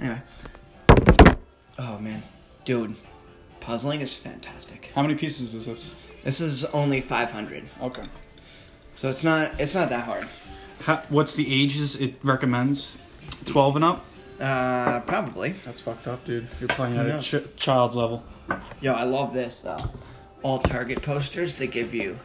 Anyway. 0.00 0.20
Oh 1.78 1.98
man, 1.98 2.22
dude, 2.64 2.96
puzzling 3.60 4.00
is 4.00 4.16
fantastic. 4.16 4.90
How 4.94 5.02
many 5.02 5.14
pieces 5.14 5.54
is 5.54 5.66
this? 5.66 5.94
This 6.24 6.40
is 6.40 6.64
only 6.66 7.00
500, 7.00 7.64
Okay. 7.82 8.02
so 8.96 9.08
it's 9.08 9.24
not 9.24 9.58
it's 9.60 9.74
not 9.74 9.88
that 9.90 10.04
hard. 10.04 10.26
How, 10.82 10.96
what's 11.08 11.34
the 11.34 11.62
ages 11.62 11.96
it 11.96 12.14
recommends? 12.22 12.96
12 13.46 13.76
and 13.76 13.84
up? 13.84 14.04
Uh, 14.40 15.00
probably. 15.00 15.50
That's 15.64 15.80
fucked 15.80 16.08
up, 16.08 16.24
dude. 16.24 16.48
You're 16.58 16.68
playing 16.68 16.96
at 16.96 17.06
Yeah. 17.06 17.18
a 17.18 17.22
ch- 17.22 17.56
child's 17.56 17.96
level. 17.96 18.24
Yo, 18.80 18.92
I 18.94 19.04
love 19.04 19.34
this 19.34 19.60
though. 19.60 19.90
All 20.42 20.58
Target 20.58 21.02
posters 21.02 21.56
they 21.58 21.66
give 21.66 21.92
you, 21.94 22.18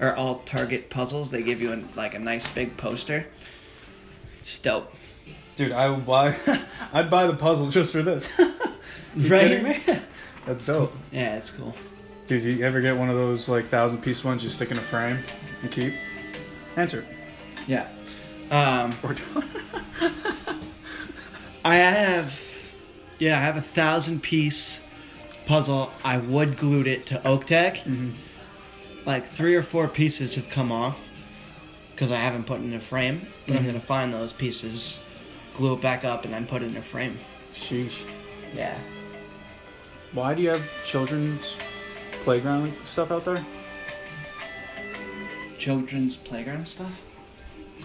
or 0.00 0.14
all 0.14 0.36
Target 0.40 0.88
puzzles 0.90 1.30
they 1.32 1.42
give 1.42 1.60
you 1.60 1.72
a, 1.72 1.82
like 1.96 2.14
a 2.14 2.18
nice 2.20 2.48
big 2.52 2.76
poster. 2.76 3.26
Just 4.44 4.62
dope. 4.62 4.92
Dude, 5.56 5.72
I 5.72 5.88
would 5.90 6.06
buy. 6.06 6.36
I'd 6.92 7.08
buy 7.10 7.26
the 7.26 7.34
puzzle 7.34 7.68
just 7.70 7.92
for 7.92 8.02
this. 8.02 8.30
you 8.38 8.46
Right? 9.28 9.48
kidding 9.48 9.64
me? 9.64 9.80
That's 10.46 10.64
dope. 10.64 10.92
Yeah, 11.12 11.36
it's 11.36 11.50
cool. 11.50 11.74
Dude, 12.28 12.42
you 12.44 12.64
ever 12.64 12.80
get 12.80 12.96
one 12.96 13.08
of 13.08 13.16
those 13.16 13.48
like 13.48 13.64
thousand 13.64 14.02
piece 14.02 14.22
ones 14.24 14.44
you 14.44 14.50
stick 14.50 14.70
in 14.70 14.76
a 14.76 14.82
frame 14.82 15.18
and 15.62 15.70
keep? 15.72 15.94
Answer. 16.76 17.00
it. 17.00 17.06
Yeah. 17.66 17.88
Um, 18.50 18.94
Or 19.02 19.14
I 21.64 21.76
have, 21.76 22.38
yeah, 23.18 23.38
I 23.38 23.42
have 23.42 23.56
a 23.56 23.60
thousand 23.62 24.22
piece 24.22 24.84
puzzle. 25.46 25.90
I 26.04 26.18
wood 26.18 26.56
glued 26.58 26.86
it 26.86 27.06
to 27.06 27.26
oak 27.26 27.46
deck. 27.46 27.80
Like 29.04 29.24
three 29.26 29.54
or 29.56 29.62
four 29.62 29.88
pieces 29.88 30.34
have 30.36 30.48
come 30.50 30.70
off 30.70 30.98
because 31.92 32.12
I 32.12 32.18
haven't 32.18 32.44
put 32.44 32.60
in 32.60 32.72
a 32.74 32.80
frame. 32.80 33.20
But 33.46 33.56
I'm 33.56 33.66
gonna 33.66 33.80
find 33.80 34.12
those 34.14 34.32
pieces, 34.32 35.05
glue 35.56 35.74
it 35.74 35.82
back 35.82 36.04
up, 36.04 36.24
and 36.24 36.32
then 36.32 36.46
put 36.46 36.62
it 36.62 36.70
in 36.70 36.76
a 36.76 36.82
frame. 36.82 37.16
Sheesh. 37.54 38.02
Yeah. 38.54 38.76
Why 40.12 40.34
do 40.34 40.42
you 40.42 40.50
have 40.50 40.84
children's 40.84 41.56
playground 42.22 42.72
stuff 42.84 43.10
out 43.10 43.24
there? 43.24 43.44
Children's 45.58 46.16
playground 46.16 46.66
stuff. 46.66 47.02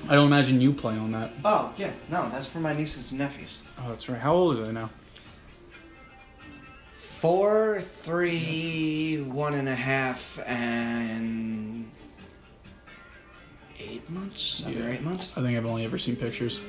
I 0.09 0.15
don't 0.15 0.27
imagine 0.27 0.61
you 0.61 0.73
play 0.73 0.97
on 0.97 1.11
that. 1.11 1.31
Oh 1.45 1.73
yeah, 1.77 1.91
no, 2.09 2.29
that's 2.29 2.47
for 2.47 2.59
my 2.59 2.73
nieces 2.73 3.11
and 3.11 3.19
nephews. 3.19 3.61
Oh, 3.79 3.89
that's 3.89 4.09
right. 4.09 4.19
How 4.19 4.33
old 4.33 4.57
are 4.57 4.65
they 4.65 4.71
now? 4.71 4.89
Four, 6.97 7.81
three, 7.81 9.21
one 9.21 9.53
and 9.53 9.69
a 9.69 9.75
half, 9.75 10.39
and 10.47 11.89
eight 13.79 14.09
months. 14.09 14.41
Seven 14.41 14.81
or 14.87 14.91
eight 14.91 15.03
months. 15.03 15.31
I 15.35 15.41
think 15.41 15.55
I've 15.55 15.67
only 15.67 15.85
ever 15.85 15.99
seen 15.99 16.15
pictures. 16.15 16.59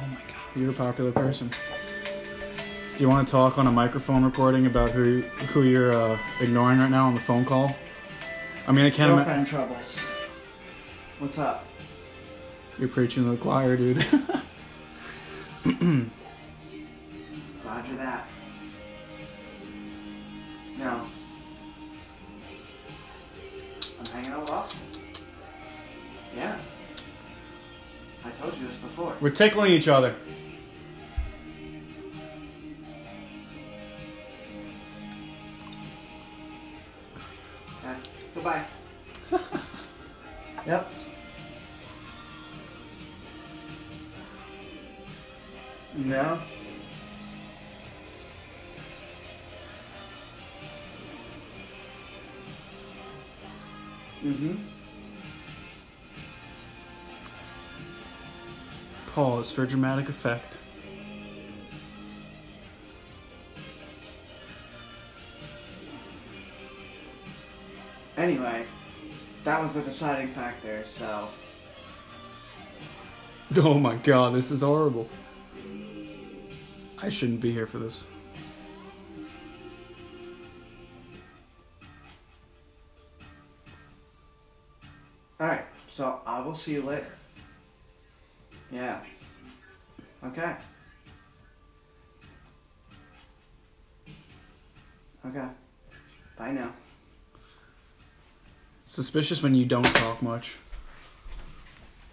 Oh 0.00 0.06
my 0.06 0.14
god. 0.14 0.24
You're 0.56 0.70
a 0.70 0.74
popular 0.74 1.12
person. 1.12 1.50
Do 2.96 3.02
you 3.04 3.08
want 3.08 3.26
to 3.28 3.30
talk 3.32 3.58
on 3.58 3.66
a 3.66 3.70
microphone 3.72 4.24
recording 4.24 4.66
about 4.66 4.90
who 4.90 5.22
who 5.52 5.62
you're 5.62 5.92
uh, 5.92 6.18
ignoring 6.40 6.78
right 6.78 6.90
now 6.90 7.06
on 7.06 7.14
the 7.14 7.20
phone 7.20 7.44
call? 7.44 7.74
I 8.66 8.72
mean, 8.72 8.84
I 8.84 8.90
can't. 8.90 9.12
Ima- 9.12 9.24
Girlfriend 9.24 9.46
troubles. 9.46 9.98
What's 11.18 11.38
up? 11.38 11.64
you're 12.78 12.88
preaching 12.88 13.24
to 13.24 13.30
the 13.30 13.36
choir, 13.36 13.76
dude. 13.76 13.96
Roger 17.64 17.94
that. 17.96 18.26
No. 20.78 21.02
I'm 23.98 24.06
hanging 24.06 24.30
out 24.30 24.40
with 24.42 24.50
Austin. 24.50 24.80
Yeah. 26.36 26.56
I 28.28 28.42
told 28.42 28.54
you 28.58 28.66
this 28.66 28.76
before. 28.76 29.14
We're 29.20 29.30
tickling 29.30 29.72
each 29.72 29.88
other. 29.88 30.14
For 59.58 59.66
dramatic 59.66 60.08
effect. 60.08 60.56
Anyway, 68.16 68.64
that 69.42 69.60
was 69.60 69.74
the 69.74 69.80
deciding 69.82 70.28
factor, 70.28 70.84
so 70.84 71.26
Oh 73.56 73.80
my 73.80 73.96
god, 73.96 74.32
this 74.32 74.52
is 74.52 74.60
horrible. 74.60 75.08
I 77.02 77.08
shouldn't 77.08 77.40
be 77.40 77.50
here 77.50 77.66
for 77.66 77.80
this. 77.80 78.04
Alright, 85.40 85.64
so 85.90 86.20
I 86.24 86.42
will 86.42 86.54
see 86.54 86.74
you 86.74 86.82
later. 86.82 87.10
Yeah. 88.70 89.00
Okay. 90.28 90.54
Okay. 95.26 95.46
Bye 96.36 96.52
now. 96.52 96.72
Suspicious 98.82 99.42
when 99.42 99.54
you 99.54 99.64
don't 99.64 99.84
talk 99.84 100.22
much. 100.22 100.56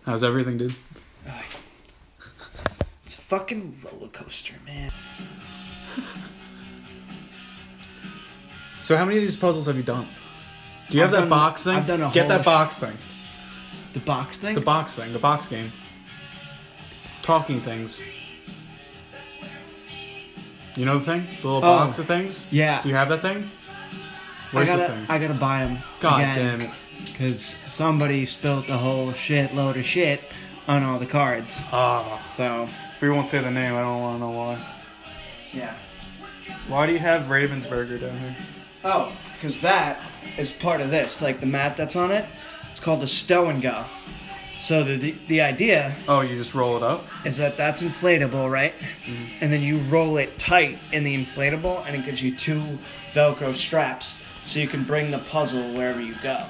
How's 0.05 0.23
everything, 0.23 0.57
dude? 0.57 0.75
It's 3.05 3.15
a 3.15 3.21
fucking 3.21 3.75
roller 3.83 4.07
coaster, 4.09 4.55
man. 4.65 4.91
So 8.83 8.95
how 8.95 9.05
many 9.05 9.17
of 9.17 9.23
these 9.23 9.35
puzzles 9.35 9.65
have 9.65 9.77
you 9.77 9.83
done? 9.83 10.05
Do 10.89 10.95
you 10.97 11.01
have 11.01 11.09
I've 11.09 11.13
that 11.15 11.19
done- 11.21 11.29
box 11.29 11.63
thing? 11.63 11.75
I've 11.77 11.87
done 11.87 12.01
a 12.01 12.11
Get 12.11 12.27
whole 12.27 12.29
that 12.37 12.41
sh- 12.41 12.45
box 12.45 12.79
thing. 12.79 12.97
The 13.93 13.99
box 13.99 14.39
thing? 14.39 14.53
The 14.55 14.61
box 14.61 14.93
thing. 14.93 15.11
The 15.13 15.19
box 15.19 15.47
game. 15.47 15.71
Talking 17.25 17.59
things. 17.59 18.03
You 20.75 20.85
know 20.85 20.99
the 20.99 21.05
thing? 21.05 21.27
The 21.41 21.47
little 21.47 21.57
Oh. 21.57 21.77
box 21.87 21.97
of 21.97 22.05
things? 22.05 22.45
Yeah. 22.51 22.81
Do 22.83 22.89
you 22.89 22.95
have 22.95 23.09
that 23.09 23.21
thing? 23.23 23.49
I 23.49 24.55
Where's 24.55 24.67
gotta, 24.67 24.81
the 24.83 24.87
thing? 24.89 25.05
I 25.09 25.17
gotta 25.17 25.33
buy 25.33 25.59
them. 25.65 25.79
God 26.01 26.35
damn 26.35 26.61
it. 26.61 26.69
Because 27.03 27.57
somebody 27.67 28.25
spilled 28.27 28.69
a 28.69 28.77
whole 28.77 29.11
shitload 29.11 29.79
of 29.79 29.85
shit 29.85 30.21
on 30.67 30.83
all 30.83 30.99
the 30.99 31.05
cards. 31.07 31.61
Ah. 31.71 32.03
So, 32.37 32.63
if 32.63 33.01
we 33.01 33.09
won't 33.09 33.27
say 33.27 33.39
the 33.39 33.49
name, 33.51 33.73
I 33.73 33.81
don't 33.81 34.01
want 34.01 34.17
to 34.17 34.23
know 34.25 34.31
why. 34.31 34.59
yeah. 35.51 35.73
Why 36.67 36.85
do 36.85 36.93
you 36.93 36.99
have 36.99 37.23
Ravensburger 37.23 37.99
down 38.01 38.17
here? 38.19 38.35
Oh, 38.83 39.11
because 39.33 39.61
that 39.61 39.99
is 40.37 40.51
part 40.51 40.79
of 40.81 40.91
this. 40.91 41.21
Like 41.21 41.39
the 41.39 41.45
mat 41.47 41.75
that's 41.77 41.95
on 41.95 42.11
it, 42.11 42.25
it's 42.69 42.79
called 42.79 43.01
a 43.03 43.07
stow 43.07 43.49
and 43.49 43.61
go. 43.61 43.83
So 44.65 44.83
the, 44.83 44.95
the, 44.97 45.11
the 45.27 45.41
idea 45.41 45.93
Oh, 46.07 46.21
you 46.21 46.35
just 46.35 46.55
roll 46.55 46.75
it 46.75 46.81
up? 46.81 47.03
is 47.23 47.37
that 47.37 47.55
that's 47.55 47.83
inflatable, 47.83 48.51
right? 48.51 48.73
Mm-hmm. 48.73 49.43
And 49.43 49.53
then 49.53 49.61
you 49.61 49.77
roll 49.77 50.17
it 50.17 50.39
tight 50.39 50.79
in 50.91 51.03
the 51.03 51.15
inflatable, 51.15 51.85
and 51.85 51.95
it 51.95 52.03
gives 52.03 52.23
you 52.23 52.35
two 52.35 52.59
Velcro 53.13 53.53
straps, 53.53 54.19
so 54.45 54.57
you 54.57 54.67
can 54.67 54.83
bring 54.83 55.11
the 55.11 55.19
puzzle 55.19 55.61
wherever 55.75 56.01
you 56.01 56.15
go. 56.23 56.41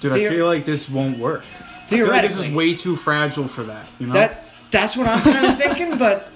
Dude, 0.00 0.12
I 0.12 0.28
feel 0.28 0.46
like 0.46 0.64
this 0.64 0.88
won't 0.88 1.18
work. 1.18 1.42
I 1.60 1.86
feel 1.86 2.06
like 2.06 2.22
this 2.22 2.32
is 2.36 2.38
Theoretically. 2.46 2.56
way 2.56 2.76
too 2.76 2.94
fragile 2.94 3.48
for 3.48 3.64
that, 3.64 3.86
you 3.98 4.06
know? 4.06 4.14
That 4.14 4.44
that's 4.70 4.96
what 4.96 5.08
I'm 5.08 5.20
kind 5.20 5.46
of 5.46 5.58
thinking, 5.58 5.98
but 5.98 6.28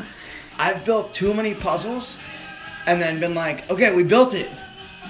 I've 0.58 0.84
built 0.84 1.14
too 1.14 1.32
many 1.32 1.54
puzzles, 1.54 2.18
and 2.88 3.00
then 3.00 3.20
been 3.20 3.36
like, 3.36 3.70
okay, 3.70 3.94
we 3.94 4.02
built 4.02 4.34
it. 4.34 4.50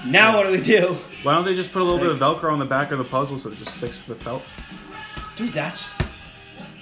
Now 0.05 0.37
what 0.37 0.45
do 0.45 0.51
we 0.51 0.61
do? 0.61 0.95
Why 1.23 1.33
don't 1.33 1.45
they 1.45 1.55
just 1.55 1.73
put 1.73 1.81
a 1.81 1.83
little 1.83 1.99
bit 1.99 2.09
of 2.11 2.19
Velcro 2.19 2.51
on 2.53 2.59
the 2.59 2.65
back 2.65 2.91
of 2.91 2.99
the 2.99 3.03
puzzle 3.03 3.39
so 3.39 3.49
it 3.49 3.57
just 3.57 3.75
sticks 3.77 4.03
to 4.03 4.09
the 4.09 4.15
felt? 4.15 4.43
Dude, 5.39 5.51
that's 5.53 5.91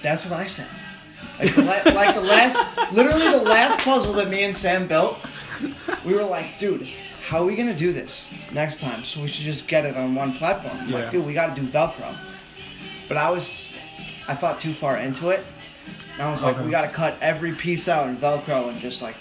that's 0.01 0.25
what 0.25 0.33
I 0.33 0.45
said. 0.45 0.67
Like 1.39 1.53
the, 1.55 1.61
la- 1.61 1.93
like 1.93 2.15
the 2.15 2.21
last, 2.21 2.57
literally 2.91 3.29
the 3.31 3.43
last 3.43 3.79
puzzle 3.79 4.13
that 4.13 4.27
me 4.29 4.43
and 4.43 4.55
Sam 4.57 4.87
built, 4.87 5.17
we 6.05 6.13
were 6.15 6.23
like, 6.23 6.57
dude, 6.59 6.87
how 7.27 7.39
are 7.41 7.45
we 7.45 7.55
gonna 7.55 7.77
do 7.77 7.93
this 7.93 8.27
next 8.51 8.79
time? 8.81 9.03
So 9.03 9.21
we 9.21 9.27
should 9.27 9.45
just 9.45 9.67
get 9.67 9.85
it 9.85 9.95
on 9.95 10.15
one 10.15 10.33
platform. 10.33 10.75
I'm 10.81 10.89
Yeah. 10.89 10.95
Like, 11.03 11.11
dude, 11.11 11.25
we 11.25 11.33
gotta 11.33 11.53
do 11.59 11.65
Velcro. 11.67 12.13
But 13.07 13.17
I 13.17 13.29
was, 13.29 13.75
I 14.27 14.33
thought 14.35 14.59
too 14.59 14.73
far 14.73 14.97
into 14.97 15.29
it. 15.29 15.45
And 16.13 16.23
I 16.23 16.31
was 16.31 16.41
like, 16.41 16.55
Okay. 16.55 16.65
we 16.65 16.71
gotta 16.71 16.89
cut 16.89 17.15
every 17.21 17.53
piece 17.53 17.87
out 17.87 18.09
in 18.09 18.17
Velcro 18.17 18.69
and 18.69 18.79
just 18.79 19.01
like 19.03 19.15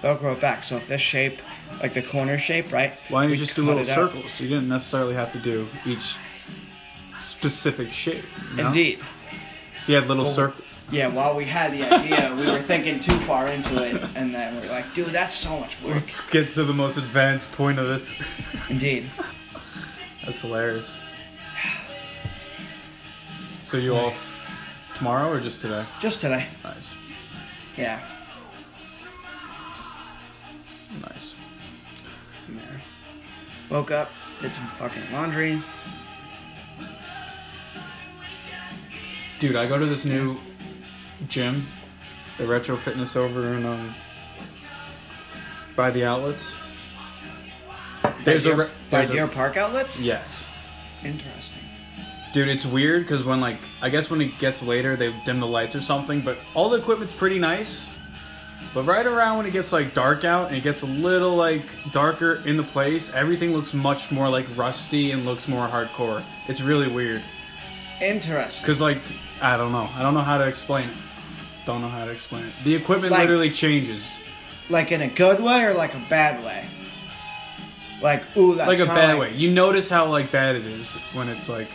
Velcro 0.00 0.32
it 0.32 0.40
back. 0.40 0.64
So 0.64 0.76
if 0.76 0.88
this 0.88 1.02
shape, 1.02 1.38
like 1.82 1.92
the 1.92 2.02
corner 2.02 2.38
shape, 2.38 2.72
right? 2.72 2.92
Why 3.10 3.20
don't 3.22 3.28
you 3.28 3.32
we 3.34 3.36
just 3.36 3.54
do 3.56 3.62
cut 3.66 3.76
little 3.76 3.82
it 3.82 3.90
out. 3.90 4.10
circles? 4.10 4.40
You 4.40 4.48
didn't 4.48 4.68
necessarily 4.70 5.14
have 5.14 5.30
to 5.32 5.38
do 5.38 5.66
each 5.84 6.16
specific 7.22 7.92
shape. 7.92 8.24
you 8.50 8.56
know? 8.56 8.66
Indeed. 8.68 8.98
If 8.98 9.88
you 9.88 9.94
had 9.96 10.06
little 10.08 10.24
Well, 10.24 10.32
circle. 10.34 10.64
Yeah, 10.90 11.08
while 11.08 11.34
we 11.36 11.46
had 11.46 11.72
the 11.72 11.82
idea, 11.90 12.34
we 12.36 12.50
were 12.50 12.60
thinking 12.60 13.00
too 13.00 13.16
far 13.20 13.48
into 13.48 13.82
it, 13.82 13.94
and 14.14 14.34
then 14.34 14.60
we 14.60 14.66
are 14.68 14.72
like, 14.72 14.92
dude, 14.94 15.06
that's 15.06 15.32
so 15.34 15.58
much 15.58 15.80
work. 15.82 15.94
Let's 15.94 16.20
get 16.28 16.50
to 16.50 16.64
the 16.64 16.74
most 16.74 16.98
advanced 16.98 17.50
point 17.52 17.78
of 17.78 17.86
this. 17.86 18.14
Indeed. 18.68 19.06
That's 20.24 20.42
hilarious. 20.42 21.00
So 23.64 23.78
you 23.78 23.94
off 23.96 24.92
tomorrow 24.98 25.30
or 25.32 25.40
just 25.40 25.62
today? 25.62 25.84
Just 25.98 26.20
today. 26.20 26.46
Nice. 26.62 26.94
Yeah. 27.78 27.98
Nice. 31.00 31.34
Yeah. 32.54 32.60
Woke 33.70 33.90
up, 33.92 34.10
did 34.42 34.52
some 34.52 34.66
fucking 34.78 35.02
laundry. 35.12 35.58
Dude, 39.42 39.56
I 39.56 39.66
go 39.66 39.76
to 39.76 39.86
this 39.86 40.04
new 40.04 40.36
gym, 41.28 41.66
the 42.38 42.46
Retro 42.46 42.76
Fitness 42.76 43.16
over 43.16 43.54
in 43.54 43.66
um 43.66 43.92
by 45.74 45.90
the 45.90 46.04
outlets. 46.04 46.54
There's 48.22 48.46
a 48.46 48.54
re- 48.54 48.66
by 48.88 48.98
there's 48.98 49.10
a- 49.10 49.14
Deer 49.14 49.26
Park 49.26 49.56
outlets? 49.56 49.98
yes. 49.98 50.46
Interesting. 51.04 51.58
Dude, 52.32 52.46
it's 52.46 52.64
weird 52.64 53.02
because 53.02 53.24
when 53.24 53.40
like 53.40 53.56
I 53.80 53.88
guess 53.88 54.10
when 54.10 54.20
it 54.20 54.38
gets 54.38 54.62
later 54.62 54.94
they 54.94 55.12
dim 55.24 55.40
the 55.40 55.46
lights 55.48 55.74
or 55.74 55.80
something, 55.80 56.20
but 56.20 56.38
all 56.54 56.68
the 56.68 56.78
equipment's 56.78 57.12
pretty 57.12 57.40
nice. 57.40 57.90
But 58.72 58.84
right 58.84 59.04
around 59.04 59.38
when 59.38 59.46
it 59.46 59.52
gets 59.52 59.72
like 59.72 59.92
dark 59.92 60.24
out 60.24 60.50
and 60.50 60.56
it 60.56 60.62
gets 60.62 60.82
a 60.82 60.86
little 60.86 61.34
like 61.34 61.64
darker 61.90 62.40
in 62.46 62.56
the 62.56 62.62
place, 62.62 63.12
everything 63.12 63.52
looks 63.52 63.74
much 63.74 64.12
more 64.12 64.28
like 64.28 64.46
rusty 64.56 65.10
and 65.10 65.24
looks 65.24 65.48
more 65.48 65.66
hardcore. 65.66 66.22
It's 66.46 66.60
really 66.60 66.86
weird. 66.86 67.24
Interesting. 68.02 68.66
Cause 68.66 68.80
like 68.80 68.98
I 69.40 69.56
don't 69.56 69.72
know, 69.72 69.88
I 69.94 70.02
don't 70.02 70.14
know 70.14 70.20
how 70.20 70.38
to 70.38 70.46
explain 70.46 70.88
it. 70.88 70.96
Don't 71.66 71.80
know 71.80 71.88
how 71.88 72.04
to 72.04 72.10
explain 72.10 72.44
it. 72.44 72.52
The 72.64 72.74
equipment 72.74 73.12
Like- 73.12 73.22
literally 73.22 73.50
changes, 73.50 74.18
Like 74.70 74.90
in 74.92 75.02
a 75.02 75.08
good 75.08 75.40
way 75.40 75.64
or 75.64 75.74
like 75.74 75.94
a 75.94 76.02
bad 76.08 76.44
way? 76.44 76.64
Like, 78.00 78.24
ooh, 78.36 78.54
that's 78.56 78.66
like 78.68 78.78
a 78.78 78.86
kinda 78.86 78.94
bad 78.94 79.18
way. 79.18 79.32
You 79.34 79.50
notice 79.52 79.88
how 79.88 80.06
like 80.06 80.32
bad 80.32 80.56
it 80.56 80.64
is 80.66 80.96
when 81.14 81.28
it's 81.28 81.48
like, 81.48 81.68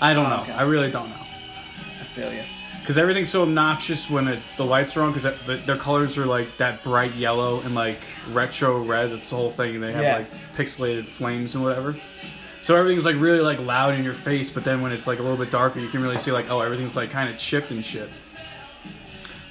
I 0.00 0.14
don't 0.14 0.28
know. 0.28 0.40
Okay. 0.42 0.52
I 0.52 0.62
really 0.62 0.90
don't 0.90 1.08
know. 1.10 1.16
I 1.20 2.04
feel 2.04 2.32
you. 2.32 2.42
Because 2.80 2.96
everything's 2.96 3.28
so 3.28 3.42
obnoxious 3.42 4.08
when 4.08 4.28
it, 4.28 4.38
the 4.56 4.64
lights 4.64 4.96
are 4.96 5.02
on. 5.02 5.12
Because 5.12 5.24
the, 5.46 5.56
their 5.56 5.76
colors 5.76 6.16
are 6.16 6.24
like 6.26 6.56
that 6.58 6.82
bright 6.82 7.14
yellow 7.16 7.60
and 7.62 7.74
like 7.74 7.98
retro 8.32 8.80
red. 8.82 9.10
That's 9.10 9.28
the 9.30 9.36
whole 9.36 9.50
thing. 9.50 9.74
And 9.74 9.82
they 9.84 9.92
have 9.92 10.02
Yeah. 10.02 10.16
like 10.18 10.30
pixelated 10.56 11.04
flames 11.06 11.54
and 11.54 11.64
whatever. 11.64 11.96
So 12.60 12.76
everything's 12.76 13.04
like 13.04 13.16
really 13.16 13.40
like 13.40 13.58
loud 13.60 13.94
in 13.94 14.04
your 14.04 14.12
face. 14.12 14.50
But 14.50 14.64
then 14.64 14.80
when 14.80 14.92
it's 14.92 15.06
like 15.06 15.18
a 15.18 15.22
little 15.22 15.38
bit 15.38 15.50
darker, 15.50 15.80
you 15.80 15.88
can 15.88 16.02
really 16.02 16.18
see 16.18 16.32
like 16.32 16.50
oh 16.50 16.60
everything's 16.60 16.96
like 16.96 17.10
kind 17.10 17.30
of 17.30 17.38
chipped 17.38 17.70
and 17.70 17.84
shit. 17.84 18.08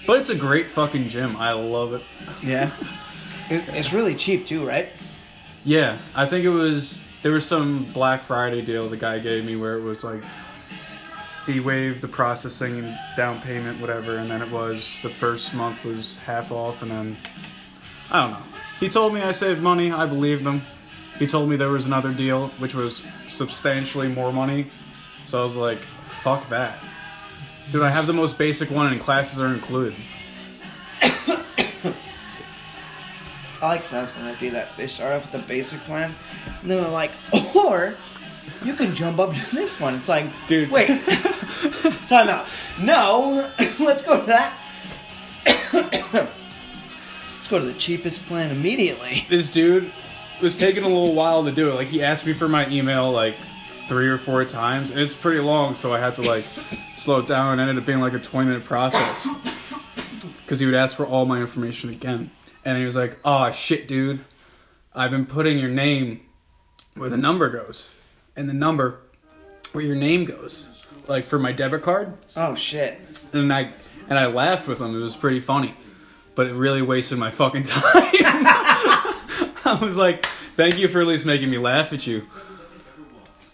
But 0.06 0.20
it's 0.20 0.30
a 0.30 0.36
great 0.36 0.72
fucking 0.72 1.10
gym. 1.10 1.36
I 1.38 1.52
love 1.52 1.94
it. 1.94 2.04
Yeah. 2.44 2.72
It's 3.50 3.94
really 3.94 4.14
cheap 4.14 4.46
too, 4.46 4.68
right? 4.68 4.90
Yeah, 5.64 5.98
I 6.14 6.26
think 6.26 6.44
it 6.44 6.50
was 6.50 7.02
there 7.22 7.32
was 7.32 7.46
some 7.46 7.86
Black 7.94 8.20
Friday 8.20 8.62
deal 8.62 8.90
the 8.90 8.98
guy 8.98 9.20
gave 9.20 9.46
me 9.46 9.56
where 9.56 9.78
it 9.78 9.84
was 9.84 10.04
like 10.04 10.22
he 11.46 11.62
waived 11.62 12.02
the 12.02 12.10
processing 12.10 12.80
and 12.80 12.98
down 13.16 13.40
payment, 13.42 13.80
whatever, 13.80 14.18
and 14.18 14.30
then 14.30 14.42
it 14.42 14.52
was 14.52 15.00
the 15.02 15.10
first 15.10 15.56
month 15.56 15.84
was 15.86 16.18
half 16.20 16.52
off, 16.52 16.82
and 16.82 16.92
then 16.92 17.18
I 18.12 18.22
don't 18.22 18.32
know. 18.32 18.46
He 18.82 18.90
told 18.90 19.14
me 19.14 19.22
I 19.22 19.32
saved 19.32 19.62
money. 19.62 19.92
I 19.92 20.06
believed 20.06 20.46
him. 20.46 20.62
He 21.20 21.26
told 21.28 21.50
me 21.50 21.56
there 21.56 21.70
was 21.70 21.86
another 21.86 22.12
deal 22.14 22.48
which 22.60 22.76
was 22.76 22.98
substantially 23.28 24.08
more 24.08 24.32
money, 24.32 24.68
so 25.26 25.42
I 25.42 25.46
was 25.46 25.56
like, 25.56 25.80
"Fuck 25.80 26.48
that." 26.50 26.78
Dude, 27.72 27.82
I 27.84 27.90
have 27.90 28.08
the 28.08 28.14
most 28.14 28.38
basic 28.38 28.70
one, 28.72 28.92
and 28.92 29.02
classes 29.02 29.40
are 29.40 29.48
included. 29.54 29.94
I 33.60 33.68
like 33.70 33.90
that's 33.90 34.12
when 34.16 34.26
they 34.26 34.36
do 34.40 34.52
that. 34.52 34.76
They 34.78 34.88
start 34.88 35.14
off 35.14 35.32
with 35.32 35.42
the 35.42 35.48
basic 35.48 35.80
plan, 35.82 36.14
and 36.62 36.70
then 36.72 36.82
they're 36.82 36.92
like, 36.92 37.12
or 37.56 37.96
you 38.64 38.74
can 38.76 38.94
jump 38.96 39.20
up 39.20 39.34
to 39.34 39.42
this 39.56 39.80
one. 39.80 39.96
It's 39.96 40.08
like, 40.08 40.26
Dude. 40.48 40.70
wait, 40.70 40.88
time 42.08 42.30
out. 42.30 42.48
No, 42.80 43.50
let's 43.80 44.02
go 44.02 44.20
to 44.22 44.26
that. 44.28 44.54
let's 45.74 47.48
go 47.50 47.60
to 47.60 47.66
the 47.66 47.74
cheapest 47.74 48.22
plan 48.28 48.52
immediately. 48.52 49.26
this 49.30 49.50
dude 49.50 49.92
was 50.42 50.58
taking 50.58 50.84
a 50.84 50.88
little 50.88 51.14
while 51.14 51.44
to 51.46 51.52
do 51.52 51.72
it. 51.72 51.76
Like 51.76 51.88
he 51.88 52.04
asked 52.04 52.26
me 52.26 52.34
for 52.34 52.48
my 52.48 52.68
email 52.70 53.12
like 53.12 53.36
three 53.88 54.08
or 54.10 54.18
four 54.18 54.44
times, 54.46 54.90
and 54.92 55.00
it's 55.00 55.14
pretty 55.16 55.40
long, 55.40 55.74
so 55.76 55.94
I 55.94 56.00
had 56.00 56.16
to 56.16 56.22
like 56.22 56.44
slow 56.96 57.20
it 57.20 57.28
down. 57.28 57.54
and 57.54 57.62
ended 57.62 57.78
up 57.78 57.86
being 57.86 58.02
like 58.02 58.14
a 58.14 58.20
twenty 58.20 58.50
minute 58.50 58.66
process 58.66 59.28
because 60.44 60.60
he 60.60 60.66
would 60.66 60.76
ask 60.76 60.96
for 60.96 61.06
all 61.06 61.26
my 61.26 61.40
information 61.40 61.90
again, 61.90 62.30
and 62.66 62.78
he 62.78 62.86
was 62.86 62.96
like, 62.96 63.18
"Oh 63.26 63.52
shit, 63.52 63.88
dude, 63.88 64.20
I've 64.94 65.12
been 65.12 65.26
putting 65.26 65.58
your 65.60 65.70
name 65.70 66.22
where 66.96 67.10
the 67.10 67.18
number 67.18 67.50
goes, 67.50 67.94
and 68.36 68.50
the 68.50 68.54
number 68.54 69.00
where 69.72 69.84
your 69.84 69.96
name 69.96 70.26
goes, 70.26 70.86
like 71.08 71.24
for 71.24 71.40
my 71.40 71.52
debit 71.52 71.82
card." 71.82 72.14
Oh 72.36 72.56
shit. 72.56 73.00
And 73.34 73.52
I 73.54 73.72
and 74.10 74.18
I 74.20 74.28
laughed 74.28 74.68
with 74.68 74.80
him. 74.82 74.96
It 74.96 75.00
was 75.00 75.16
pretty 75.16 75.40
funny, 75.40 75.74
but 76.36 76.48
it 76.48 76.54
really 76.54 76.82
wasted 76.82 77.18
my 77.18 77.30
fucking 77.32 77.64
time. 77.64 78.04
I 79.82 79.84
was 79.84 79.98
like, 79.98 80.26
"Thank 80.26 80.78
you 80.78 80.88
for 80.88 81.02
at 81.02 81.08
least 81.08 81.26
making 81.26 81.50
me 81.50 81.58
laugh 81.58 81.92
at 81.92 82.08
you," 82.08 82.26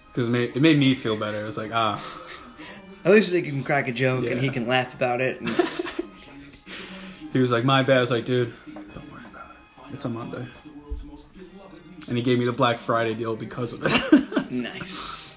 because 0.08 0.28
it 0.28 0.32
made, 0.32 0.56
it 0.56 0.62
made 0.62 0.78
me 0.78 0.94
feel 0.94 1.18
better. 1.18 1.42
It 1.42 1.46
was 1.46 1.58
like, 1.58 1.72
ah, 1.74 2.04
At 3.04 3.12
least 3.12 3.32
they 3.32 3.42
can 3.42 3.64
crack 3.64 3.88
a 3.88 3.92
joke 3.92 4.26
and 4.26 4.40
he 4.40 4.50
can 4.50 4.68
laugh 4.68 4.94
about 4.94 5.22
it. 5.22 5.42
And 5.42 5.50
he 7.34 7.40
was 7.40 7.50
like, 7.52 7.66
"My 7.66 7.82
bad." 7.82 7.98
I 7.98 8.02
was 8.02 8.12
like, 8.12 8.26
"Dude, 8.26 8.54
don't 8.94 9.12
worry 9.12 9.24
about 9.32 9.56
it. 9.90 9.94
It's 9.96 10.06
a 10.06 10.10
Monday." 10.10 10.46
And 12.08 12.16
he 12.16 12.22
gave 12.24 12.38
me 12.38 12.46
the 12.46 12.52
Black 12.54 12.78
Friday 12.78 13.16
deal 13.16 13.36
because 13.36 13.74
of 13.74 13.82
it. 13.84 14.52
nice. 14.52 15.36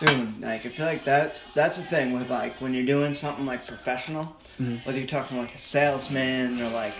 Dude, 0.00 0.40
like 0.40 0.66
I 0.66 0.68
feel 0.70 0.86
like 0.86 1.04
that's 1.04 1.44
that's 1.54 1.76
the 1.76 1.82
thing 1.84 2.12
with 2.12 2.30
like 2.30 2.60
when 2.60 2.74
you're 2.74 2.86
doing 2.86 3.14
something 3.14 3.46
like 3.46 3.64
professional, 3.64 4.36
whether 4.84 4.98
you're 4.98 5.06
talking 5.06 5.38
like 5.38 5.54
a 5.54 5.58
salesman 5.58 6.60
or 6.60 6.68
like 6.70 6.94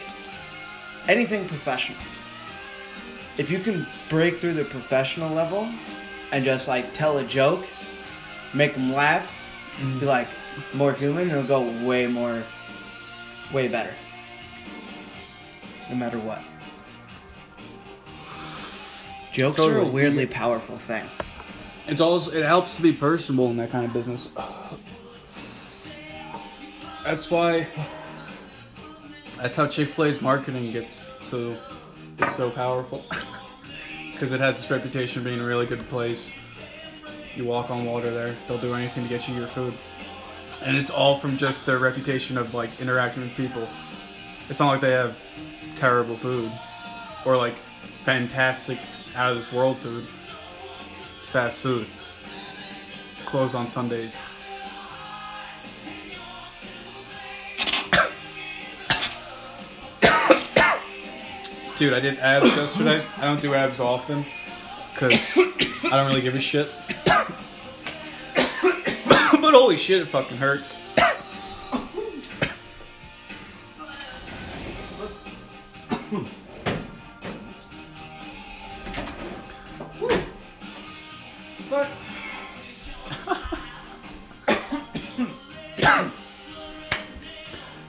anything 1.08 1.48
professional. 1.48 1.98
If 3.38 3.50
you 3.50 3.58
can 3.58 3.86
break 4.08 4.36
through 4.36 4.54
the 4.54 4.64
professional 4.64 5.34
level 5.34 5.68
and 6.32 6.44
just 6.44 6.68
like 6.68 6.92
tell 6.94 7.18
a 7.18 7.24
joke, 7.24 7.66
make 8.54 8.74
them 8.74 8.92
laugh, 8.92 9.34
be 9.76 9.84
mm-hmm. 9.84 10.06
like 10.06 10.28
more 10.74 10.92
human, 10.92 11.30
it'll 11.30 11.42
go 11.44 11.62
way 11.86 12.06
more, 12.06 12.42
way 13.52 13.68
better. 13.68 13.94
No 15.88 15.96
matter 15.96 16.18
what. 16.18 16.40
Jokes 19.32 19.58
are 19.60 19.70
a 19.70 19.74
Totally. 19.74 19.90
weirdly 19.90 20.26
powerful 20.26 20.76
thing. 20.76 21.06
it's 21.86 22.00
also 22.00 22.32
it 22.32 22.44
helps 22.44 22.76
to 22.76 22.82
be 22.82 22.92
personable 22.92 23.50
in 23.50 23.56
that 23.58 23.70
kind 23.70 23.86
of 23.86 23.92
business. 23.92 24.30
That's 27.04 27.30
why. 27.30 27.66
That's 29.40 29.56
how 29.56 29.68
Chick 29.68 29.88
Fil 29.88 30.06
A's 30.06 30.20
marketing 30.20 30.72
gets 30.72 31.08
so 31.24 31.54
is 32.18 32.34
so 32.34 32.50
powerful 32.50 33.04
because 34.12 34.32
it 34.32 34.40
has 34.40 34.60
this 34.60 34.68
reputation 34.68 35.20
of 35.20 35.24
being 35.24 35.40
a 35.40 35.44
really 35.44 35.64
good 35.64 35.78
place. 35.78 36.32
You 37.36 37.44
walk 37.44 37.70
on 37.70 37.84
water 37.84 38.10
there; 38.10 38.34
they'll 38.48 38.58
do 38.58 38.74
anything 38.74 39.04
to 39.04 39.08
get 39.08 39.28
you 39.28 39.34
your 39.36 39.46
food, 39.46 39.74
and 40.64 40.76
it's 40.76 40.90
all 40.90 41.14
from 41.14 41.36
just 41.36 41.66
their 41.66 41.78
reputation 41.78 42.36
of 42.36 42.52
like 42.52 42.80
interacting 42.80 43.22
with 43.22 43.34
people. 43.36 43.68
It's 44.48 44.58
not 44.58 44.70
like 44.70 44.80
they 44.80 44.90
have 44.90 45.22
terrible 45.76 46.16
food 46.16 46.50
or 47.24 47.36
like 47.36 47.54
fantastic 47.54 48.78
out 49.14 49.30
of 49.30 49.36
this 49.36 49.52
world 49.52 49.78
food. 49.78 50.04
It's 51.16 51.28
fast 51.28 51.60
food. 51.60 51.86
Closed 53.24 53.54
on 53.54 53.68
Sundays. 53.68 54.16
Dude, 61.78 61.92
I 61.92 62.00
did 62.00 62.18
abs 62.18 62.56
yesterday. 62.56 63.00
I 63.18 63.20
don't 63.20 63.40
do 63.40 63.54
abs 63.54 63.78
often 63.78 64.24
because 64.92 65.38
I 65.38 65.90
don't 65.90 66.08
really 66.08 66.22
give 66.22 66.34
a 66.34 66.40
shit. 66.40 66.68
but 67.04 67.28
holy 69.54 69.76
shit, 69.76 70.02
it 70.02 70.06
fucking 70.06 70.38
hurts. 70.38 70.74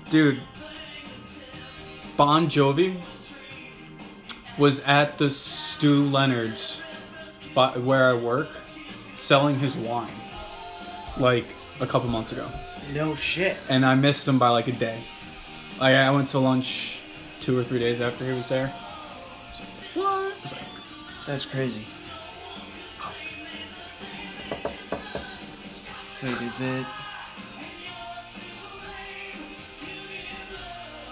Dude, 0.11 0.41
Bon 2.15 2.45
Jovi 2.45 2.95
was 4.59 4.81
at 4.81 5.17
the 5.17 5.29
Stew 5.31 6.03
Leonard's, 6.05 6.81
by, 7.55 7.69
where 7.71 8.05
I 8.09 8.13
work, 8.13 8.49
selling 9.15 9.57
his 9.57 9.75
wine. 9.75 10.11
Like 11.17 11.45
a 11.81 11.87
couple 11.87 12.09
months 12.09 12.31
ago, 12.31 12.47
No 12.93 13.15
shit. 13.15 13.57
and 13.69 13.85
I 13.85 13.95
missed 13.95 14.27
him 14.27 14.37
by 14.39 14.49
like 14.49 14.67
a 14.67 14.71
day. 14.73 15.01
Like 15.79 15.95
I 15.95 16.11
went 16.11 16.27
to 16.29 16.39
lunch 16.39 17.01
two 17.39 17.57
or 17.57 17.63
three 17.63 17.79
days 17.79 17.99
after 18.01 18.25
he 18.25 18.31
was 18.33 18.47
there. 18.49 18.71
I 18.71 19.49
was 19.49 19.59
like, 19.59 19.69
what? 19.95 20.33
I 20.37 20.41
was 20.43 20.51
like, 20.51 20.61
That's 21.25 21.45
crazy. 21.45 21.83
Wait, 26.21 26.41
is 26.41 26.59
it 26.59 26.85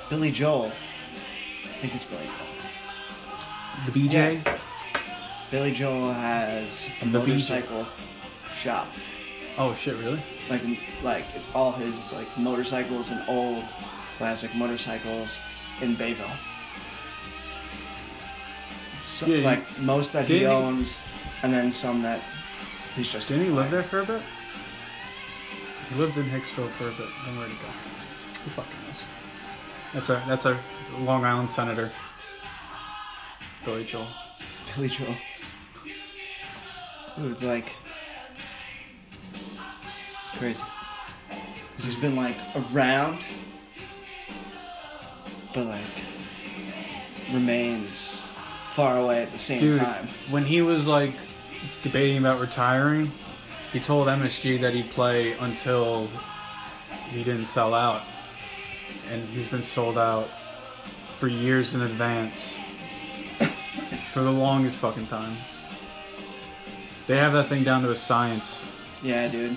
Billy 0.09 0.31
Joel? 0.31 0.65
I 0.65 0.69
think 1.79 1.95
it's 1.95 2.05
Billy 2.05 2.23
Joel. 2.25 2.46
The 3.87 3.99
BJ. 3.99 4.59
Billy 5.51 5.71
Joel 5.71 6.11
has 6.11 6.87
a 7.01 7.05
The 7.05 7.19
BJ. 7.19 7.27
motorcycle 7.27 7.85
shop. 8.55 8.87
Oh 9.57 9.73
shit! 9.73 9.95
Really? 9.97 10.21
Like, 10.49 10.61
like 11.03 11.25
it's 11.35 11.49
all 11.55 11.71
his 11.71 12.13
like 12.13 12.27
motorcycles 12.37 13.11
and 13.11 13.23
old 13.27 13.63
classic 14.17 14.53
motorcycles 14.55 15.39
in 15.81 15.95
Bayville. 15.95 16.29
So, 19.05 19.25
Yeah, 19.25 19.45
like 19.45 19.79
most 19.79 20.13
that 20.13 20.27
he 20.27 20.39
didn't 20.39 20.49
he- 20.51 20.55
owns, 20.55 21.01
and 21.43 21.51
then 21.53 21.71
some 21.71 22.01
that 22.03 22.19
he's 22.95 23.11
just. 23.11 23.27
Didn't 23.29 23.45
he 23.45 23.51
live 23.51 23.71
there 23.71 23.83
for 23.83 24.01
a 24.01 24.05
bit? 24.05 24.21
He 25.89 25.95
lived 25.95 26.17
in 26.17 26.25
Hicksville 26.25 26.69
for 26.71 26.83
a 26.87 26.91
bit. 26.91 27.07
Then 27.25 27.37
where'd 27.37 27.49
he 27.49 27.55
go? 27.57 27.67
Who 28.43 28.49
fucking 28.51 28.71
knows? 28.85 29.03
That's 29.93 30.09
a 30.09 30.21
that's 30.27 30.45
a 30.45 30.57
Long 30.99 31.23
Island 31.25 31.49
senator. 31.49 31.89
Billy 33.65 33.83
Joel. 33.83 34.07
Billy 34.75 34.89
Joel. 34.89 35.15
Dude, 37.17 37.41
like, 37.43 37.73
it's 39.33 40.37
crazy. 40.37 40.61
'Cause 41.75 41.85
he's 41.85 41.95
been 41.95 42.15
like 42.15 42.35
around, 42.73 43.19
but 45.53 45.65
like 45.65 45.81
remains 47.33 48.29
far 48.73 48.97
away 48.99 49.21
at 49.23 49.31
the 49.31 49.39
same 49.39 49.59
Dude, 49.59 49.79
time. 49.81 50.07
when 50.29 50.45
he 50.45 50.61
was 50.61 50.87
like 50.87 51.11
debating 51.83 52.17
about 52.19 52.39
retiring, 52.39 53.11
he 53.73 53.79
told 53.79 54.07
MSG 54.07 54.57
that 54.57 54.73
he'd 54.73 54.89
play 54.91 55.33
until 55.33 56.09
he 57.11 57.23
didn't 57.23 57.45
sell 57.45 57.73
out, 57.73 58.01
and 59.11 59.27
he's 59.29 59.47
been 59.49 59.63
sold 59.63 59.97
out 59.97 60.29
for 61.19 61.27
years 61.27 61.73
in 61.75 61.81
advance 61.81 62.55
for 64.11 64.21
the 64.21 64.31
longest 64.31 64.79
fucking 64.79 65.07
time. 65.07 65.35
They 67.07 67.17
have 67.17 67.33
that 67.33 67.47
thing 67.47 67.63
down 67.63 67.83
to 67.83 67.91
a 67.91 67.95
science. 67.95 68.61
Yeah, 69.03 69.27
dude. 69.27 69.53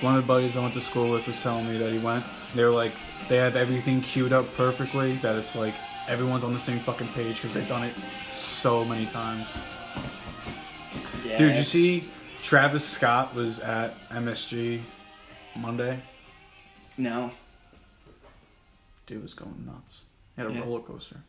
One 0.00 0.16
of 0.16 0.22
the 0.22 0.26
buddies 0.26 0.56
I 0.56 0.60
went 0.62 0.74
to 0.74 0.80
school 0.80 1.10
with 1.12 1.26
was 1.26 1.42
telling 1.42 1.68
me 1.68 1.76
that 1.78 1.92
he 1.92 1.98
went. 1.98 2.24
They 2.54 2.64
were 2.64 2.70
like, 2.70 2.92
they 3.28 3.36
have 3.36 3.54
everything 3.56 4.00
queued 4.00 4.32
up 4.32 4.46
perfectly. 4.56 5.12
That 5.16 5.36
it's 5.36 5.54
like 5.54 5.74
everyone's 6.08 6.42
on 6.44 6.54
the 6.54 6.60
same 6.60 6.78
fucking 6.78 7.08
page 7.08 7.36
because 7.36 7.52
they've 7.54 7.68
done 7.68 7.84
it 7.84 7.94
so 8.32 8.84
many 8.84 9.06
times. 9.06 9.56
Yeah. 11.24 11.36
Dude, 11.36 11.56
you 11.56 11.62
see, 11.62 12.04
Travis 12.42 12.84
Scott 12.84 13.34
was 13.34 13.60
at 13.60 13.94
MSG 14.10 14.80
Monday. 15.56 16.00
No. 16.96 17.30
Dude 19.06 19.22
was 19.22 19.34
going 19.34 19.66
nuts. 19.66 20.02
He 20.36 20.42
had 20.42 20.50
a 20.50 20.54
Yeah. 20.54 20.60
roller 20.60 20.80
coaster. 20.80 21.20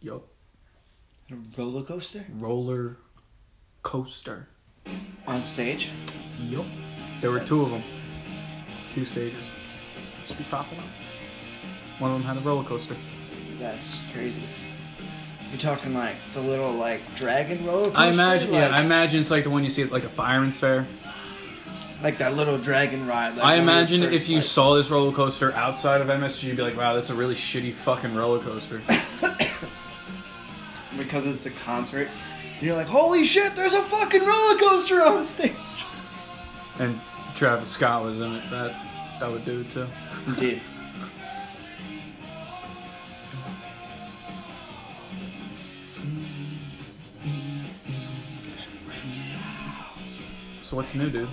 Yup, 0.00 0.26
roller 1.56 1.82
coaster 1.82 2.24
roller 2.38 2.96
coaster. 3.82 4.48
on 5.26 5.42
stage. 5.42 5.90
Yup. 6.38 6.64
There 7.20 7.30
were 7.30 7.40
two 7.40 7.62
of 7.62 7.70
them. 7.70 7.82
Two 8.92 9.04
stages. 9.04 9.44
Just 10.26 10.36
be 10.38 10.44
popping 10.44 10.78
up. 10.78 10.84
One 11.98 12.10
of 12.10 12.18
them 12.18 12.26
had 12.26 12.36
a 12.36 12.40
roller 12.40 12.64
coaster. 12.64 12.96
That's 13.58 14.02
crazy. 14.12 14.42
You're 15.50 15.60
talking 15.60 15.94
like 15.94 16.16
the 16.34 16.40
little 16.40 16.72
like 16.72 17.00
dragon 17.14 17.64
roller 17.66 17.84
coaster. 17.86 17.98
I 17.98 18.08
imagine, 18.08 18.52
yeah, 18.52 18.72
I 18.74 18.82
imagine 18.82 19.20
it's 19.20 19.30
like 19.30 19.44
the 19.44 19.50
one 19.50 19.62
you 19.64 19.70
see 19.70 19.82
at 19.82 19.92
like 19.92 20.04
a 20.04 20.08
fireman's 20.08 20.58
fair. 20.58 20.86
like 22.02 22.18
that 22.18 22.34
little 22.34 22.58
dragon 22.58 23.06
ride. 23.06 23.36
Like 23.36 23.44
I 23.44 23.58
one 23.58 23.60
of 23.60 23.66
the 23.66 23.72
imagine 23.72 24.02
if 24.04 24.28
you 24.28 24.36
like- 24.36 24.44
saw 24.44 24.74
this 24.74 24.90
roller 24.90 25.12
coaster 25.12 25.52
outside 25.52 26.00
of 26.00 26.08
MSG, 26.08 26.44
you'd 26.44 26.56
be 26.56 26.62
like, 26.62 26.76
wow, 26.76 26.94
that's 26.94 27.10
a 27.10 27.14
really 27.14 27.34
shitty 27.34 27.72
fucking 27.72 28.14
roller 28.14 28.40
coaster. 28.40 28.80
because 31.04 31.26
it's 31.26 31.42
the 31.44 31.50
concert. 31.50 32.08
and 32.54 32.62
You're 32.62 32.76
like, 32.76 32.86
holy 32.86 33.24
shit! 33.24 33.54
There's 33.56 33.74
a 33.74 33.82
fucking 33.82 34.22
roller 34.24 34.58
coaster 34.58 35.02
on 35.02 35.22
stage. 35.24 35.52
and 36.78 37.00
Travis 37.34 37.70
Scott 37.70 38.02
was 38.04 38.20
in 38.20 38.32
it. 38.32 38.50
That 38.50 38.74
that 39.20 39.30
would 39.30 39.44
do 39.44 39.60
it 39.60 39.70
too. 39.70 39.86
Indeed. 40.26 40.60
So 50.62 50.76
what's 50.76 50.94
new, 50.94 51.10
dude? 51.10 51.28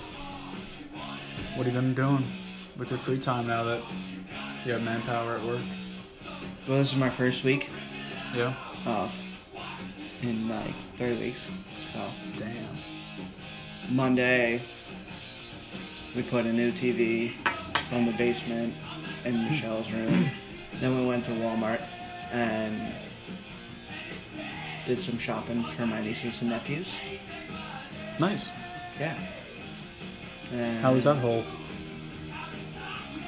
What 1.54 1.66
have 1.66 1.74
you 1.74 1.80
been 1.80 1.94
doing 1.94 2.24
with 2.76 2.90
your 2.90 2.98
free 2.98 3.18
time 3.18 3.46
now 3.46 3.64
that 3.64 3.82
you 4.64 4.72
have 4.72 4.82
manpower 4.82 5.36
at 5.36 5.44
work? 5.44 5.60
Well, 6.68 6.78
this 6.78 6.90
is 6.92 6.96
my 6.96 7.10
first 7.10 7.44
week 7.44 7.68
Yeah. 8.34 8.54
off 8.86 9.16
in 10.22 10.48
like 10.48 10.74
three 10.96 11.16
weeks. 11.16 11.50
So 11.92 12.00
Damn. 12.36 12.66
Monday, 13.90 14.60
we 16.14 16.22
put 16.22 16.46
a 16.46 16.52
new 16.52 16.70
TV 16.72 17.32
from 17.88 18.06
the 18.06 18.12
basement 18.12 18.74
in 19.24 19.44
Michelle's 19.44 19.90
room. 19.92 20.30
then 20.80 21.00
we 21.00 21.06
went 21.06 21.24
to 21.26 21.30
Walmart 21.32 21.80
and 22.32 22.94
did 24.86 24.98
some 25.00 25.18
shopping 25.18 25.62
for 25.64 25.86
my 25.86 26.00
nieces 26.00 26.40
and 26.42 26.50
nephews. 26.50 26.94
Nice. 28.18 28.52
Yeah. 28.98 29.16
And 30.52 30.80
How 30.82 30.92
was 30.94 31.04
that 31.04 31.16
whole? 31.16 31.44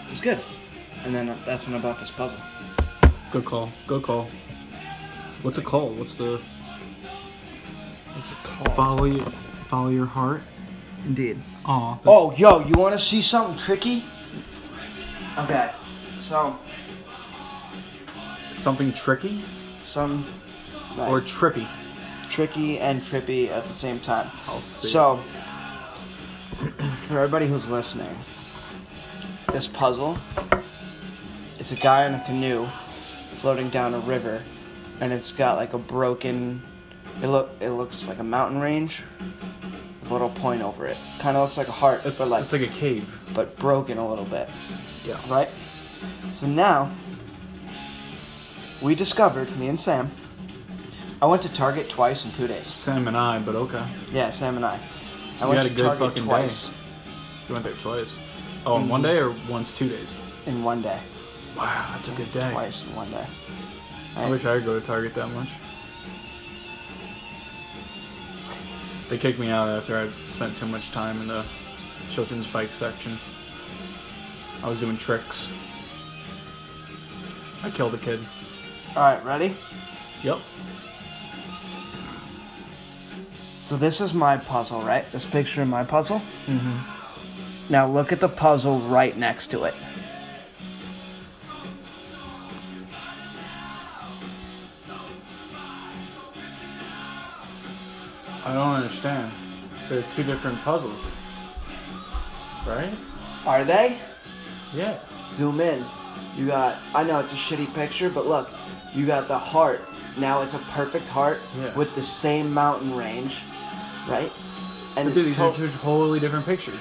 It 0.04 0.10
was 0.10 0.20
good. 0.20 0.40
And 1.04 1.14
then 1.14 1.28
uh, 1.30 1.38
that's 1.44 1.66
when 1.66 1.74
I 1.74 1.78
bought 1.80 1.98
this 1.98 2.10
puzzle. 2.10 2.38
Good 3.30 3.44
call. 3.44 3.72
Good 3.86 4.02
call. 4.02 4.28
What's 5.42 5.58
it 5.58 5.64
called? 5.64 5.98
What's 5.98 6.16
the 6.16 6.32
What's 6.32 6.42
it 6.42 6.42
called? 6.42 6.51
Follow 8.70 9.04
your 9.04 9.30
follow 9.68 9.88
your 9.88 10.06
heart? 10.06 10.42
Indeed. 11.04 11.40
Aw. 11.66 11.94
that's- 11.94 12.06
Oh, 12.06 12.32
yo, 12.36 12.60
you 12.60 12.74
want 12.74 12.92
to 12.92 12.98
see 12.98 13.22
something 13.22 13.56
tricky? 13.58 14.04
Okay. 15.38 15.70
So, 16.16 16.56
something 18.54 18.92
tricky 18.92 19.42
some 19.82 20.24
like, 20.96 21.10
or 21.10 21.20
trippy? 21.20 21.66
tricky 22.28 22.78
and 22.78 23.02
trippy 23.02 23.48
at 23.50 23.64
the 23.64 23.68
same 23.68 23.98
time. 24.00 24.30
I'll 24.46 24.60
see. 24.60 24.88
So, 24.88 25.16
for 27.02 27.18
everybody 27.18 27.46
who's 27.46 27.68
listening, 27.68 28.14
this 29.52 29.66
puzzle, 29.66 30.16
it's 31.58 31.72
a 31.72 31.76
guy 31.76 32.06
in 32.06 32.14
a 32.14 32.20
canoe 32.24 32.66
floating 33.36 33.68
down 33.70 33.92
a 33.94 33.98
river, 34.00 34.42
and 35.00 35.12
it's 35.12 35.32
got 35.32 35.56
like 35.56 35.72
a 35.74 35.78
broken. 35.78 36.62
It 37.20 37.26
look 37.26 37.50
it 37.60 37.70
looks 37.70 38.08
like 38.08 38.18
a 38.18 38.24
mountain 38.24 38.60
range 38.60 39.02
with 40.00 40.10
a 40.10 40.12
little 40.12 40.30
point 40.30 40.62
over 40.62 40.86
it. 40.86 40.96
Kind 41.18 41.36
of 41.36 41.42
looks 41.42 41.56
like 41.56 41.68
a 41.68 41.72
heart, 41.72 42.02
it's, 42.04 42.18
but 42.18 42.28
like 42.28 42.44
it's 42.44 42.52
like 42.52 42.62
a 42.62 42.66
cave. 42.68 43.20
but 43.34 43.56
broken 43.58 43.98
a 43.98 44.08
little 44.08 44.24
bit. 44.24 44.48
Yeah. 45.04 45.18
right? 45.28 45.48
So 46.32 46.46
now, 46.46 46.90
we 48.80 48.94
discovered, 48.94 49.54
me 49.58 49.68
and 49.68 49.78
Sam, 49.78 50.10
I 51.20 51.26
went 51.26 51.42
to 51.42 51.52
Target 51.52 51.88
twice 51.88 52.24
in 52.24 52.32
two 52.32 52.48
days. 52.48 52.66
Sam 52.66 53.06
and 53.06 53.16
I, 53.16 53.38
but 53.38 53.54
okay. 53.54 53.84
Yeah, 54.10 54.30
Sam 54.30 54.56
and 54.56 54.64
I. 54.64 54.80
I 55.40 55.44
You 55.44 55.48
went 55.48 55.58
had 55.58 55.66
a 55.66 55.68
to 55.68 55.74
good 55.74 55.84
Target 55.84 56.08
fucking 56.08 56.24
twice 56.24 56.66
day. 56.66 56.72
You 57.48 57.54
went 57.54 57.64
there 57.64 57.74
twice. 57.74 58.18
Oh, 58.64 58.76
in 58.76 58.88
one 58.88 59.02
mm-hmm. 59.02 59.12
day 59.12 59.18
or 59.18 59.30
once 59.48 59.72
two 59.72 59.88
days? 59.88 60.16
in 60.46 60.64
one 60.64 60.82
day. 60.82 61.00
Wow, 61.56 61.90
that's 61.92 62.08
a 62.08 62.12
good 62.12 62.32
day. 62.32 62.50
Twice 62.50 62.82
in 62.82 62.94
one 62.94 63.10
day. 63.10 63.26
I 64.16 64.28
wish 64.28 64.44
I 64.44 64.56
could 64.56 64.64
go 64.64 64.78
to 64.78 64.84
Target 64.84 65.14
that 65.14 65.28
much. 65.28 65.52
They 69.12 69.18
kicked 69.18 69.38
me 69.38 69.50
out 69.50 69.68
after 69.68 69.98
I 69.98 70.30
spent 70.30 70.56
too 70.56 70.64
much 70.64 70.90
time 70.90 71.20
in 71.20 71.28
the 71.28 71.44
children's 72.08 72.46
bike 72.46 72.72
section. 72.72 73.18
I 74.62 74.70
was 74.70 74.80
doing 74.80 74.96
tricks. 74.96 75.50
I 77.62 77.68
killed 77.68 77.92
a 77.92 77.98
kid. 77.98 78.26
Alright, 78.96 79.22
ready? 79.22 79.54
Yep. 80.22 80.38
So 83.66 83.76
this 83.76 84.00
is 84.00 84.14
my 84.14 84.38
puzzle, 84.38 84.80
right? 84.80 85.04
This 85.12 85.26
picture 85.26 85.60
of 85.60 85.68
my 85.68 85.84
puzzle. 85.84 86.22
Mm-hmm. 86.46 87.70
Now 87.70 87.86
look 87.86 88.12
at 88.12 88.20
the 88.20 88.30
puzzle 88.30 88.80
right 88.88 89.14
next 89.14 89.48
to 89.48 89.64
it. 89.64 89.74
I 98.44 98.52
don't 98.54 98.74
understand. 98.74 99.30
They're 99.88 100.02
two 100.16 100.22
different 100.24 100.60
puzzles. 100.62 100.98
right? 102.66 102.92
Are 103.46 103.64
they? 103.64 103.98
Yeah. 104.72 104.98
Zoom 105.32 105.60
in. 105.60 105.84
You 106.36 106.46
got. 106.46 106.78
I 106.94 107.02
know 107.02 107.18
it's 107.20 107.32
a 107.32 107.36
shitty 107.36 107.72
picture, 107.74 108.08
but 108.08 108.26
look, 108.26 108.48
you 108.94 109.04
got 109.06 109.26
the 109.28 109.38
heart. 109.38 109.82
Now 110.16 110.42
it's 110.42 110.54
a 110.54 110.58
perfect 110.70 111.08
heart 111.08 111.40
Yeah. 111.58 111.74
with 111.74 111.94
the 111.94 112.02
same 112.02 112.52
mountain 112.52 112.94
range, 112.94 113.38
right? 114.08 114.30
And 114.96 115.08
But 115.08 115.14
dude, 115.14 115.26
these 115.26 115.36
to- 115.38 115.44
are 115.48 115.52
two 115.52 115.70
totally 115.82 116.20
different 116.20 116.46
pictures. 116.46 116.78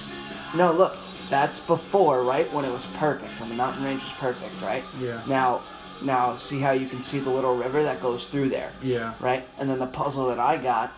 No, 0.54 0.72
look, 0.74 0.96
that's 1.30 1.60
before, 1.60 2.24
right? 2.24 2.52
When 2.54 2.66
it 2.66 2.72
was 2.74 2.86
perfect, 3.00 3.40
when 3.40 3.50
the 3.50 3.56
mountain 3.56 3.84
range 3.84 4.04
was 4.04 4.14
perfect, 4.14 4.62
right? 4.62 4.84
Yeah. 5.00 5.22
Now, 5.26 5.62
now, 6.02 6.36
see 6.36 6.60
how 6.60 6.72
you 6.72 6.88
can 6.88 7.02
see 7.02 7.20
the 7.20 7.30
little 7.30 7.56
river 7.56 7.82
that 7.84 8.02
goes 8.02 8.26
through 8.28 8.50
there, 8.50 8.72
Yeah. 8.84 9.14
right? 9.22 9.48
And 9.58 9.70
then 9.70 9.80
the 9.80 9.88
puzzle 9.88 10.28
that 10.28 10.40
I 10.40 10.58
got, 10.58 10.92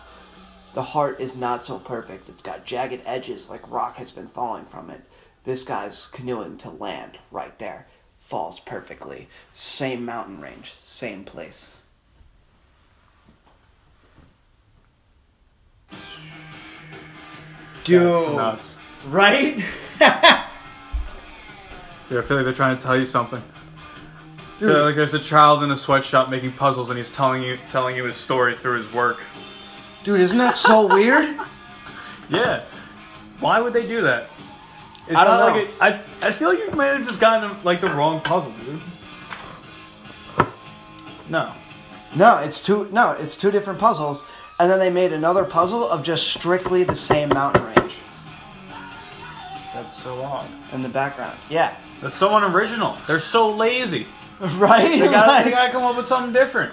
the 0.74 0.82
heart 0.82 1.20
is 1.20 1.36
not 1.36 1.64
so 1.64 1.78
perfect. 1.78 2.28
It's 2.28 2.42
got 2.42 2.66
jagged 2.66 3.02
edges, 3.06 3.48
like 3.48 3.70
rock 3.70 3.96
has 3.96 4.10
been 4.10 4.26
falling 4.28 4.66
from 4.66 4.90
it. 4.90 5.02
This 5.44 5.62
guy's 5.62 6.06
canoeing 6.06 6.58
to 6.58 6.70
land 6.70 7.18
right 7.30 7.56
there, 7.58 7.86
falls 8.18 8.58
perfectly. 8.60 9.28
Same 9.52 10.04
mountain 10.04 10.40
range, 10.40 10.72
same 10.80 11.24
place. 11.24 11.74
Dude, 17.84 18.02
That's 18.02 18.30
nuts. 18.30 18.76
right? 19.08 19.56
Dude, 22.08 22.18
I 22.18 22.22
feel 22.26 22.36
like 22.38 22.44
they're 22.44 22.52
trying 22.52 22.76
to 22.76 22.82
tell 22.82 22.96
you 22.96 23.06
something. 23.06 23.42
Like 24.60 24.94
there's 24.96 25.12
a 25.12 25.18
child 25.18 25.62
in 25.62 25.70
a 25.70 25.76
sweatshop 25.76 26.30
making 26.30 26.52
puzzles, 26.52 26.88
and 26.88 26.96
he's 26.96 27.10
telling 27.10 27.42
you 27.42 27.58
telling 27.70 27.96
you 27.96 28.04
his 28.04 28.16
story 28.16 28.54
through 28.54 28.78
his 28.78 28.92
work. 28.92 29.20
Dude, 30.04 30.20
isn't 30.20 30.38
that 30.38 30.56
so 30.56 30.86
weird? 30.86 31.36
Yeah. 32.28 32.62
Why 33.40 33.60
would 33.60 33.72
they 33.72 33.86
do 33.86 34.02
that? 34.02 34.28
It's 35.06 35.16
I 35.16 35.24
don't 35.24 35.38
know. 35.38 35.60
Like 35.60 35.68
a, 35.68 35.84
I 36.24 36.28
I 36.28 36.32
feel 36.32 36.48
like 36.48 36.58
you 36.58 36.70
might 36.70 36.86
have 36.86 37.04
just 37.04 37.20
gotten 37.20 37.56
like 37.64 37.80
the 37.80 37.90
wrong 37.90 38.20
puzzle, 38.20 38.52
dude. 38.64 38.80
No. 41.28 41.52
No, 42.14 42.38
it's 42.38 42.62
two. 42.64 42.88
No, 42.92 43.10
it's 43.12 43.36
two 43.36 43.50
different 43.50 43.78
puzzles, 43.78 44.24
and 44.58 44.70
then 44.70 44.78
they 44.78 44.90
made 44.90 45.12
another 45.12 45.44
puzzle 45.44 45.88
of 45.88 46.02
just 46.04 46.28
strictly 46.28 46.84
the 46.84 46.94
same 46.96 47.28
mountain 47.30 47.64
range 47.64 47.94
That's 49.74 49.94
so 50.00 50.22
odd. 50.22 50.46
in 50.72 50.82
the 50.82 50.88
background. 50.88 51.36
Yeah, 51.50 51.74
That's 52.00 52.14
so 52.14 52.36
unoriginal. 52.36 52.96
They're 53.06 53.18
so 53.18 53.50
lazy. 53.54 54.06
right. 54.40 54.88
They 55.00 55.08
gotta, 55.08 55.26
Like, 55.26 55.44
they 55.44 55.50
gotta 55.50 55.72
come 55.72 55.82
up 55.82 55.96
with 55.96 56.06
something 56.06 56.32
different. 56.32 56.72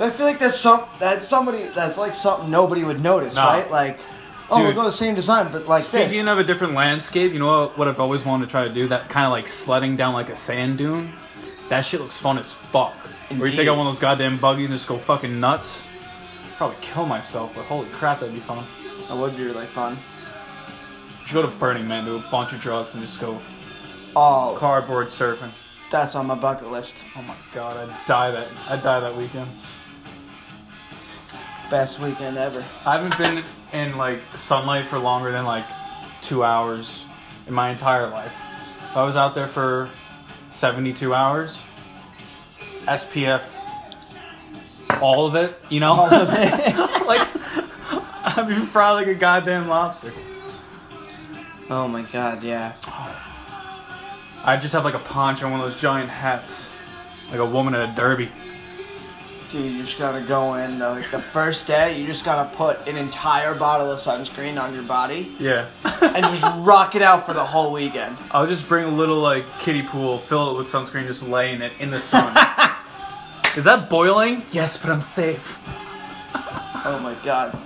I 0.00 0.10
feel 0.10 0.26
like 0.26 0.38
that's 0.38 0.58
some. 0.58 0.84
That's 0.98 1.26
somebody. 1.28 1.62
That's 1.74 1.98
like 1.98 2.14
something 2.14 2.50
nobody 2.50 2.84
would 2.84 3.02
notice, 3.02 3.36
No. 3.36 3.44
right? 3.44 3.70
Like, 3.70 3.98
oh, 4.50 4.58
we'll 4.58 4.68
Dude. 4.68 4.76
go 4.76 4.84
the 4.84 4.92
same 4.92 5.14
design, 5.14 5.48
but 5.52 5.68
like 5.68 5.82
Speaking 5.84 6.24
this. 6.24 6.32
of 6.32 6.38
a 6.38 6.44
different 6.44 6.72
landscape, 6.74 7.32
you 7.32 7.38
know 7.38 7.46
what, 7.66 7.78
what 7.78 7.88
I've 7.88 8.00
always 8.00 8.24
wanted 8.24 8.46
to 8.46 8.50
try 8.50 8.66
to 8.66 8.72
do? 8.72 8.88
That 8.88 9.08
kind 9.10 9.26
of 9.26 9.32
like 9.32 9.48
sledding 9.48 9.96
down 9.96 10.14
like 10.14 10.30
a 10.30 10.36
sand 10.36 10.78
dune. 10.78 11.12
That 11.68 11.82
shit 11.82 12.00
looks 12.00 12.18
fun 12.18 12.38
as 12.38 12.52
fuck. 12.52 12.94
Where 13.36 13.48
you 13.48 13.54
take 13.54 13.68
out 13.68 13.76
one 13.76 13.86
of 13.86 13.92
those 13.92 14.00
goddamn 14.00 14.38
buggies 14.38 14.70
and 14.70 14.74
just 14.74 14.88
go 14.88 14.96
fucking 14.96 15.38
nuts. 15.38 15.86
Probably 16.56 16.76
kill 16.80 17.06
myself, 17.06 17.54
but 17.54 17.64
holy 17.66 17.88
crap, 17.90 18.20
that'd 18.20 18.34
be 18.34 18.40
fun. 18.40 18.64
That 19.08 19.16
would 19.16 19.36
be 19.36 19.44
really 19.44 19.66
fun. 19.66 19.96
You 21.20 21.26
should 21.26 21.34
go 21.34 21.42
to 21.42 21.48
Burning 21.58 21.86
Man, 21.86 22.04
do 22.06 22.16
a 22.16 22.24
bunch 22.30 22.52
of 22.52 22.60
drugs, 22.60 22.94
and 22.94 23.02
just 23.02 23.20
go 23.20 23.38
Oh, 24.16 24.56
cardboard 24.58 25.06
surfing. 25.08 25.50
that's 25.90 26.16
on 26.16 26.26
my 26.26 26.34
bucket 26.34 26.70
list. 26.72 26.96
Oh 27.16 27.22
my 27.22 27.34
god, 27.54 27.76
I'd 27.76 28.06
die 28.06 28.30
that 28.32 28.48
I'd 28.68 28.82
die 28.82 28.98
that 29.00 29.14
weekend. 29.14 29.46
Best 31.70 32.00
weekend 32.00 32.36
ever. 32.36 32.64
I 32.84 32.98
haven't 32.98 33.16
been 33.16 33.44
in 33.72 33.96
like 33.96 34.20
sunlight 34.34 34.86
for 34.86 34.98
longer 34.98 35.30
than 35.30 35.44
like 35.44 35.64
two 36.20 36.42
hours 36.42 37.04
in 37.46 37.54
my 37.54 37.70
entire 37.70 38.08
life. 38.08 38.34
If 38.90 38.96
I 38.96 39.04
was 39.04 39.14
out 39.14 39.36
there 39.36 39.46
for 39.46 39.88
72 40.50 41.14
hours, 41.14 41.62
SPF, 42.86 43.42
all 45.00 45.26
of 45.26 45.36
it, 45.36 45.56
you 45.68 45.78
know? 45.78 45.94
like, 47.06 47.28
I'd 48.24 48.46
be 48.48 48.54
fried 48.54 48.94
like 48.94 49.06
a 49.06 49.14
goddamn 49.14 49.68
lobster. 49.68 50.12
Oh 51.70 51.86
my 51.86 52.02
god, 52.02 52.42
yeah. 52.42 52.72
I'd 54.44 54.60
just 54.60 54.74
have 54.74 54.84
like 54.84 54.94
a 54.94 54.98
poncho 54.98 55.46
and 55.46 55.52
one 55.52 55.60
of 55.60 55.70
those 55.70 55.80
giant 55.80 56.10
hats, 56.10 56.68
like 57.30 57.38
a 57.38 57.46
woman 57.46 57.76
at 57.76 57.90
a 57.90 57.92
derby. 57.94 58.28
Dude, 59.50 59.72
you 59.72 59.82
just 59.82 59.98
gotta 59.98 60.20
go 60.20 60.54
in 60.54 60.78
though. 60.78 60.92
Like 60.92 61.10
the 61.10 61.20
first 61.20 61.66
day, 61.66 61.98
you 62.00 62.06
just 62.06 62.24
gotta 62.24 62.48
put 62.56 62.86
an 62.86 62.96
entire 62.96 63.52
bottle 63.54 63.90
of 63.90 63.98
sunscreen 63.98 64.62
on 64.62 64.72
your 64.72 64.84
body 64.84 65.28
Yeah. 65.40 65.66
and 66.02 66.24
just 66.24 66.44
rock 66.58 66.94
it 66.94 67.02
out 67.02 67.26
for 67.26 67.34
the 67.34 67.44
whole 67.44 67.72
weekend. 67.72 68.16
I'll 68.30 68.46
just 68.46 68.68
bring 68.68 68.84
a 68.84 68.88
little 68.90 69.18
like 69.18 69.44
kiddie 69.58 69.82
pool, 69.82 70.18
fill 70.18 70.52
it 70.54 70.58
with 70.58 70.68
sunscreen, 70.68 71.06
just 71.08 71.26
lay 71.26 71.52
in 71.52 71.62
it 71.62 71.72
in 71.80 71.90
the 71.90 72.00
sun. 72.00 72.28
Is 73.56 73.64
that 73.64 73.90
boiling? 73.90 74.42
Yes, 74.52 74.76
but 74.76 74.90
I'm 74.90 75.00
safe. 75.00 75.58
Oh 76.84 77.00
my 77.02 77.14
god. 77.24 77.58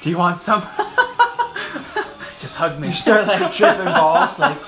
Do 0.00 0.10
you 0.10 0.16
want 0.18 0.36
some? 0.36 0.60
just 2.38 2.54
hug 2.54 2.78
me. 2.78 2.88
You 2.88 2.94
start 2.94 3.26
like 3.26 3.52
tripping 3.52 3.84
balls, 3.86 4.38
like 4.38 4.58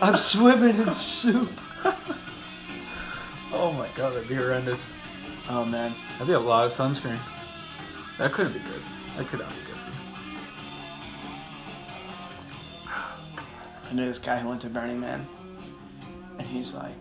I'm 0.00 0.16
swimming 0.16 0.76
in 0.76 0.90
soup. 0.92 1.50
Oh 3.52 3.72
my 3.72 3.88
god, 3.96 4.14
that'd 4.14 4.28
be 4.28 4.36
horrendous. 4.36 4.88
Oh 5.52 5.64
man. 5.64 5.92
That'd 6.12 6.28
be 6.28 6.32
a 6.34 6.38
lot 6.38 6.64
of 6.66 6.72
sunscreen. 6.72 7.18
That 8.18 8.30
couldn't 8.30 8.52
be 8.52 8.60
good. 8.60 8.82
That 9.16 9.26
could 9.26 9.40
not 9.40 9.48
be 9.48 9.56
good 9.66 9.70
I 13.90 13.92
knew 13.92 14.06
this 14.06 14.20
guy 14.20 14.38
who 14.38 14.48
went 14.48 14.60
to 14.60 14.68
Burning 14.68 15.00
Man, 15.00 15.26
and 16.38 16.46
he's 16.46 16.74
like, 16.74 17.00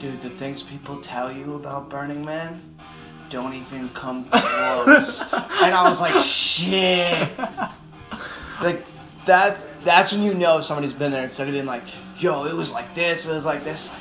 dude, 0.00 0.20
the 0.22 0.30
things 0.30 0.64
people 0.64 1.00
tell 1.00 1.30
you 1.30 1.54
about 1.54 1.88
Burning 1.88 2.24
Man 2.24 2.60
don't 3.28 3.54
even 3.54 3.88
come 3.90 4.24
close. 4.24 5.22
and 5.32 5.72
I 5.72 5.88
was 5.88 6.00
like, 6.00 6.24
shit. 6.24 7.28
Like, 8.60 8.84
that's 9.24 9.62
that's 9.84 10.12
when 10.12 10.24
you 10.24 10.34
know 10.34 10.60
somebody's 10.60 10.92
been 10.92 11.12
there 11.12 11.22
instead 11.22 11.46
of 11.46 11.54
being 11.54 11.66
like, 11.66 11.84
yo, 12.20 12.46
it 12.46 12.54
was 12.54 12.72
like 12.72 12.92
this, 12.96 13.26
it 13.26 13.32
was 13.32 13.44
like 13.44 13.62
this. 13.62 13.92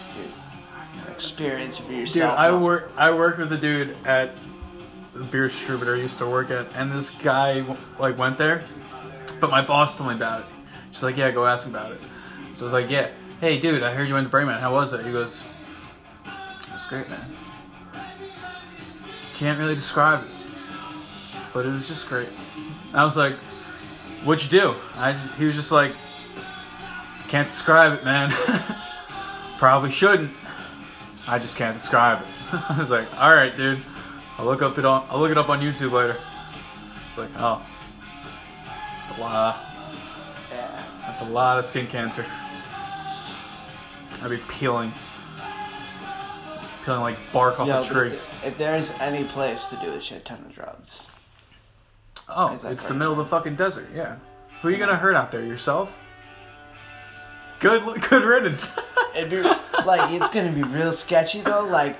Experience 1.20 1.78
for 1.78 1.92
you. 1.92 2.06
Dude. 2.06 2.24
I 2.24 2.58
work. 2.58 2.94
I 2.96 3.12
worked 3.12 3.40
with 3.40 3.52
a 3.52 3.58
dude 3.58 3.94
at 4.06 4.32
the 5.14 5.26
beer 5.26 5.50
distributor 5.50 5.96
I 5.96 6.00
used 6.00 6.18
to 6.20 6.26
work 6.26 6.50
at, 6.50 6.68
and 6.76 6.94
this 6.94 7.10
guy 7.18 7.66
like 8.00 8.18
went 8.18 8.38
there, 8.38 8.64
but 9.42 9.52
my 9.52 9.62
boss 9.62 9.98
told 9.98 10.12
me 10.12 10.16
about 10.16 10.42
it. 10.42 10.46
She's 10.92 11.04
like, 11.04 11.18
"Yeah, 11.18 11.32
go 11.32 11.46
ask 11.46 11.66
him 11.66 11.76
about 11.76 11.92
it." 11.92 12.00
So 12.56 12.62
I 12.62 12.64
was 12.64 12.72
like, 12.72 12.90
"Yeah, 12.90 13.10
hey, 13.42 13.60
dude, 13.60 13.84
I 13.84 13.94
heard 13.94 14.08
you 14.08 14.14
went 14.14 14.28
to 14.28 14.32
Burning 14.32 14.48
Man. 14.48 14.62
How 14.62 14.72
was 14.74 14.94
it?" 14.94 15.06
He 15.06 15.12
goes, 15.12 15.44
"It 16.26 16.72
was 16.72 16.86
great, 16.86 17.10
man. 17.10 17.20
Can't 19.38 19.60
really 19.60 19.76
describe 19.76 20.24
it, 20.24 20.30
but 21.54 21.66
it 21.66 21.70
was 21.70 21.86
just 21.86 22.08
great." 22.08 22.30
I 22.94 23.04
was 23.04 23.18
like, 23.18 23.34
"What'd 24.24 24.50
you 24.50 24.58
do?" 24.58 24.76
I, 24.96 25.12
he 25.38 25.44
was 25.44 25.56
just 25.56 25.74
like, 25.74 25.92
"Can't 27.28 27.50
describe 27.50 27.92
it, 27.92 28.06
man. 28.06 28.32
Probably 29.58 29.92
shouldn't. 29.92 30.32
I 31.30 31.40
just 31.40 31.56
can't 31.56 31.78
describe 31.78 32.22
it." 32.22 32.28
I 32.70 32.78
was 32.80 32.90
like, 32.90 33.06
"All 33.22 33.34
right, 33.34 33.56
dude. 33.56 33.80
I'll 34.38 34.46
look 34.46 34.62
up 34.62 34.78
it 34.78 34.86
on. 34.86 35.06
I'll 35.10 35.20
look 35.20 35.32
it 35.32 35.38
up 35.38 35.50
on 35.50 35.60
YouTube 35.62 35.92
later." 35.92 36.16
It's 37.08 37.18
like, 37.18 37.30
oh, 37.38 37.62
it's 39.10 39.18
a 39.18 39.22
lot. 39.22 39.58
yeah. 40.52 40.84
That's 41.08 41.22
a 41.22 41.26
lot 41.26 41.58
of 41.60 41.66
skin 41.66 41.88
cancer. 41.88 42.26
I'd 44.22 44.30
be 44.30 44.38
peeling, 44.50 44.92
peeling 46.86 47.02
like 47.02 47.18
bark 47.34 47.60
off 47.60 47.68
Yo, 47.68 47.82
a 47.82 47.86
tree. 47.86 48.18
if 48.46 48.58
there's 48.58 48.92
any 49.00 49.24
place 49.24 49.66
to 49.68 49.76
do 49.78 49.94
a 49.94 50.02
shit 50.02 50.26
ton 50.26 50.40
of 50.46 50.54
drugs, 50.54 51.08
Oh, 52.28 52.54
Is 52.54 52.64
it's 52.64 52.86
the 52.86 52.94
middle 52.94 53.14
of 53.14 53.18
the 53.18 53.26
fucking 53.26 53.56
desert. 53.56 53.88
Yeah. 53.96 54.18
Who 54.62 54.68
are 54.68 54.72
you 54.72 54.78
gonna 54.78 54.98
hurt 54.98 55.16
out 55.16 55.32
there? 55.32 55.44
Yourself? 55.44 55.98
Good, 57.60 57.82
good 58.10 58.24
riddance. 58.24 58.72
it'd 59.16 59.30
be 59.30 59.42
like 59.42 60.12
it's 60.12 60.30
gonna 60.30 60.52
be 60.52 60.64
real 60.64 60.94
sketchy 60.94 61.42
though. 61.42 61.66
Like, 61.66 61.98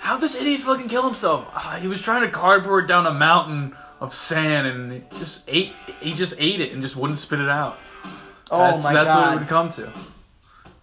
How'd 0.00 0.20
this 0.20 0.36
idiot 0.40 0.60
fucking 0.60 0.88
kill 0.88 1.04
himself? 1.04 1.46
Ah, 1.52 1.76
he 1.80 1.88
was 1.88 2.00
trying 2.00 2.22
to 2.22 2.30
cardboard 2.30 2.86
down 2.86 3.06
a 3.06 3.12
mountain 3.12 3.74
of 4.00 4.14
sand 4.14 4.66
and 4.66 4.92
he 4.92 5.18
just 5.18 5.44
ate. 5.48 5.72
He 6.00 6.14
just 6.14 6.34
ate 6.38 6.60
it 6.60 6.72
and 6.72 6.80
just 6.80 6.96
wouldn't 6.96 7.18
spit 7.18 7.40
it 7.40 7.48
out. 7.48 7.78
oh 8.50 8.58
that's, 8.58 8.82
my 8.82 8.92
that's 8.92 9.08
what 9.08 9.34
it 9.34 9.38
would 9.40 9.48
come 9.48 9.70
to. 9.70 9.92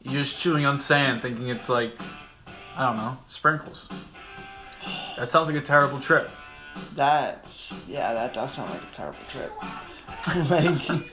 You're 0.03 0.21
just 0.21 0.37
chewing 0.37 0.65
on 0.65 0.77
sand, 0.77 1.21
thinking 1.21 1.47
it's 1.47 1.69
like, 1.69 1.99
I 2.75 2.85
don't 2.85 2.97
know, 2.97 3.17
sprinkles. 3.25 3.89
That 5.17 5.29
sounds 5.29 5.47
like 5.47 5.57
a 5.57 5.61
terrible 5.61 5.99
trip. 5.99 6.29
That's 6.93 7.73
yeah, 7.87 8.13
that 8.13 8.33
does 8.33 8.53
sound 8.53 8.69
like 8.69 8.83
a 8.83 8.93
terrible 8.93 9.17
trip. 9.29 9.51
like, 10.49 11.11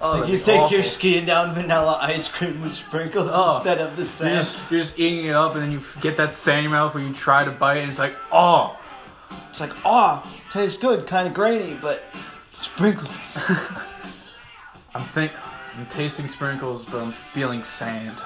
Oh, 0.00 0.20
like 0.20 0.30
you 0.30 0.38
think 0.38 0.62
awful. 0.62 0.76
you're 0.76 0.84
skiing 0.84 1.26
down 1.26 1.54
vanilla 1.54 1.98
ice 2.00 2.28
cream 2.28 2.60
with 2.60 2.72
sprinkles 2.72 3.28
Oh. 3.32 3.56
instead 3.56 3.78
of 3.78 3.96
the 3.96 4.02
You're 4.02 4.06
sand. 4.08 4.34
just, 4.36 4.58
you're 4.70 4.80
just 4.80 4.98
eating 4.98 5.26
it 5.26 5.34
up, 5.34 5.54
and 5.54 5.62
then 5.62 5.72
you 5.72 5.80
get 6.00 6.16
that 6.18 6.32
sand 6.32 6.58
in 6.58 6.64
your 6.64 6.72
mouth 6.72 6.94
when 6.94 7.06
you 7.06 7.12
try 7.12 7.44
to 7.44 7.50
bite, 7.50 7.78
and 7.78 7.90
it's 7.90 7.98
like, 7.98 8.14
oh, 8.30 8.76
It's 9.50 9.60
like, 9.60 9.72
oh, 9.84 10.22
tastes 10.52 10.78
good, 10.80 11.06
kind 11.06 11.26
of 11.26 11.34
grainy, 11.34 11.74
but 11.80 12.02
sprinkles. 12.56 13.38
I'm 14.94 15.02
think 15.04 15.32
I'm 15.76 15.86
tasting 15.86 16.28
sprinkles, 16.28 16.84
but 16.84 17.00
I'm 17.00 17.10
feeling 17.12 17.64
sand. 17.64 18.16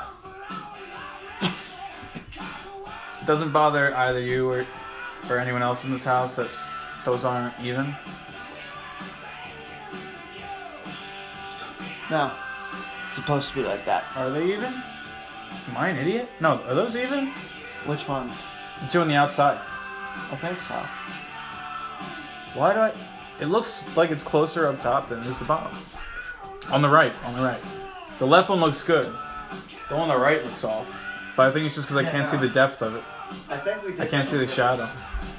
It 1.43 3.27
doesn't 3.27 3.51
bother 3.53 3.95
either 3.97 4.21
you 4.21 4.49
or 4.51 4.67
or 5.31 5.39
anyone 5.39 5.63
else 5.63 5.83
in 5.85 5.91
this 5.91 6.05
house 6.05 6.37
that 6.37 6.49
those 7.05 7.25
aren't 7.25 7.55
even. 7.63 7.95
No. 12.11 12.31
It's 13.09 13.17
supposed 13.17 13.51
to 13.51 13.55
be 13.57 13.63
like 13.63 13.85
that. 13.85 14.05
Are 14.17 14.31
they 14.31 14.53
even? 14.53 14.73
Am 15.69 15.77
I 15.77 15.89
an 15.89 15.97
idiot? 15.99 16.29
No, 16.41 16.61
are 16.69 16.75
those 16.75 16.97
even? 16.97 17.33
Which 17.87 18.07
ones? 18.09 18.33
The 18.83 18.89
two 18.89 19.01
on 19.01 19.09
the 19.09 19.15
outside. 19.15 19.59
I 20.31 20.37
think 20.37 20.61
so. 20.61 20.75
Why 22.59 22.73
do 22.73 22.79
I? 22.81 22.93
It 23.41 23.47
looks 23.47 23.87
like 23.97 24.11
it's 24.11 24.23
closer 24.23 24.67
up 24.67 24.81
top 24.81 25.09
than 25.09 25.21
it 25.21 25.27
is 25.27 25.39
the 25.39 25.45
bottom. 25.45 25.77
On 26.71 26.83
the 26.83 26.89
right, 26.89 27.13
on 27.25 27.35
the 27.35 27.43
right. 27.43 27.63
The 28.19 28.27
left 28.27 28.49
one 28.49 28.61
looks 28.61 28.83
good. 28.83 29.07
The 29.89 29.95
one 29.95 30.09
on 30.11 30.17
the 30.17 30.19
right 30.23 30.43
looks 30.45 30.65
off. 30.65 31.03
But 31.37 31.47
I 31.47 31.51
think 31.53 31.67
it's 31.67 31.75
just 31.75 31.87
because 31.87 32.05
I 32.05 32.11
can't 32.11 32.27
see 32.27 32.39
the 32.39 32.49
depth 32.49 32.81
of 32.83 32.95
it. 32.97 33.05
I 33.51 33.57
think 33.59 33.83
we. 33.85 33.93
Did 33.93 34.01
I 34.01 34.07
can't 34.07 34.27
see 34.27 34.39
the 34.39 34.47
shadow. 34.47 34.89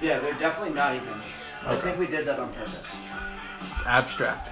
Yeah, 0.01 0.19
they're 0.19 0.33
definitely 0.35 0.75
not 0.75 0.95
even. 0.95 1.07
I 1.65 1.73
Okay. 1.73 1.81
think 1.81 1.99
we 1.99 2.07
did 2.07 2.25
that 2.27 2.39
on 2.39 2.53
purpose. 2.53 2.95
It's 3.73 3.85
abstract. 3.85 4.49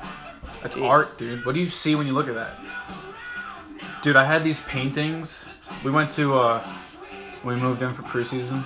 That's 0.66 0.78
art, 0.78 1.20
dude. 1.20 1.46
What 1.46 1.54
do 1.54 1.62
you 1.62 1.68
see 1.68 1.94
when 1.94 2.08
you 2.08 2.14
look 2.14 2.28
at 2.28 2.34
that? 2.34 2.58
Dude, 4.02 4.16
I 4.16 4.24
had 4.24 4.44
these 4.44 4.62
paintings. 4.62 5.46
We 5.84 5.92
went 5.92 6.10
to 6.18 6.40
uh 6.40 6.68
we 7.44 7.56
moved 7.56 7.84
in 7.84 7.94
for 7.94 8.02
preseason. 8.02 8.66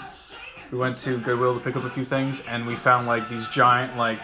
We 0.72 0.78
went 0.78 0.98
to 1.00 1.18
Goodwill 1.18 1.56
to 1.56 1.60
pick 1.60 1.76
up 1.76 1.84
a 1.84 1.90
few 1.90 2.06
things 2.06 2.42
and 2.48 2.66
we 2.66 2.76
found 2.76 3.06
like 3.06 3.28
these 3.28 3.50
giant 3.50 3.98
like 3.98 4.22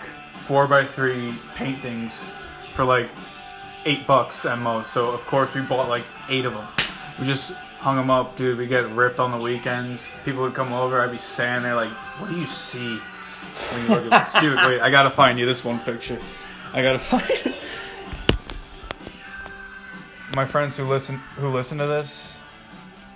four 0.47 0.67
by 0.67 0.85
three 0.85 1.33
paintings 1.55 2.23
for 2.71 2.85
like 2.85 3.09
eight 3.85 4.07
bucks 4.07 4.45
at 4.45 4.57
most. 4.57 4.93
So 4.93 5.11
of 5.11 5.25
course 5.25 5.53
we 5.53 5.59
bought 5.59 5.89
like 5.89 6.05
eight 6.29 6.45
of 6.45 6.53
them. 6.53 6.67
We 7.19 7.25
just 7.25 7.51
hung 7.81 7.97
them 7.97 8.09
up, 8.09 8.37
dude. 8.37 8.57
We 8.57 8.67
get 8.67 8.89
ripped 8.91 9.19
on 9.19 9.31
the 9.31 9.37
weekends. 9.37 10.09
People 10.23 10.43
would 10.43 10.53
come 10.53 10.71
over. 10.71 11.01
I'd 11.01 11.11
be 11.11 11.17
standing 11.17 11.63
there 11.63 11.75
like, 11.75 11.91
what 12.19 12.29
do 12.29 12.39
you 12.39 12.47
see 12.47 12.99
when 13.73 13.81
you 13.83 13.89
look 13.89 14.13
at 14.13 14.31
this? 14.31 14.33
Dude, 14.41 14.55
wait, 14.55 14.79
I 14.79 14.89
gotta 14.89 15.11
find 15.11 15.37
you 15.37 15.45
this 15.45 15.65
one 15.65 15.79
picture. 15.79 16.21
I 16.73 16.81
gotta 16.81 16.99
find. 16.99 17.55
My 20.35 20.45
friends 20.45 20.75
who 20.75 20.83
listen 20.85 21.17
who 21.37 21.49
listen 21.49 21.77
to 21.77 21.85
this 21.85 22.41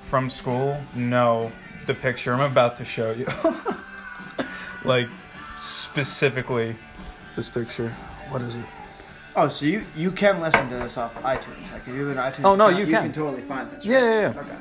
from 0.01 0.29
school 0.29 0.79
know 0.95 1.51
the 1.85 1.93
picture 1.93 2.33
I'm 2.33 2.39
about 2.39 2.77
to 2.77 2.85
show 2.85 3.11
you. 3.11 3.27
like 4.85 5.07
specifically 5.57 6.75
this 7.35 7.49
picture. 7.49 7.89
What 8.29 8.41
is 8.41 8.57
it? 8.57 8.65
Oh, 9.35 9.47
so 9.49 9.65
you 9.65 9.83
you 9.95 10.11
can 10.11 10.39
listen 10.39 10.69
to 10.69 10.75
this 10.75 10.97
off 10.97 11.15
iTunes? 11.23 11.71
Like 11.71 11.81
if 11.81 11.87
you 11.89 12.07
have 12.07 12.17
an 12.17 12.31
iTunes? 12.31 12.45
Oh, 12.45 12.55
no, 12.55 12.67
account, 12.67 12.79
you 12.79 12.85
you 12.85 12.91
can. 12.91 13.03
can 13.03 13.11
totally 13.11 13.41
find 13.41 13.71
this. 13.71 13.85
Yeah, 13.85 13.97
right? 13.97 14.03
yeah, 14.03 14.21
yeah. 14.33 14.39
Okay. 14.41 14.57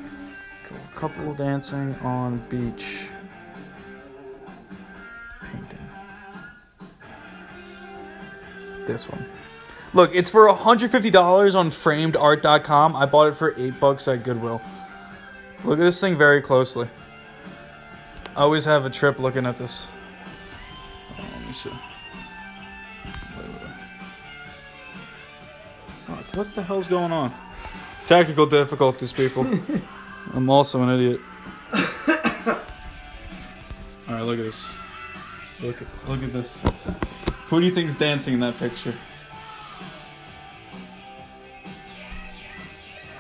Cool. 0.69 0.79
Couple 0.95 1.35
dancing 1.35 1.95
on 1.97 2.39
beach. 2.49 3.11
This 8.89 9.07
one. 9.07 9.27
Look, 9.93 10.15
it's 10.15 10.31
for 10.31 10.49
$150 10.49 11.55
on 11.55 11.69
framedart.com. 11.69 12.97
I 12.97 13.05
bought 13.05 13.29
it 13.29 13.37
for 13.37 13.55
8 13.55 13.79
bucks 13.79 14.09
at 14.09 14.25
Goodwill. 14.25 14.63
Look 15.63 15.79
at 15.79 15.83
this 15.83 16.01
thing 16.01 16.17
very 16.17 16.41
closely. 16.41 16.89
I 18.35 18.41
always 18.41 18.65
have 18.65 18.87
a 18.87 18.91
trip 18.91 19.19
looking 19.19 19.45
at 19.45 19.59
this. 19.59 19.89
Oh, 21.19 21.25
let 21.37 21.47
me 21.47 21.53
see. 21.53 21.71
Fuck, 26.07 26.37
what 26.37 26.55
the 26.55 26.63
hell's 26.63 26.89
going 26.89 27.13
on? 27.13 27.35
Technical 28.07 28.47
difficulties, 28.47 29.13
people. 29.13 29.47
I'm 30.33 30.49
also 30.49 30.83
an 30.83 30.89
idiot. 30.99 31.21
All 34.09 34.15
right, 34.15 34.23
look 34.23 34.39
at 34.39 34.47
this. 34.47 34.65
Look 35.61 35.83
at 35.83 36.09
look 36.09 36.23
at 36.23 36.33
this. 36.33 36.59
Who 37.49 37.61
do 37.61 37.67
you 37.67 37.73
think's 37.73 37.95
dancing 37.95 38.35
in 38.35 38.41
that 38.41 38.59
picture? 38.59 38.93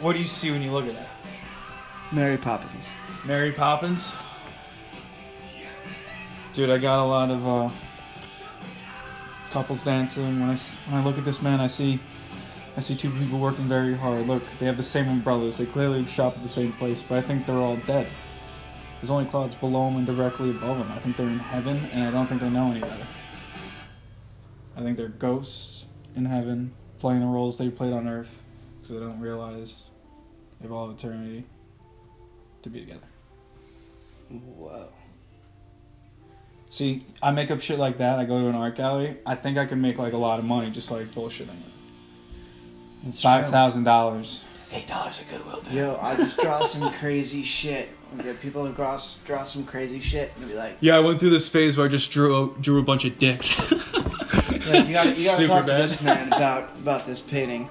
What 0.00 0.12
do 0.12 0.18
you 0.18 0.26
see 0.26 0.50
when 0.50 0.60
you 0.60 0.70
look 0.70 0.86
at 0.86 0.92
that? 0.92 1.08
Mary 2.12 2.36
Poppins. 2.36 2.92
Mary 3.24 3.52
Poppins. 3.52 4.12
Dude, 6.52 6.68
I 6.68 6.76
got 6.76 6.98
a 6.98 7.04
lot 7.04 7.30
of 7.30 7.48
uh, 7.48 7.70
couples 9.50 9.82
dancing. 9.82 10.40
When 10.40 10.50
I 10.50 10.56
when 10.56 11.00
I 11.00 11.04
look 11.04 11.16
at 11.16 11.24
this 11.24 11.40
man, 11.40 11.60
I 11.60 11.66
see 11.66 11.98
I 12.76 12.80
see 12.80 12.94
two 12.94 13.10
people 13.10 13.38
working 13.38 13.64
very 13.64 13.94
hard. 13.94 14.26
Look, 14.26 14.44
they 14.58 14.66
have 14.66 14.76
the 14.76 14.82
same 14.82 15.08
umbrellas. 15.08 15.56
They 15.56 15.66
clearly 15.66 16.04
shop 16.04 16.34
at 16.34 16.42
the 16.42 16.48
same 16.50 16.72
place, 16.72 17.02
but 17.02 17.16
I 17.16 17.22
think 17.22 17.46
they're 17.46 17.56
all 17.56 17.76
dead. 17.86 18.08
There's 19.00 19.10
only 19.10 19.24
clouds 19.24 19.54
below 19.54 19.86
them 19.86 19.96
and 19.96 20.06
directly 20.06 20.50
above 20.50 20.78
them. 20.78 20.92
I 20.92 20.98
think 20.98 21.16
they're 21.16 21.28
in 21.28 21.38
heaven, 21.38 21.80
and 21.92 22.04
I 22.04 22.10
don't 22.10 22.26
think 22.26 22.42
they 22.42 22.50
know 22.50 22.70
any 22.70 22.80
better. 22.80 23.06
I 24.78 24.82
think 24.82 24.96
they're 24.96 25.08
ghosts 25.08 25.86
in 26.14 26.24
heaven, 26.24 26.72
playing 27.00 27.20
the 27.20 27.26
roles 27.26 27.58
they 27.58 27.68
played 27.68 27.92
on 27.92 28.06
Earth, 28.06 28.44
because 28.76 28.90
they 28.94 29.00
don't 29.00 29.18
realize 29.18 29.86
they 30.60 30.66
have 30.68 30.72
all 30.72 30.88
of 30.88 30.96
eternity 30.96 31.44
to 32.62 32.70
be 32.70 32.80
together. 32.80 33.08
Whoa. 34.30 34.88
See, 36.68 37.04
I 37.20 37.32
make 37.32 37.50
up 37.50 37.60
shit 37.60 37.78
like 37.78 37.98
that. 37.98 38.20
I 38.20 38.24
go 38.24 38.40
to 38.40 38.48
an 38.48 38.54
art 38.54 38.76
gallery. 38.76 39.16
I 39.26 39.34
think 39.34 39.58
I 39.58 39.66
can 39.66 39.80
make 39.80 39.98
like 39.98 40.12
a 40.12 40.18
lot 40.18 40.38
of 40.38 40.44
money 40.44 40.70
just 40.70 40.92
like 40.92 41.06
bullshitting 41.06 41.48
it. 41.48 41.72
That's 43.02 43.20
Five 43.20 43.44
true. 43.44 43.50
thousand 43.50 43.82
dollars. 43.82 44.44
Eight 44.70 44.86
dollars 44.86 45.20
at 45.20 45.28
Goodwill. 45.28 45.60
Dude. 45.62 45.72
Yo, 45.72 45.98
I 46.00 46.14
just 46.14 46.38
draw 46.38 46.62
some 46.64 46.92
crazy 46.92 47.42
shit. 47.42 47.94
And 48.12 48.22
get 48.22 48.40
people 48.40 48.66
to 48.66 48.72
draw, 48.72 48.98
draw 49.24 49.44
some 49.44 49.64
crazy 49.64 50.00
shit 50.00 50.32
and 50.38 50.48
be 50.48 50.54
like, 50.54 50.76
Yeah, 50.80 50.96
I 50.96 51.00
went 51.00 51.20
through 51.20 51.30
this 51.30 51.48
phase 51.48 51.76
where 51.76 51.86
I 51.86 51.90
just 51.90 52.10
drew 52.10 52.54
drew 52.60 52.78
a 52.78 52.82
bunch 52.82 53.04
of 53.04 53.18
dicks. 53.18 53.54
you 54.74 54.92
gotta, 54.92 55.11
you 55.11 55.14
gotta 55.16 55.16
Super 55.16 55.46
talk 55.48 55.66
bad. 55.66 55.76
to 55.76 55.83
this 55.83 56.02
man 56.02 56.26
about 56.28 56.70
about 56.78 57.07
this 57.07 57.20
painting. 57.20 57.68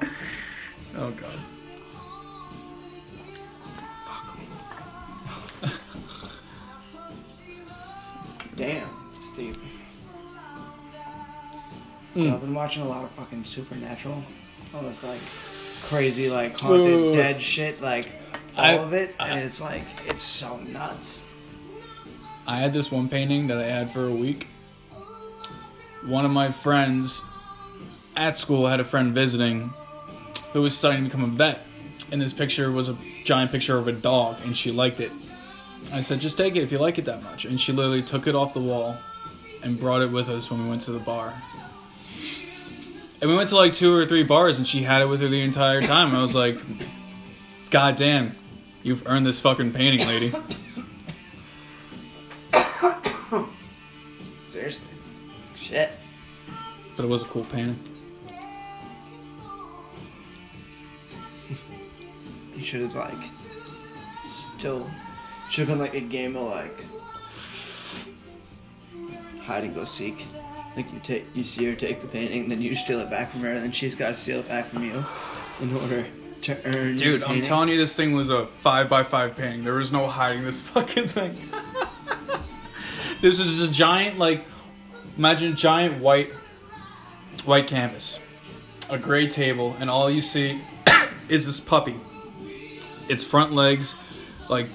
oh 0.98 1.12
god. 1.12 1.40
Damn, 8.56 8.90
Steve. 9.34 9.58
Mm. 12.16 12.34
I've 12.34 12.42
been 12.42 12.54
watching 12.54 12.82
a 12.84 12.88
lot 12.88 13.04
of 13.04 13.12
fucking 13.12 13.44
Supernatural. 13.44 14.24
All 14.74 14.82
this 14.82 15.04
like 15.04 15.22
crazy 15.90 16.30
like 16.30 16.60
haunted 16.60 16.88
Ooh. 16.88 17.14
dead 17.14 17.40
shit, 17.42 17.82
like 17.82 18.10
all 18.58 18.66
I- 18.66 18.72
of 18.74 18.94
it, 18.94 19.14
I- 19.20 19.30
and 19.30 19.40
it's 19.42 19.62
like 19.62 19.84
it's 20.08 20.24
so 20.24 20.58
nuts. 20.64 21.22
I 22.48 22.58
had 22.58 22.74
this 22.74 22.92
one 22.92 23.10
painting 23.10 23.48
that 23.48 23.58
I 23.58 23.64
had 23.66 23.92
for 23.92 24.06
a 24.08 24.12
week. 24.12 24.48
One 26.06 26.26
of 26.26 26.32
my 26.32 26.52
friends 26.52 27.24
at 28.16 28.38
school 28.38 28.68
had 28.68 28.80
a 28.80 28.86
friend 28.86 29.14
visiting 29.14 29.74
who 30.54 30.62
was 30.62 30.78
starting 30.78 31.04
to 31.04 31.10
become 31.10 31.24
a 31.24 31.28
vet, 31.28 31.66
and 32.12 32.22
this 32.22 32.34
picture 32.34 32.72
was 32.72 32.90
a 32.90 32.96
giant 33.24 33.52
picture 33.52 33.78
of 33.78 33.88
a 33.88 33.92
dog, 33.92 34.38
and 34.46 34.56
she 34.56 34.72
liked 34.72 35.00
it. 35.00 35.12
I 35.94 36.00
said, 36.00 36.20
"Just 36.20 36.38
take 36.38 36.56
it 36.56 36.64
if 36.64 36.72
you 36.72 36.80
like 36.80 36.98
it 36.98 37.06
that 37.06 37.24
much," 37.24 37.46
and 37.46 37.60
she 37.60 37.72
literally 37.72 38.02
took 38.02 38.28
it 38.28 38.36
off 38.36 38.54
the 38.54 38.60
wall 38.60 38.98
and 39.64 39.80
brought 39.80 40.02
it 40.02 40.12
with 40.12 40.30
us 40.30 40.50
when 40.50 40.64
we 40.64 40.70
went 40.70 40.82
to 40.84 40.92
the 40.92 41.00
bar. 41.00 41.34
And 43.22 43.30
we 43.30 43.36
went 43.36 43.50
to 43.50 43.56
like 43.56 43.74
two 43.74 43.94
or 43.94 44.06
three 44.06 44.24
bars, 44.24 44.58
and 44.58 44.68
she 44.68 44.84
had 44.84 45.02
it 45.02 45.10
with 45.10 45.22
her 45.22 45.28
the 45.28 45.42
entire 45.42 45.82
time. 45.82 46.16
I 46.16 46.22
was 46.22 46.36
like, 46.36 46.60
"God 47.70 47.96
damn, 47.96 48.32
you've 48.84 49.08
earned 49.08 49.26
this 49.26 49.40
fucking 49.42 49.72
painting, 49.74 50.08
lady." 50.08 50.32
Seriously, 54.52 54.88
shit. 55.68 55.92
But 56.96 57.06
it 57.06 57.10
was 57.10 57.22
a 57.22 57.26
cool 57.26 57.44
painting. 57.46 57.80
You 62.56 62.64
should 62.64 62.82
have 62.82 62.96
like 62.96 63.14
still 64.26 64.90
should 65.50 65.68
have 65.68 65.78
been 65.78 65.80
like 65.80 65.94
a 65.94 66.02
game 66.02 66.36
of 66.36 66.50
like 66.50 66.74
hide 69.42 69.64
and 69.64 69.76
go 69.76 69.86
seek. 69.86 70.26
Like 70.76 70.92
you 70.92 71.00
take 71.00 71.26
you 71.34 71.44
see 71.44 71.66
her 71.66 71.76
take 71.76 72.02
the 72.02 72.08
painting, 72.08 72.50
then 72.50 72.62
you 72.62 72.76
steal 72.76 73.00
it 73.00 73.10
back 73.10 73.32
from 73.32 73.42
her, 73.42 73.52
and 73.52 73.64
then 73.64 73.72
she's 73.72 73.96
got 73.96 74.10
to 74.10 74.18
steal 74.18 74.40
it 74.40 74.48
back 74.48 74.68
from 74.68 74.84
you 74.84 75.04
in 75.62 75.76
order 75.76 76.06
to 76.44 76.78
earn. 76.78 76.96
Dude, 76.96 77.24
I'm 77.24 77.42
telling 77.42 77.70
you, 77.70 77.78
this 77.78 77.96
thing 77.96 78.14
was 78.14 78.30
a 78.30 78.48
five 78.48 78.90
by 78.90 79.04
five 79.04 79.36
painting. 79.36 79.64
There 79.64 79.74
was 79.74 79.92
no 79.92 80.08
hiding 80.08 80.44
this 80.44 80.62
fucking 80.70 81.08
thing. 81.10 81.36
this 83.22 83.40
is 83.40 83.68
a 83.68 83.72
giant, 83.72 84.18
like, 84.18 84.46
imagine 85.18 85.54
a 85.54 85.56
giant 85.56 86.02
white, 86.02 86.30
white 87.46 87.68
canvas, 87.68 88.20
a 88.90 88.98
gray 88.98 89.28
table, 89.28 89.76
and 89.80 89.90
all 89.90 90.10
you 90.10 90.22
see 90.22 90.60
is 91.30 91.46
this 91.46 91.60
puppy. 91.60 91.96
Its 93.10 93.24
front 93.24 93.54
legs, 93.54 93.96
like, 94.50 94.68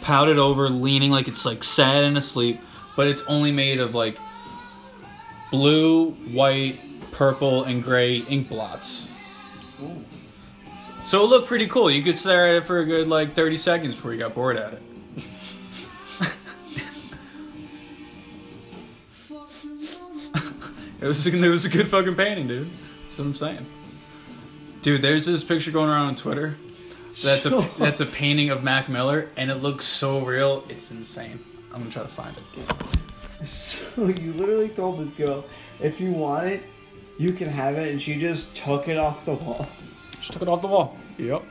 pouted 0.00 0.38
over, 0.38 0.68
leaning 0.68 1.10
like 1.10 1.28
it's 1.28 1.44
like 1.44 1.62
sad 1.62 2.04
and 2.04 2.16
asleep, 2.16 2.60
but 2.96 3.06
it's 3.06 3.22
only 3.22 3.52
made 3.52 3.78
of 3.80 3.94
like 3.94 4.16
blue, 5.50 6.12
white, 6.32 6.78
purple, 7.12 7.64
and 7.64 7.82
gray 7.82 8.18
ink 8.18 8.48
blots 8.48 9.10
Ooh. 9.82 10.04
So 11.04 11.24
it 11.24 11.28
looked 11.28 11.48
pretty 11.48 11.66
cool. 11.68 11.90
You 11.90 12.02
could 12.02 12.18
stare 12.18 12.48
at 12.48 12.56
it 12.56 12.64
for 12.64 12.80
a 12.80 12.84
good 12.84 13.08
like 13.08 13.34
30 13.34 13.56
seconds 13.56 13.94
before 13.94 14.12
you 14.12 14.18
got 14.18 14.34
bored 14.34 14.56
at 14.56 14.74
it. 14.74 14.82
It 21.08 21.16
was 21.16 21.26
it 21.26 21.48
was 21.48 21.64
a 21.64 21.70
good 21.70 21.88
fucking 21.88 22.16
painting, 22.16 22.48
dude. 22.48 22.70
That's 23.02 23.16
what 23.16 23.24
I'm 23.24 23.34
saying. 23.34 23.66
Dude, 24.82 25.00
there's 25.00 25.24
this 25.24 25.42
picture 25.42 25.70
going 25.70 25.88
around 25.88 26.08
on 26.08 26.16
Twitter. 26.16 26.56
That's 27.22 27.46
a 27.46 27.68
that's 27.78 28.00
a 28.00 28.06
painting 28.06 28.50
of 28.50 28.62
Mac 28.62 28.90
Miller, 28.90 29.30
and 29.36 29.50
it 29.50 29.56
looks 29.56 29.86
so 29.86 30.20
real. 30.20 30.64
It's 30.68 30.90
insane. 30.90 31.42
I'm 31.72 31.80
gonna 31.80 31.90
try 31.90 32.02
to 32.02 32.08
find 32.08 32.36
it. 32.36 33.46
So 33.46 33.80
you 34.06 34.34
literally 34.34 34.68
told 34.68 34.98
this 34.98 35.14
girl, 35.14 35.46
if 35.80 35.98
you 35.98 36.12
want 36.12 36.46
it, 36.48 36.62
you 37.16 37.32
can 37.32 37.48
have 37.48 37.78
it, 37.78 37.90
and 37.90 38.02
she 38.02 38.18
just 38.18 38.54
took 38.54 38.86
it 38.88 38.98
off 38.98 39.24
the 39.24 39.34
wall. 39.34 39.66
She 40.20 40.32
took 40.32 40.42
it 40.42 40.48
off 40.48 40.60
the 40.60 40.68
wall. 40.68 40.98
Yep. 41.16 41.42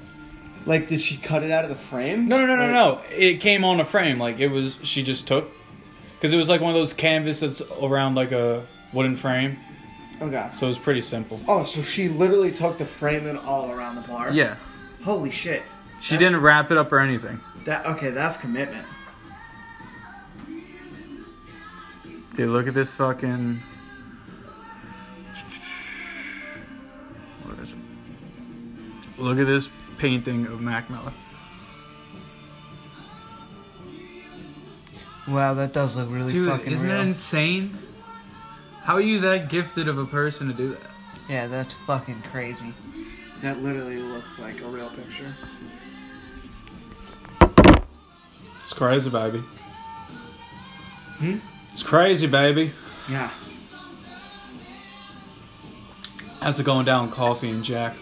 Like, 0.67 0.87
did 0.87 1.01
she 1.01 1.17
cut 1.17 1.43
it 1.43 1.49
out 1.49 1.63
of 1.63 1.69
the 1.69 1.77
frame? 1.77 2.27
No, 2.27 2.37
no, 2.37 2.45
no, 2.45 2.55
no, 2.57 2.69
no. 2.71 3.01
It 3.09 3.39
came 3.39 3.63
on 3.63 3.79
a 3.79 3.85
frame. 3.85 4.19
Like 4.19 4.39
it 4.39 4.49
was. 4.49 4.77
She 4.83 5.01
just 5.01 5.27
took. 5.27 5.49
Because 6.13 6.31
it 6.31 6.37
was 6.37 6.47
like 6.47 6.61
one 6.61 6.75
of 6.75 6.79
those 6.79 6.93
canvas 6.93 7.39
that's 7.39 7.61
around 7.81 8.15
like 8.15 8.31
a 8.31 8.65
wooden 8.93 9.15
frame. 9.15 9.57
Okay. 10.21 10.49
So 10.57 10.65
it 10.65 10.69
was 10.69 10.77
pretty 10.77 11.01
simple. 11.01 11.39
Oh, 11.47 11.63
so 11.63 11.81
she 11.81 12.09
literally 12.09 12.51
took 12.51 12.77
the 12.77 12.85
frame 12.85 13.27
and 13.27 13.37
all 13.37 13.71
around 13.71 13.95
the 13.95 14.07
bar. 14.07 14.31
Yeah. 14.31 14.55
Holy 15.03 15.29
shit. 15.29 15.63
She 16.01 16.17
didn't 16.17 16.41
wrap 16.41 16.71
it 16.71 16.77
up 16.77 16.91
or 16.91 16.99
anything. 16.99 17.39
That 17.65 17.85
okay? 17.85 18.09
That's 18.11 18.37
commitment. 18.37 18.85
Dude, 22.35 22.49
look 22.49 22.67
at 22.67 22.73
this 22.73 22.95
fucking. 22.95 23.55
What 27.43 27.59
is 27.59 27.71
it? 27.71 27.77
Look 29.19 29.39
at 29.39 29.47
this 29.47 29.69
painting 29.97 30.45
of 30.45 30.61
Mac 30.61 30.89
Miller. 30.89 31.13
Wow, 35.27 35.55
that 35.55 35.73
does 35.73 35.95
look 35.95 36.09
really 36.09 36.31
Dude, 36.31 36.49
fucking 36.49 36.71
isn't 36.73 36.87
real. 36.87 36.97
that 36.97 37.07
insane? 37.07 37.75
How 38.87 38.93
are 38.93 39.01
you 39.01 39.19
that 39.19 39.49
gifted 39.49 39.89
of 39.89 39.97
a 39.97 40.05
person 40.05 40.47
to 40.47 40.53
do 40.53 40.69
that? 40.69 40.79
yeah, 41.29 41.45
that's 41.47 41.73
fucking 41.73 42.23
crazy. 42.31 42.73
That 43.41 43.61
literally 43.61 43.97
looks 43.99 44.39
like 44.39 44.61
a 44.61 44.65
real 44.67 44.89
picture. 44.89 45.33
It's 48.61 48.71
crazy, 48.71 49.09
baby. 49.09 49.39
Hmm? 51.19 51.35
It's 51.73 51.83
crazy, 51.83 52.27
baby. 52.27 52.71
Yeah. 53.09 53.29
How's 56.41 56.57
it 56.59 56.63
going 56.65 56.85
down, 56.85 57.11
Coffee 57.11 57.49
and 57.49 57.63
Jack? 57.65 57.93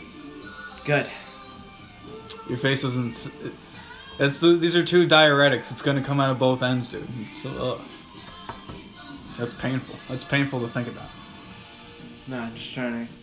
Good. 0.86 1.08
Your 2.48 2.60
face 2.60 2.84
doesn't. 2.84 3.08
s- 3.08 3.66
That's 4.20 4.40
these 4.40 4.76
are 4.76 4.84
two 4.84 5.08
diuretics. 5.08 5.72
It's 5.72 5.82
gonna 5.82 6.04
come 6.04 6.20
out 6.20 6.30
of 6.30 6.38
both 6.38 6.62
ends, 6.62 6.90
dude. 6.90 7.08
It's, 7.22 7.44
ugh. 7.46 7.80
That's 9.38 9.54
painful. 9.54 9.96
That's 10.08 10.24
painful 10.24 10.62
to 10.62 10.68
think 10.68 10.88
about. 10.88 11.10
No, 12.28 12.40
I'm 12.40 12.56
just 12.56 12.74
trying 12.74 13.06
to 13.06 13.14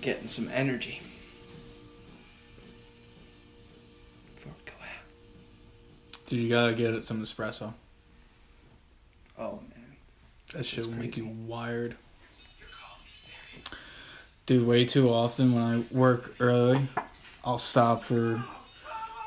get 0.00 0.20
in 0.20 0.28
some 0.28 0.50
energy. 0.52 1.00
Before 4.34 4.52
we 4.58 4.70
go 4.70 4.76
out. 4.82 6.26
Dude, 6.26 6.40
you 6.40 6.48
gotta 6.48 6.74
get 6.74 6.94
it 6.94 7.02
some 7.02 7.22
espresso. 7.22 7.72
Oh 9.38 9.60
man. 9.70 9.96
That 10.52 10.66
shit 10.66 10.84
will 10.84 10.94
make 10.94 11.16
you 11.16 11.26
wired. 11.26 11.96
Dude, 14.44 14.66
way 14.66 14.84
too 14.84 15.08
often 15.08 15.54
when 15.54 15.62
I 15.62 15.84
work 15.94 16.34
early, 16.40 16.88
I'll 17.44 17.58
stop 17.58 18.00
for 18.00 18.42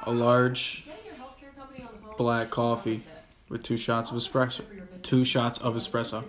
a 0.04 0.12
large 0.12 0.86
black 2.18 2.50
coffee 2.50 3.02
with 3.48 3.64
two 3.64 3.78
shots 3.78 4.12
of 4.12 4.18
espresso. 4.18 4.62
Two 5.06 5.24
shots 5.24 5.60
of 5.60 5.76
espresso. 5.76 6.24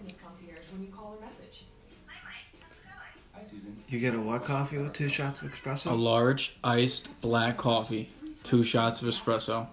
You 3.89 3.99
get 3.99 4.15
a 4.15 4.21
what 4.21 4.45
coffee 4.45 4.77
with 4.77 4.93
two 4.93 5.09
shots 5.09 5.41
of 5.41 5.51
espresso? 5.51 5.93
A 5.93 5.95
large 5.95 6.59
iced 6.63 7.23
black 7.23 7.57
coffee, 7.57 8.11
two 8.43 8.63
shots 8.63 9.01
of 9.01 9.09
espresso, 9.09 9.67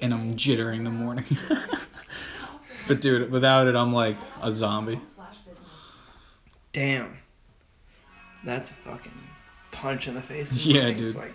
and 0.00 0.14
I'm 0.14 0.36
jittering 0.36 0.84
the 0.84 0.90
morning. 0.90 1.24
but 2.86 3.00
dude, 3.00 3.32
without 3.32 3.66
it, 3.66 3.74
I'm 3.74 3.92
like 3.92 4.18
a 4.40 4.52
zombie. 4.52 5.00
Damn. 6.72 7.16
That's 8.44 8.70
a 8.70 8.74
fucking 8.74 9.10
punch 9.72 10.06
in 10.06 10.14
the 10.14 10.22
face. 10.22 10.52
Yeah, 10.66 10.92
dude. 10.92 11.16
like, 11.16 11.34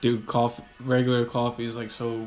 Dude, 0.00 0.24
coffee, 0.24 0.62
regular 0.80 1.26
coffee 1.26 1.66
is 1.66 1.76
like 1.76 1.90
so 1.90 2.26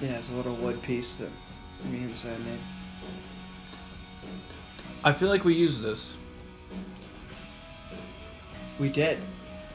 Yeah, 0.00 0.10
it's 0.18 0.30
a 0.30 0.34
little 0.34 0.54
wood 0.56 0.80
piece 0.82 1.16
that 1.16 1.30
me 1.90 2.04
and 2.04 2.16
Sam 2.16 2.42
made. 2.44 2.58
I 5.04 5.12
feel 5.12 5.28
like 5.28 5.44
we 5.44 5.54
used 5.54 5.82
this. 5.82 6.16
We 8.78 8.88
did 8.88 9.18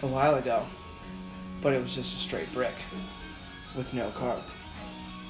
a 0.02 0.08
while 0.08 0.36
ago, 0.36 0.66
but 1.62 1.74
it 1.74 1.82
was 1.82 1.94
just 1.94 2.16
a 2.16 2.20
straight 2.20 2.52
brick 2.54 2.74
with 3.76 3.94
no 3.94 4.10
carb. 4.12 4.42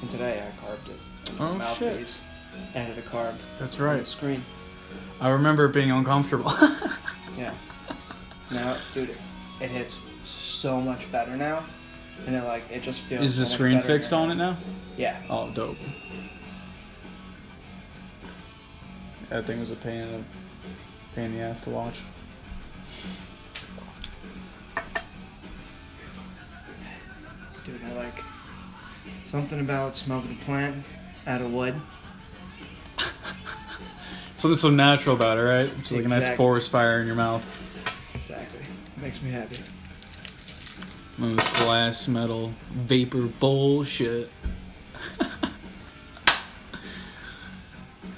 And 0.02 0.10
today 0.12 0.44
I 0.46 0.66
carved 0.66 0.90
it. 0.90 1.00
Oh, 1.40 1.76
shit. 1.78 2.22
Added 2.76 3.00
a 3.00 3.02
carb 3.02 3.34
That's 3.58 3.76
on 3.80 3.82
the 3.82 3.88
right. 3.96 4.08
screen. 4.08 4.44
I 5.20 5.30
remember 5.30 5.66
it 5.66 5.74
being 5.74 5.92
uncomfortable. 5.92 6.52
Yeah. 7.36 7.52
Now, 8.52 8.78
dude, 8.94 9.10
it 9.60 9.70
hits 9.72 9.98
so 10.24 10.80
much 10.80 11.12
better 11.12 11.36
now, 11.36 11.64
and 12.26 12.36
it 12.36 12.44
like 12.44 12.64
it 12.72 12.84
just 12.84 13.04
feels. 13.04 13.24
Is 13.24 13.38
the 13.38 13.46
so 13.46 13.54
screen 13.56 13.82
fixed 13.82 14.14
on 14.14 14.32
it 14.32 14.36
now? 14.36 14.58
Yeah. 14.98 15.22
Oh, 15.30 15.50
dope. 15.52 15.78
That 19.30 19.46
thing 19.46 19.60
was 19.60 19.72
a 19.72 19.76
pain 19.76 20.02
in 20.02 20.12
the 20.12 20.24
pain 21.16 21.26
in 21.26 21.36
the 21.38 21.42
ass 21.42 21.62
to 21.62 21.70
watch. 21.70 22.02
Dude, 27.66 27.82
I 27.86 27.94
like 27.94 28.24
something 29.26 29.60
about 29.60 29.96
smoking 29.96 30.38
a 30.40 30.46
plant 30.46 30.84
out 31.26 31.42
of 31.42 31.52
wood. 31.54 31.76
Something 34.36 34.58
so 34.58 34.70
natural 34.70 35.16
about 35.16 35.38
it, 35.38 35.42
right? 35.42 35.74
It's 35.78 35.92
like 35.92 36.04
a 36.04 36.10
nice 36.10 36.36
forest 36.36 36.70
fire 36.70 37.00
in 37.00 37.08
your 37.08 37.16
mouth. 37.16 37.44
Exactly. 38.14 38.62
Makes 38.98 39.22
me 39.22 39.32
happy. 39.32 39.58
This 41.18 41.64
glass, 41.64 42.08
metal, 42.08 42.54
vapor 42.72 43.28
bullshit. 43.40 44.32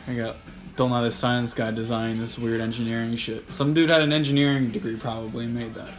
I 0.07 0.13
got 0.13 0.37
Bill 0.77 0.87
Nye 0.87 1.01
the 1.03 1.11
Science 1.11 1.53
Guy 1.53 1.71
designing 1.71 2.19
this 2.19 2.37
weird 2.39 2.61
engineering 2.61 3.15
shit. 3.15 3.51
Some 3.51 3.73
dude 3.73 3.89
had 3.89 4.01
an 4.01 4.13
engineering 4.13 4.71
degree 4.71 4.95
probably 4.95 5.43
and 5.45 5.53
made 5.53 5.73
that. 5.73 5.91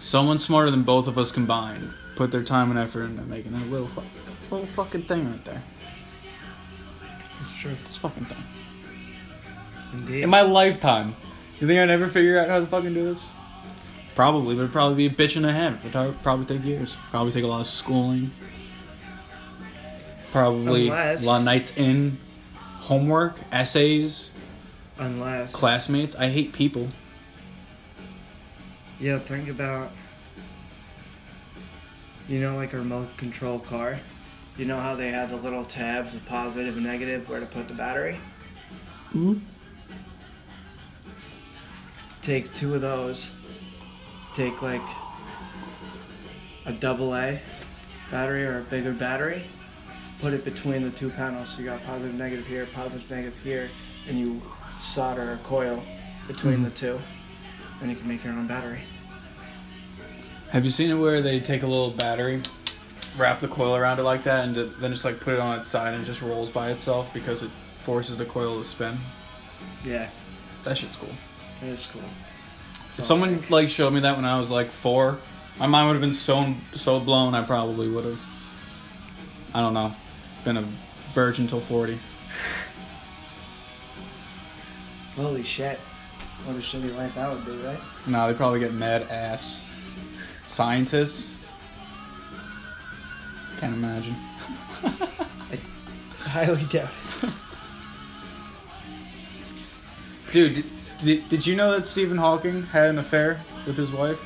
Someone 0.00 0.38
smarter 0.38 0.70
than 0.70 0.82
both 0.82 1.06
of 1.06 1.16
us 1.16 1.30
combined 1.30 1.92
put 2.16 2.32
their 2.32 2.42
time 2.42 2.70
and 2.70 2.78
effort 2.78 3.04
into 3.04 3.22
making 3.22 3.52
that 3.52 3.70
little, 3.70 3.86
fu- 3.86 4.02
little 4.50 4.66
fucking 4.66 5.02
thing 5.02 5.30
right 5.30 5.44
there. 5.44 5.62
True. 7.60 7.70
This 7.70 7.96
fucking 7.96 8.24
thing. 8.24 8.42
Indeed. 9.92 10.22
In 10.24 10.30
my 10.30 10.42
lifetime. 10.42 11.14
You 11.60 11.66
think 11.66 11.78
I'd 11.78 11.90
ever 11.90 12.08
figure 12.08 12.38
out 12.40 12.48
how 12.48 12.58
to 12.58 12.66
fucking 12.66 12.94
do 12.94 13.04
this? 13.04 13.28
Probably, 14.20 14.54
but 14.54 14.60
it'd 14.60 14.72
probably 14.72 15.08
be 15.08 15.14
a 15.14 15.16
bitch 15.16 15.36
and 15.38 15.46
a 15.46 15.50
half. 15.50 15.82
It'd 15.82 16.22
probably 16.22 16.44
take 16.44 16.62
years. 16.62 16.94
Probably 17.08 17.32
take 17.32 17.42
a 17.42 17.46
lot 17.46 17.62
of 17.62 17.66
schooling. 17.66 18.30
Probably 20.30 20.88
Unless- 20.90 21.24
a 21.24 21.26
lot 21.26 21.38
of 21.38 21.44
nights 21.46 21.72
in. 21.74 22.18
Homework, 22.80 23.38
essays, 23.50 24.30
Unless. 24.98 25.54
classmates. 25.54 26.14
I 26.16 26.28
hate 26.28 26.52
people. 26.52 26.88
Yeah, 29.00 29.18
think 29.18 29.48
about. 29.48 29.90
You 32.28 32.40
know, 32.40 32.56
like 32.56 32.74
a 32.74 32.76
remote 32.76 33.16
control 33.16 33.58
car. 33.58 34.00
You 34.58 34.66
know 34.66 34.78
how 34.78 34.96
they 34.96 35.08
have 35.12 35.30
the 35.30 35.36
little 35.36 35.64
tabs, 35.64 36.12
the 36.12 36.20
positive 36.20 36.76
and 36.76 36.84
negative, 36.84 37.26
where 37.30 37.40
to 37.40 37.46
put 37.46 37.68
the 37.68 37.74
battery. 37.74 38.18
Hmm. 39.12 39.38
Take 42.20 42.52
two 42.52 42.74
of 42.74 42.82
those. 42.82 43.30
Take 44.34 44.62
like 44.62 44.82
a 46.66 46.72
double 46.72 47.14
A 47.14 47.40
battery 48.10 48.44
or 48.44 48.58
a 48.60 48.62
bigger 48.62 48.92
battery. 48.92 49.42
Put 50.20 50.32
it 50.32 50.44
between 50.44 50.82
the 50.82 50.90
two 50.90 51.10
panels. 51.10 51.50
So 51.50 51.60
you 51.60 51.64
got 51.66 51.84
positive, 51.84 52.14
negative 52.14 52.46
here, 52.46 52.66
positive, 52.74 53.10
negative 53.10 53.38
here, 53.42 53.70
and 54.08 54.18
you 54.18 54.40
solder 54.80 55.32
a 55.32 55.36
coil 55.38 55.82
between 56.26 56.58
Mhm. 56.58 56.64
the 56.64 56.70
two, 56.70 57.00
and 57.80 57.90
you 57.90 57.96
can 57.96 58.06
make 58.06 58.22
your 58.24 58.32
own 58.34 58.46
battery. 58.46 58.80
Have 60.50 60.64
you 60.64 60.70
seen 60.70 60.90
it 60.90 60.94
where 60.94 61.20
they 61.20 61.40
take 61.40 61.62
a 61.62 61.66
little 61.66 61.90
battery, 61.90 62.42
wrap 63.16 63.40
the 63.40 63.48
coil 63.48 63.74
around 63.76 63.98
it 63.98 64.02
like 64.02 64.24
that, 64.24 64.44
and 64.46 64.54
then 64.54 64.92
just 64.92 65.04
like 65.04 65.20
put 65.20 65.34
it 65.34 65.40
on 65.40 65.58
its 65.58 65.68
side 65.68 65.94
and 65.94 66.02
it 66.02 66.06
just 66.06 66.22
rolls 66.22 66.50
by 66.50 66.70
itself 66.70 67.12
because 67.14 67.42
it 67.42 67.50
forces 67.76 68.16
the 68.16 68.24
coil 68.24 68.58
to 68.58 68.64
spin? 68.64 68.98
Yeah, 69.84 70.08
That 70.64 70.76
shit's 70.76 70.96
cool. 70.96 71.14
it 71.62 71.68
is 71.68 71.86
cool. 71.92 72.02
So, 72.92 73.00
If 73.00 73.04
someone 73.06 73.42
like 73.48 73.68
showed 73.68 73.92
me 73.92 74.00
that 74.00 74.16
when 74.16 74.24
I 74.24 74.36
was 74.38 74.50
like 74.50 74.72
four, 74.72 75.18
my 75.58 75.66
mind 75.66 75.86
would 75.88 75.94
have 75.94 76.00
been 76.00 76.14
so 76.14 76.54
so 76.72 76.98
blown. 77.00 77.34
I 77.34 77.42
probably 77.42 77.88
would 77.88 78.04
have, 78.04 78.26
I 79.54 79.60
don't 79.60 79.74
know, 79.74 79.94
been 80.44 80.56
a 80.56 80.64
virgin 81.12 81.46
till 81.46 81.60
forty. 81.60 81.98
holy 85.16 85.42
shit, 85.42 85.78
what 86.44 86.56
a 86.56 86.60
shitty 86.60 86.96
life 86.96 87.14
that 87.14 87.30
would 87.30 87.44
be, 87.44 87.52
right? 87.64 87.78
No, 88.06 88.26
they 88.28 88.34
probably 88.34 88.60
get 88.60 88.72
mad 88.72 89.02
ass 89.10 89.62
scientists. 90.46 91.34
Can't 93.60 93.74
imagine. 93.74 94.14
Highly 96.20 96.64
doubt. 96.64 96.90
it. 97.22 97.32
Dude, 100.32 100.64
did, 101.04 101.28
did, 101.28 101.46
you 101.46 101.56
know 101.56 101.72
that 101.72 101.86
Stephen 101.86 102.16
Hawking 102.18 102.62
had 102.64 102.88
an 102.90 102.98
affair 102.98 103.40
with 103.66 103.76
his 103.76 103.90
wife? 103.90 104.20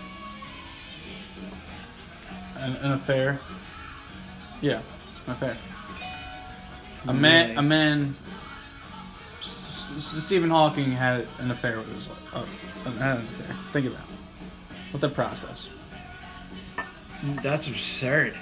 An, 2.57 2.77
an 2.77 2.93
affair? 2.93 3.39
Yeah, 4.61 4.81
an 5.27 5.33
affair. 5.33 5.57
A 7.07 7.13
man, 7.13 7.49
Really? 7.49 7.57
a 7.59 7.63
man. 7.63 8.15
S- 9.41 9.87
S- 9.97 10.25
Stephen 10.25 10.51
Hawking 10.51 10.93
had 10.93 11.27
an 11.39 11.51
affair 11.51 11.79
with 11.79 11.93
his 11.95 12.09
wife. 12.09 12.19
Oh, 12.35 12.91
had 12.99 13.19
an 13.19 13.27
affair. 13.27 13.57
Think 13.71 13.87
about 13.87 14.01
it. 14.01 14.77
What 14.93 15.01
the 15.01 15.09
process? 15.09 15.71
That's 17.43 17.67
absurd. 17.69 18.35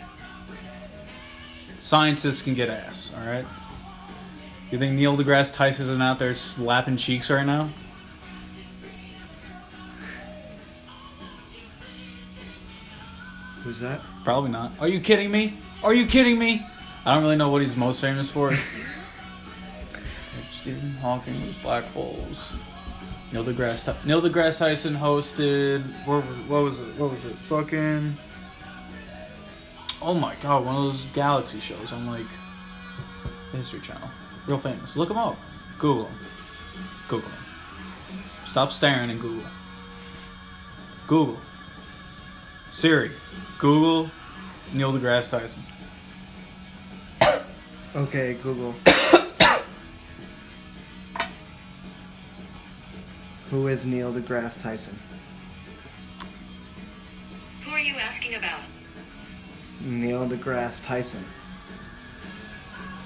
Scientists 1.78 2.42
can 2.42 2.54
get 2.54 2.68
ass. 2.68 3.12
All 3.18 3.26
right. 3.26 3.44
You 4.70 4.78
think 4.78 4.94
Neil 4.94 5.16
deGrasse 5.16 5.54
Tyson 5.54 5.84
isn't 5.86 6.02
out 6.02 6.18
there 6.18 6.32
slapping 6.34 6.96
cheeks 6.96 7.30
right 7.30 7.44
now? 7.44 7.68
Who's 13.64 13.80
that? 13.80 14.00
Probably 14.24 14.50
not. 14.50 14.72
Are 14.80 14.88
you 14.88 15.00
kidding 15.00 15.30
me? 15.30 15.54
Are 15.82 15.94
you 15.94 16.06
kidding 16.06 16.38
me? 16.38 16.66
I 17.04 17.14
don't 17.14 17.22
really 17.22 17.36
know 17.36 17.50
what 17.50 17.62
he's 17.62 17.76
most 17.76 18.00
famous 18.00 18.30
for. 18.30 18.56
Stephen 20.46 20.92
Hawking 20.96 21.46
was 21.46 21.54
black 21.56 21.84
holes. 21.86 22.54
Neil 23.32 23.44
deGrasse 23.44 24.04
Neil 24.04 24.20
deGrasse 24.20 24.58
Tyson 24.58 24.94
hosted 24.94 25.82
what 26.04 26.26
was, 26.26 26.36
what 26.48 26.62
was 26.62 26.80
it? 26.80 26.86
What 26.98 27.10
was 27.10 27.24
it? 27.24 27.34
Fucking 27.34 28.16
Oh 30.02 30.14
my 30.14 30.34
god, 30.42 30.64
one 30.64 30.74
of 30.74 30.82
those 30.82 31.04
galaxy 31.06 31.60
shows 31.60 31.92
on 31.92 32.06
like 32.06 32.26
the 33.52 33.58
History 33.58 33.80
Channel. 33.80 34.08
Real 34.46 34.58
famous. 34.58 34.96
Look 34.96 35.10
him 35.10 35.16
up. 35.16 35.36
Google 35.78 36.06
him. 36.06 36.18
Google 37.08 37.28
him. 37.28 37.38
Stop 38.44 38.72
staring 38.72 39.10
and 39.10 39.20
Google. 39.20 39.44
Google. 41.06 41.38
Siri. 42.72 43.10
Google 43.58 44.10
Neil 44.72 44.92
deGrasse 44.94 45.30
Tyson. 45.30 45.62
Okay, 47.94 48.34
Google. 48.42 48.74
Who 53.50 53.68
is 53.68 53.84
Neil 53.84 54.10
deGrasse 54.10 54.60
Tyson? 54.62 54.98
Who 57.64 57.72
are 57.72 57.78
you 57.78 57.94
asking 57.96 58.36
about? 58.36 58.60
Neil 59.82 60.26
deGrasse 60.26 60.84
Tyson. 60.86 61.24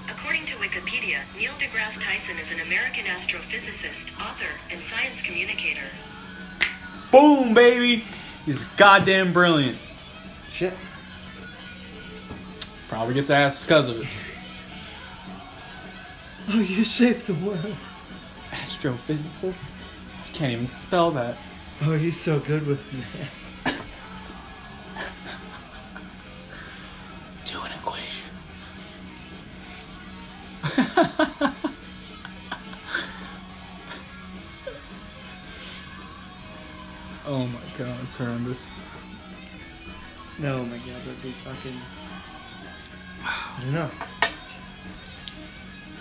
According 0.09 0.45
to 0.45 0.53
Wikipedia, 0.55 1.19
Neil 1.37 1.51
deGrasse 1.59 2.01
Tyson 2.01 2.37
is 2.37 2.49
an 2.53 2.61
American 2.61 3.03
astrophysicist, 3.03 4.17
author, 4.21 4.47
and 4.71 4.81
science 4.81 5.21
communicator. 5.21 5.89
Boom, 7.11 7.53
baby! 7.53 8.05
He's 8.47 8.63
goddamn 8.63 9.33
brilliant. 9.33 9.77
Shit. 10.49 10.71
Probably 12.87 13.13
gets 13.13 13.29
asked 13.29 13.67
because 13.67 13.89
of 13.89 14.01
it. 14.01 14.07
Oh, 16.53 16.61
you 16.61 16.85
saved 16.85 17.27
the 17.27 17.33
world. 17.45 17.75
Astrophysicist? 18.51 19.65
Can't 20.31 20.53
even 20.53 20.67
spell 20.67 21.11
that. 21.11 21.35
Oh, 21.81 21.95
you're 21.95 22.13
so 22.13 22.39
good 22.39 22.65
with 22.65 22.81
me. 22.93 23.01
It's 38.07 38.15
horrendous. 38.15 38.67
No, 40.39 40.63
my 40.63 40.77
god, 40.77 40.95
that'd 41.05 41.21
be 41.21 41.31
fucking. 41.43 41.77
I 43.21 43.59
don't 43.61 43.73
know. 43.73 43.89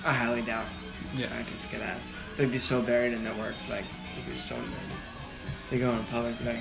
I 0.05 0.13
highly 0.13 0.43
doubt 0.43 0.67
Yeah. 1.17 1.29
scientists 1.31 1.67
get 1.67 1.83
asked. 1.83 2.07
They'd 2.37 2.53
be 2.53 2.61
so 2.61 2.81
buried 2.81 3.13
in 3.13 3.25
their 3.25 3.35
work, 3.35 3.55
like, 3.69 3.85
they'd 4.15 4.33
be 4.33 4.39
so. 4.39 4.57
They 5.71 5.79
go 5.81 5.91
in 5.91 6.05
public, 6.05 6.35
like, 6.45 6.59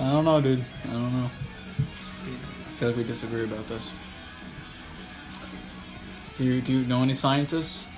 I 0.00 0.10
don't 0.12 0.24
know, 0.24 0.40
dude. 0.40 0.64
I 0.88 0.92
don't 0.92 1.12
know. 1.12 1.30
I 1.78 2.78
feel 2.78 2.88
like 2.88 2.96
we 2.96 3.04
disagree 3.04 3.44
about 3.44 3.66
this. 3.68 3.92
Do 6.38 6.44
you, 6.44 6.62
do 6.62 6.72
you 6.72 6.86
know 6.86 7.02
any 7.02 7.12
scientists? 7.14 7.92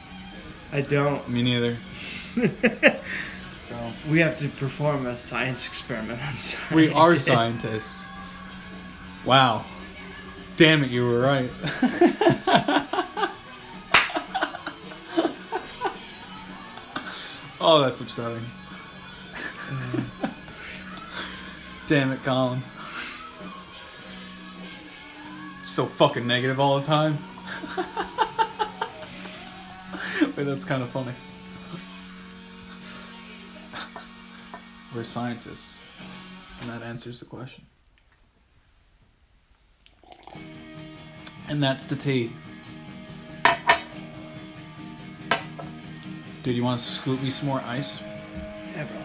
I 0.73 0.81
don't. 0.81 1.29
Me 1.29 1.43
neither. 1.43 1.77
So 3.69 3.77
We 4.09 4.21
have 4.21 4.39
to 4.39 4.49
perform 4.49 5.05
a 5.05 5.15
science 5.15 5.67
experiment 5.67 6.23
on 6.23 6.35
we 6.75 6.91
are 6.91 7.17
scientists. 7.17 8.07
Wow. 9.27 9.67
Damn 10.57 10.85
it, 10.85 10.91
you 10.91 11.07
were 11.07 11.21
right. 11.21 11.51
oh, 17.61 17.83
that's 17.83 18.01
upsetting. 18.01 18.41
Damn 21.87 22.13
it, 22.13 22.25
Colin. 22.25 22.63
So 25.63 25.85
fucking 25.85 26.27
negative 26.27 26.59
all 26.59 26.81
the 26.81 26.87
time. 26.87 27.19
Wait, 30.37 30.45
that's 30.45 30.65
kind 30.65 30.83
of 30.83 30.89
funny. 30.89 31.13
We're 34.94 35.05
scientists, 35.05 35.77
and 36.61 36.70
that 36.70 36.82
answers 36.82 37.20
the 37.20 37.26
question. 37.26 37.64
And 41.49 41.62
that's 41.62 41.86
the 41.86 41.97
tea. 41.97 42.32
Dude, 46.43 46.57
you 46.57 46.64
want 46.64 46.78
to 46.78 46.84
scoop 46.84 47.22
me 47.22 47.30
some 47.30 47.49
more 47.49 47.61
ice? 47.66 48.03
Yeah, 48.74 48.86
bro. 48.86 49.01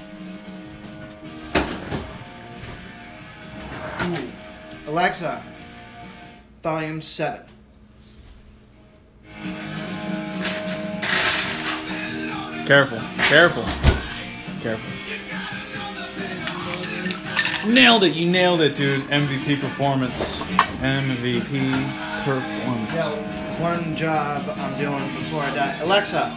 Ooh. 4.07 4.27
Alexa, 4.87 5.43
volume 6.61 7.01
7. 7.01 7.41
Careful, 12.65 12.99
careful, 13.17 13.63
careful. 14.61 14.92
Nailed 17.67 18.03
it, 18.03 18.13
you 18.13 18.29
nailed 18.29 18.59
it, 18.61 18.75
dude. 18.75 19.01
MVP 19.03 19.59
performance. 19.59 20.41
MVP 20.81 21.71
performance. 22.25 22.93
Yeah, 22.93 23.61
one 23.61 23.95
job 23.95 24.43
I'm 24.57 24.77
doing 24.77 25.15
before 25.15 25.41
I 25.41 25.55
die. 25.55 25.79
Alexa, 25.81 26.29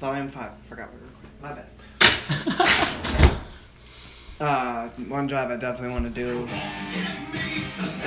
volume 0.00 0.28
5. 0.28 0.50
Forgot 0.68 0.88
we 0.92 1.00
were. 1.00 1.06
My 1.42 1.52
bad. 1.54 3.36
Uh, 4.40 4.88
one 5.08 5.28
job 5.28 5.50
I 5.50 5.56
definitely 5.56 5.90
want 5.90 6.06
to 6.06 6.10
do 6.10 6.48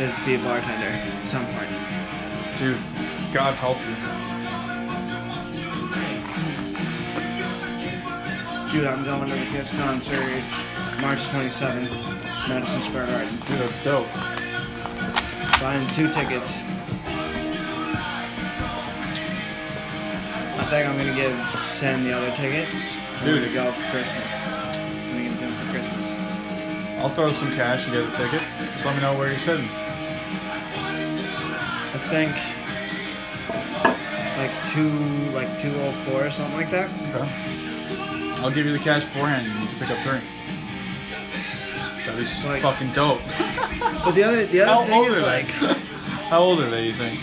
is 0.02 0.26
be 0.26 0.34
a 0.34 0.40
bartender 0.40 0.88
at 0.88 1.28
some 1.30 1.46
point. 1.46 1.70
Dude, 2.58 2.80
God 3.32 3.54
help 3.54 3.78
you. 3.86 3.94
Dude, 8.72 8.88
I'm 8.88 9.04
going 9.06 9.30
to 9.30 9.36
the 9.36 9.46
Kiss 9.52 9.78
concert 9.78 10.42
March 11.04 11.20
27th, 11.20 12.13
Madison 12.48 12.82
Square 12.82 13.08
Garden. 13.08 13.36
Dude, 13.48 13.60
that's 13.60 13.84
dope. 13.84 14.08
Buying 15.62 15.88
two 15.90 16.08
tickets. 16.12 16.64
I 20.56 20.66
think 20.70 20.88
I'm 20.88 20.98
gonna 20.98 21.16
give 21.16 21.36
Sam 21.62 22.04
the 22.04 22.14
other 22.14 22.32
ticket. 22.36 22.68
Dude. 23.24 23.42
gonna 23.42 23.54
go 23.54 23.72
for 23.72 23.92
Christmas. 23.92 24.28
I'm 24.36 25.12
gonna 25.12 25.24
give 25.24 25.40
him 25.40 25.52
for 25.54 25.72
Christmas. 25.72 27.00
I'll 27.00 27.10
throw 27.10 27.32
some 27.32 27.52
cash 27.56 27.86
and 27.86 27.94
get 27.94 28.04
a 28.04 28.12
ticket. 28.18 28.42
Just 28.74 28.86
let 28.86 28.96
me 28.96 29.02
know 29.02 29.18
where 29.18 29.30
you're 29.30 29.38
sitting. 29.40 29.68
I 31.94 31.98
think 32.10 32.32
like 34.38 34.52
two, 34.74 34.90
like 35.32 35.48
two 35.62 35.74
oh 35.78 35.92
four 36.06 36.26
or 36.26 36.32
something 36.32 36.58
like 36.58 36.72
that. 36.72 36.90
Okay. 37.14 38.42
I'll 38.44 38.52
give 38.52 38.66
you 38.66 38.74
the 38.74 38.80
cash 38.84 39.06
beforehand 39.06 39.48
and 39.48 39.62
you 39.62 39.68
can 39.68 39.80
pick 39.80 39.90
up 39.92 40.00
three. 40.04 40.43
That 42.06 42.20
is 42.20 42.44
Like- 42.46 42.62
fucking 42.62 42.90
dope. 42.92 43.22
But 44.04 44.12
the 44.12 44.24
other, 44.24 44.46
the 44.46 44.62
other 44.62 44.72
How 44.74 44.84
thing 44.84 44.94
old 44.94 45.08
is 45.08 45.18
are 45.18 45.22
like, 45.26 45.48
they? 45.60 45.74
How 46.30 46.40
old 46.40 46.60
are 46.60 46.70
they, 46.70 46.84
you 46.88 46.94
think? 46.94 47.20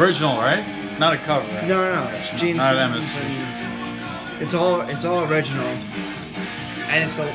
Original, 0.00 0.36
right? 0.38 0.64
Not 0.98 1.12
a 1.14 1.18
cover, 1.18 1.46
right? 1.54 1.66
no, 1.66 1.82
no, 1.92 2.04
no, 2.04 2.10
it's 2.16 2.30
Gene 2.40 2.56
Not 2.56 2.74
Simmons 2.74 3.06
Emmis. 3.06 3.16
and 3.20 4.42
it's 4.42 4.54
all, 4.54 4.80
it's 4.82 5.04
all 5.04 5.24
original, 5.24 5.66
and 6.88 7.04
it's 7.04 7.14
the 7.16 7.26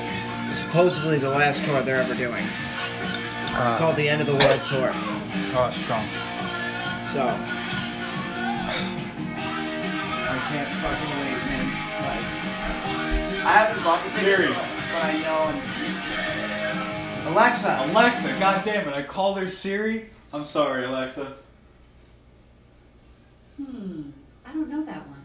supposedly 0.53 1.17
the 1.17 1.29
last 1.29 1.63
tour 1.65 1.81
they're 1.81 1.97
ever 2.01 2.15
doing. 2.15 2.43
It's 2.43 3.53
Uh, 3.57 3.77
called 3.77 3.95
the 3.95 4.07
End 4.09 4.21
of 4.21 4.27
the 4.27 4.33
World 4.35 4.61
Tour. 4.69 4.91
oh, 4.93 5.69
strong. 5.71 6.03
So 7.13 7.25
I 10.27 10.37
can't 10.49 10.69
fucking 10.69 11.13
wait, 11.21 11.39
man. 11.45 11.65
Like 12.05 12.25
I 13.45 13.47
haven't 13.65 13.83
bought 13.83 14.03
the 14.03 14.09
ticket, 14.11 14.37
Siri. 14.37 14.47
but 14.53 14.65
but 14.93 15.03
I 15.03 15.13
know. 15.21 15.49
And... 15.49 15.61
Alexa, 17.27 17.87
Alexa, 17.89 18.35
god 18.39 18.63
damn 18.63 18.87
it, 18.87 18.93
I 18.93 19.01
called 19.03 19.37
her 19.37 19.49
Siri. 19.49 20.09
I'm 20.31 20.45
sorry, 20.45 20.85
Alexa. 20.85 21.33
Hmm, 23.57 24.09
I 24.45 24.53
don't 24.53 24.69
know 24.69 24.83
that 24.85 25.03
one. 25.07 25.23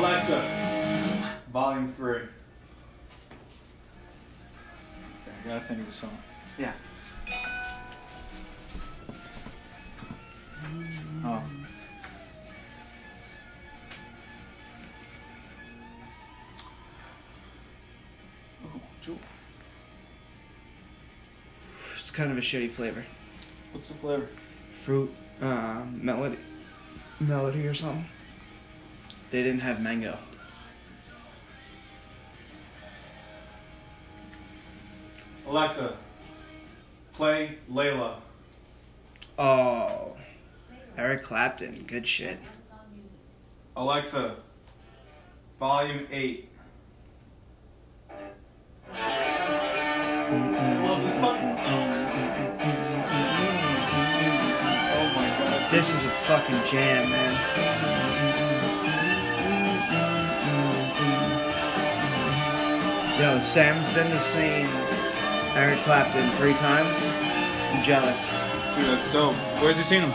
Alexa, 0.00 0.42
volume 1.52 1.92
three. 1.92 2.16
Okay, 2.16 2.28
I 5.44 5.48
gotta 5.48 5.60
think 5.60 5.80
of 5.80 5.86
the 5.86 5.92
song. 5.92 6.16
yeah. 6.58 6.72
Oh, 11.24 11.42
kind 22.16 22.30
of 22.32 22.38
a 22.38 22.40
shitty 22.40 22.70
flavor. 22.70 23.04
What's 23.72 23.88
the 23.88 23.94
flavor? 23.94 24.26
Fruit, 24.70 25.14
uh, 25.42 25.82
melody, 25.92 26.38
melody 27.20 27.66
or 27.66 27.74
something. 27.74 28.06
They 29.30 29.42
didn't 29.42 29.60
have 29.60 29.82
mango. 29.82 30.16
Alexa, 35.46 35.94
play 37.12 37.58
Layla. 37.70 38.14
Oh, 39.38 40.16
Eric 40.96 41.22
Clapton, 41.22 41.84
good 41.86 42.08
shit. 42.08 42.38
Alexa, 43.76 44.36
volume 45.60 46.06
8. 46.10 46.48
I 48.94 50.82
love 50.82 51.02
this 51.02 51.14
fucking 51.16 51.52
song. 51.52 52.05
This 55.76 55.90
is 55.90 56.04
a 56.06 56.10
fucking 56.24 56.56
jam, 56.70 57.10
man. 57.10 57.34
Yo, 63.20 63.38
Sam's 63.42 63.92
been 63.92 64.10
to 64.10 64.20
see 64.22 64.66
Eric 65.54 65.78
Clapton 65.80 66.30
three 66.38 66.54
times. 66.54 66.96
I'm 67.74 67.84
jealous. 67.84 68.26
Dude, 68.74 68.86
that's 68.86 69.12
dope. 69.12 69.34
Where's 69.60 69.76
he 69.76 69.82
seen 69.82 70.00
him? 70.00 70.12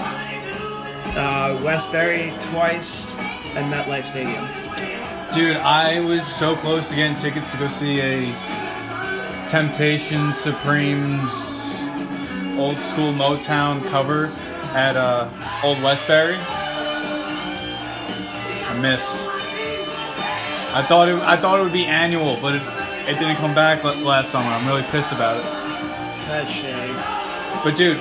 Uh, 1.16 1.62
Westbury 1.64 2.34
twice 2.50 3.16
and 3.56 3.72
MetLife 3.72 4.06
Stadium. 4.06 4.44
Dude, 5.32 5.58
I 5.58 6.04
was 6.10 6.26
so 6.26 6.56
close 6.56 6.90
to 6.90 6.96
getting 6.96 7.16
tickets 7.16 7.52
to 7.52 7.60
go 7.60 7.68
see 7.68 8.02
a 8.02 8.34
Temptation 9.46 10.34
Supremes 10.34 11.78
old 12.58 12.80
school 12.80 13.14
Motown 13.14 13.88
cover 13.90 14.28
at 14.76 14.96
uh, 14.96 15.30
Old 15.64 15.82
Westbury. 15.84 16.38
I 18.70 18.78
missed. 18.82 19.26
I 20.74 20.82
thought 20.88 21.10
it. 21.10 21.16
I 21.24 21.36
thought 21.36 21.60
it 21.60 21.64
would 21.64 21.74
be 21.74 21.86
annual, 21.86 22.38
but 22.42 22.56
it, 22.56 22.62
it 23.08 23.20
didn't 23.20 23.36
come 23.36 23.54
back 23.54 23.84
last 23.84 24.32
summer. 24.32 24.48
I'm 24.48 24.66
really 24.68 24.84
pissed 24.92 25.12
about 25.12 25.38
it. 25.38 25.44
That's 26.28 26.50
shitty. 26.52 27.64
But 27.64 27.76
dude, 27.76 27.98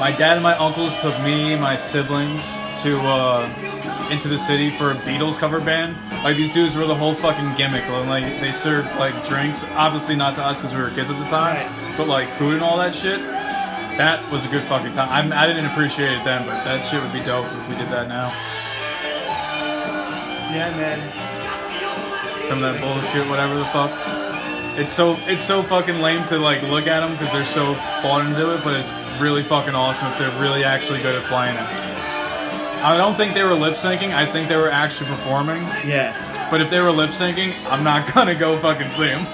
my 0.00 0.14
dad 0.16 0.34
and 0.34 0.42
my 0.42 0.56
uncles 0.58 0.96
took 1.00 1.18
me, 1.24 1.56
my 1.56 1.76
siblings, 1.76 2.54
to 2.82 2.96
uh, 3.02 4.08
into 4.12 4.28
the 4.28 4.38
city 4.38 4.70
for 4.70 4.92
a 4.92 4.94
Beatles 5.02 5.38
cover 5.38 5.60
band. 5.60 5.96
Like 6.22 6.36
these 6.36 6.54
dudes 6.54 6.76
were 6.76 6.86
the 6.86 6.94
whole 6.94 7.14
fucking 7.14 7.56
gimmick. 7.56 7.82
and, 7.88 8.08
Like 8.08 8.40
they 8.40 8.52
served 8.52 8.94
like 9.00 9.24
drinks, 9.26 9.64
obviously 9.70 10.14
not 10.14 10.36
to 10.36 10.44
us 10.44 10.60
because 10.62 10.72
we 10.74 10.80
were 10.80 10.90
kids 10.90 11.10
at 11.10 11.18
the 11.18 11.24
time, 11.26 11.56
Right. 11.56 11.94
but 11.98 12.06
like 12.06 12.28
food 12.28 12.54
and 12.54 12.62
all 12.62 12.78
that 12.78 12.94
shit. 12.94 13.18
That 13.96 14.20
was 14.30 14.44
a 14.44 14.48
good 14.48 14.62
fucking 14.62 14.92
time. 14.92 15.08
I'm, 15.10 15.32
I 15.32 15.46
didn't 15.46 15.66
appreciate 15.66 16.12
it 16.12 16.22
then, 16.24 16.44
but 16.46 16.62
that 16.64 16.84
shit 16.84 17.02
would 17.02 17.12
be 17.12 17.22
dope 17.22 17.46
if 17.46 17.68
we 17.68 17.76
did 17.76 17.88
that 17.88 18.08
now. 18.08 18.28
Yeah, 20.52 20.70
man. 20.76 21.00
Some 22.36 22.62
of 22.62 22.72
that 22.72 22.80
bullshit, 22.80 23.26
whatever 23.28 23.54
the 23.56 23.64
fuck. 23.66 23.90
It's 24.78 24.92
so 24.92 25.16
it's 25.26 25.42
so 25.42 25.62
fucking 25.62 26.00
lame 26.02 26.22
to 26.28 26.38
like 26.38 26.60
look 26.64 26.86
at 26.86 27.00
them 27.00 27.12
because 27.12 27.32
they're 27.32 27.44
so 27.46 27.72
bought 28.02 28.26
into 28.26 28.54
it, 28.54 28.62
but 28.62 28.78
it's 28.78 28.92
really 29.18 29.42
fucking 29.42 29.74
awesome 29.74 30.08
if 30.08 30.18
they're 30.18 30.40
really 30.40 30.62
actually 30.62 31.00
good 31.00 31.14
at 31.16 31.22
playing 31.24 31.54
it. 31.56 31.86
I 32.84 32.98
don't 32.98 33.14
think 33.14 33.32
they 33.32 33.42
were 33.42 33.54
lip 33.54 33.74
syncing. 33.74 34.12
I 34.14 34.26
think 34.26 34.48
they 34.48 34.56
were 34.56 34.70
actually 34.70 35.08
performing. 35.08 35.62
Yeah. 35.86 36.12
But 36.50 36.60
if 36.60 36.68
they 36.68 36.80
were 36.80 36.90
lip 36.90 37.10
syncing, 37.10 37.54
I'm 37.72 37.82
not 37.82 38.12
gonna 38.14 38.34
go 38.34 38.58
fucking 38.58 38.90
see 38.90 39.06
them. 39.06 39.24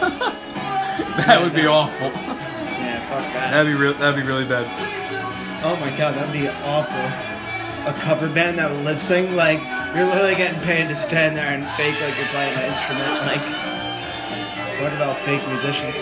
that 1.27 1.41
would 1.43 1.55
be 1.55 1.67
awful. 1.67 2.13
That'd 3.33 3.73
be 3.73 3.79
real. 3.79 3.95
That'd 3.95 4.17
be 4.17 4.23
really 4.27 4.45
bad. 4.45 4.67
Oh 5.65 5.77
my 5.81 5.91
god, 5.97 6.15
that'd 6.15 6.33
be 6.33 6.49
awful. 6.49 7.07
A 7.87 7.93
cover 7.99 8.29
band 8.29 8.59
that 8.59 8.71
would 8.71 8.85
lip 8.85 9.01
sync, 9.01 9.31
like, 9.33 9.59
you're 9.95 10.07
literally 10.07 10.35
getting 10.37 10.61
paid 10.63 10.89
to 10.89 10.97
stand 10.97 11.37
there 11.37 11.47
and 11.47 11.67
fake 11.75 12.01
like 12.01 12.17
you're 12.17 12.27
playing 12.31 12.55
an 12.55 12.71
instrument. 12.71 13.11
Like, 13.27 13.43
what 14.81 14.93
about 14.95 15.17
fake 15.19 15.47
musicians? 15.49 15.99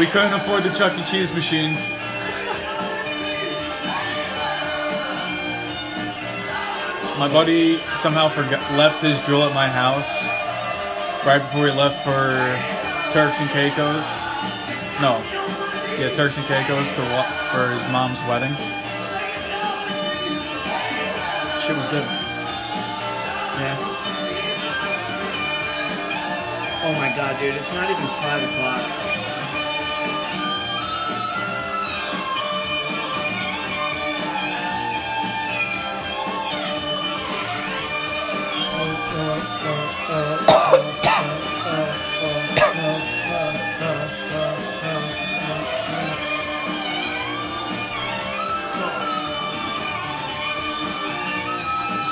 We 0.00 0.06
couldn't 0.06 0.32
afford 0.32 0.62
the 0.64 0.70
Chuck 0.70 0.98
E. 0.98 1.02
Cheese 1.04 1.32
machines. 1.32 1.90
My 7.18 7.28
buddy 7.32 7.76
somehow 7.94 8.28
forgot, 8.28 8.60
left 8.76 9.00
his 9.00 9.20
drill 9.20 9.44
at 9.44 9.54
my 9.54 9.68
house 9.68 10.26
right 11.24 11.38
before 11.38 11.68
he 11.68 11.72
left 11.72 12.02
for 12.02 12.34
Turks 13.12 13.40
and 13.40 13.48
Caicos. 13.50 14.04
No, 15.00 15.22
yeah, 15.98 16.10
Turks 16.14 16.36
and 16.36 16.46
Caicos 16.46 16.92
to 16.94 17.02
wa- 17.02 17.22
for 17.52 17.70
his 17.70 17.86
mom's 17.92 18.20
wedding. 18.28 18.54
Shit 21.60 21.76
was 21.76 21.88
good. 21.88 22.04
Yeah. 23.60 23.76
Oh 26.86 26.92
my 26.98 27.08
god, 27.16 27.38
dude, 27.40 27.54
it's 27.54 27.72
not 27.72 27.90
even 27.90 28.06
5 28.06 28.42
o'clock. 28.42 29.13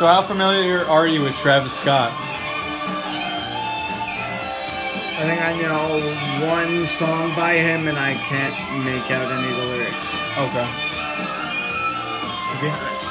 So, 0.02 0.08
how 0.08 0.22
familiar 0.22 0.80
are 0.86 1.06
you 1.06 1.22
with 1.22 1.36
Travis 1.36 1.72
Scott? 1.78 2.10
I 5.14 5.22
think 5.22 5.40
I 5.40 5.56
know 5.62 6.00
one 6.48 6.86
song 6.86 7.32
by 7.36 7.52
him, 7.52 7.86
and 7.86 7.96
I 7.96 8.14
can't 8.14 8.84
make 8.84 9.08
out 9.12 9.30
any 9.30 9.48
of 9.48 9.56
the 9.58 9.64
lyrics. 9.64 10.16
Okay. 10.38 10.66
To 12.50 12.56
be 12.60 12.66
honest. 12.66 13.06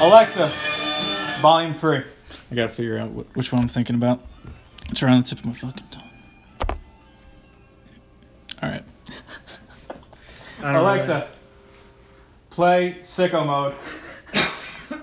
Alexa, 0.00 0.50
volume 1.40 1.72
three. 1.72 2.02
I 2.50 2.54
gotta 2.56 2.68
figure 2.68 2.98
out 2.98 3.10
wh- 3.10 3.36
which 3.36 3.52
one 3.52 3.62
I'm 3.62 3.68
thinking 3.68 3.94
about. 3.94 4.20
It's 4.90 5.04
around 5.04 5.22
the 5.22 5.28
tip 5.28 5.38
of 5.38 5.44
my 5.46 5.52
fucking 5.52 5.86
tongue. 5.92 6.10
All 8.60 8.70
right. 8.70 8.84
I 10.60 10.72
don't 10.72 10.82
Alexa, 10.82 11.28
play 12.54 12.96
sicko 13.02 13.44
mode. 13.44 13.74
Sicko 13.74 14.88
Mode 14.88 15.02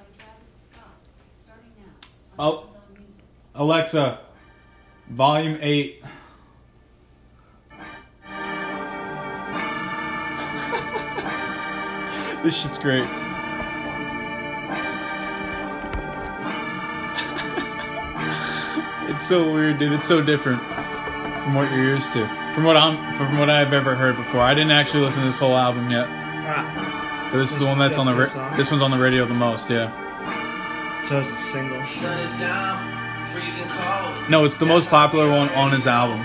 of 0.00 0.08
Travis 0.16 0.48
Scott, 0.72 0.96
starting 1.38 1.72
now. 1.76 1.92
Oh. 2.38 2.44
on 2.44 2.50
Amazon 2.62 2.80
Music. 2.98 3.24
Alexa, 3.54 4.20
volume 5.10 5.58
eight. 5.60 6.02
this 12.42 12.56
shit's 12.56 12.78
great. 12.78 13.02
it's 19.10 19.22
so 19.22 19.52
weird, 19.52 19.76
dude. 19.76 19.92
It's 19.92 20.06
so 20.06 20.22
different 20.22 20.62
from 21.42 21.54
what 21.54 21.70
you're 21.70 21.84
used 21.84 22.14
to. 22.14 22.41
From 22.54 22.64
what 22.64 22.76
I'm 22.76 23.14
from 23.14 23.38
what 23.38 23.48
I've 23.48 23.72
ever 23.72 23.94
heard 23.94 24.16
before. 24.16 24.40
I 24.42 24.52
didn't 24.54 24.72
actually 24.72 25.02
listen 25.04 25.20
to 25.22 25.26
this 25.28 25.38
whole 25.38 25.56
album 25.56 25.90
yet. 25.90 26.06
Ah, 26.10 27.28
But 27.32 27.38
this 27.38 27.50
is 27.52 27.58
the 27.58 27.64
one 27.66 27.78
that's 27.78 27.96
on 27.96 28.04
the 28.06 28.12
just 28.12 28.34
this 28.34 28.42
ra- 28.42 28.56
this 28.56 28.70
one's 28.70 28.82
on 28.82 28.90
the 28.90 28.98
radio 28.98 29.24
the 29.24 29.32
most, 29.32 29.70
yeah. 29.70 29.88
so 31.08 31.20
it's 31.20 31.30
a 31.30 31.36
single. 31.36 31.82
Sun 31.82 32.18
is 32.18 32.32
down, 32.32 33.22
freezing 33.30 33.68
cold. 33.70 34.28
No, 34.28 34.44
it's 34.44 34.58
the 34.58 34.66
most 34.66 34.90
popular 34.90 35.30
one 35.30 35.48
on 35.50 35.72
his 35.72 35.86
album. 35.86 36.18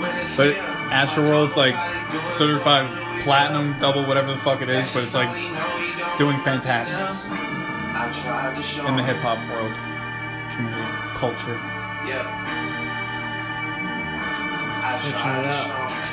When 0.00 0.14
it's 0.18 0.36
But 0.36 0.52
here, 0.54 0.62
Astroworld's 0.94 1.56
like 1.56 1.74
everybody 1.74 2.10
do 2.12 2.18
it. 2.18 2.30
certified 2.30 2.86
platinum, 3.24 3.74
double, 3.80 4.04
whatever 4.04 4.32
the 4.32 4.38
fuck 4.38 4.62
it 4.62 4.68
is, 4.68 4.92
but 4.94 5.02
it's 5.02 5.14
like 5.14 5.28
All 5.28 5.34
he 5.34 5.48
know, 5.48 5.60
he 5.78 5.98
don't 5.98 6.18
doing 6.18 6.38
fantastic 6.38 7.00
nothing 7.00 7.36
else. 7.36 7.50
I 7.96 8.10
tried 8.22 8.54
to 8.56 8.62
show 8.62 8.86
in 8.86 8.94
the 8.96 9.02
hip 9.02 9.16
hop 9.18 9.38
world, 9.50 9.74
community, 10.54 11.18
culture. 11.18 11.58
Yeah. 12.06 12.42
I 14.84 14.92
Let's 14.92 15.10
try 15.12 15.20
tried 15.22 15.44
to 15.44 15.52
show 15.52 15.80
him. 15.80 16.04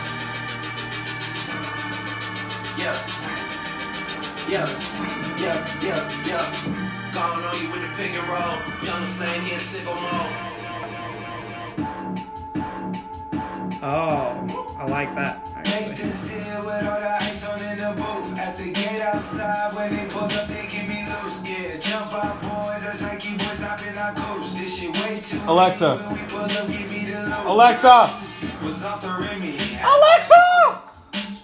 Yeah. 2.79 2.95
Yeah. 4.47 4.67
Yeah. 5.43 5.59
Yeah. 5.83 5.99
Yeah. 6.23 6.45
Gone 7.11 7.43
on 7.43 7.55
you 7.59 7.67
with 7.67 7.83
the 7.83 7.91
pick 7.99 8.15
and 8.15 8.23
roll. 8.31 8.55
Young 8.87 9.05
flame 9.19 9.43
in 9.43 9.59
sicko 9.59 9.91
mode. 9.91 10.51
Oh, 13.83 14.47
I 14.79 14.85
like 14.87 15.13
that. 15.15 15.51
Make 15.67 15.97
this 15.97 16.31
here 16.31 16.59
with 16.63 16.87
all 16.87 16.99
the 16.99 17.11
ice 17.11 17.43
on 17.49 17.59
in 17.59 17.77
the 17.77 17.91
booth. 17.99 18.39
At 18.39 18.55
the 18.55 18.71
gate 18.71 19.01
outside, 19.01 19.75
when 19.75 19.89
they 19.91 20.07
pull 20.07 20.23
up, 20.23 20.47
they 20.47 20.63
give 20.71 20.87
me 20.87 21.03
loose. 21.11 21.43
Yeah, 21.43 21.75
jump 21.81 22.13
out, 22.13 22.39
boys. 22.39 22.83
That's 22.85 23.01
Nike 23.01 23.35
boys 23.35 23.61
hopping 23.63 23.97
our 23.97 24.13
coast. 24.13 24.55
This 24.57 24.79
shit 24.79 24.95
way 25.03 25.19
too. 25.19 25.43
Alexa. 25.51 25.97
When 25.97 26.13
we 26.15 26.23
pull 26.29 26.45
up, 26.45 26.67
give 26.71 26.87
me 26.87 27.03
the 27.11 27.19
loot. 27.27 27.47
Alexa, 27.51 28.30
Was 28.71 28.85
off 28.85 29.01
the 29.01 29.07
Remy. 29.09 29.57
Alexa. 29.83 30.43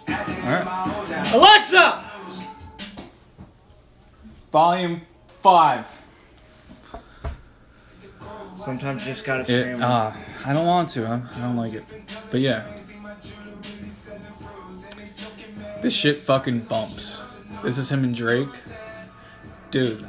Had 0.08 0.46
Alright. 0.46 0.66
my 0.66 0.72
hold 0.72 1.10
down. 1.10 1.26
Alexa! 1.36 2.12
Volume 4.50 5.02
five. 5.28 5.86
Sometimes 8.58 9.06
you 9.06 9.12
just 9.14 9.26
gotta 9.26 9.42
It, 9.42 9.46
scream. 9.46 9.84
uh, 9.84 10.16
I 10.46 10.54
don't 10.54 10.66
want 10.66 10.88
to. 10.92 11.06
I, 11.06 11.16
I 11.36 11.42
don't 11.42 11.58
like 11.58 11.74
it. 11.74 11.84
But 12.32 12.40
yeah, 12.40 12.66
this 15.82 15.94
shit 15.94 16.20
fucking 16.24 16.62
bumps. 16.62 17.22
This 17.62 17.78
is 17.78 17.92
him 17.92 18.06
and 18.06 18.16
Drake, 18.16 18.48
dude. 19.70 20.08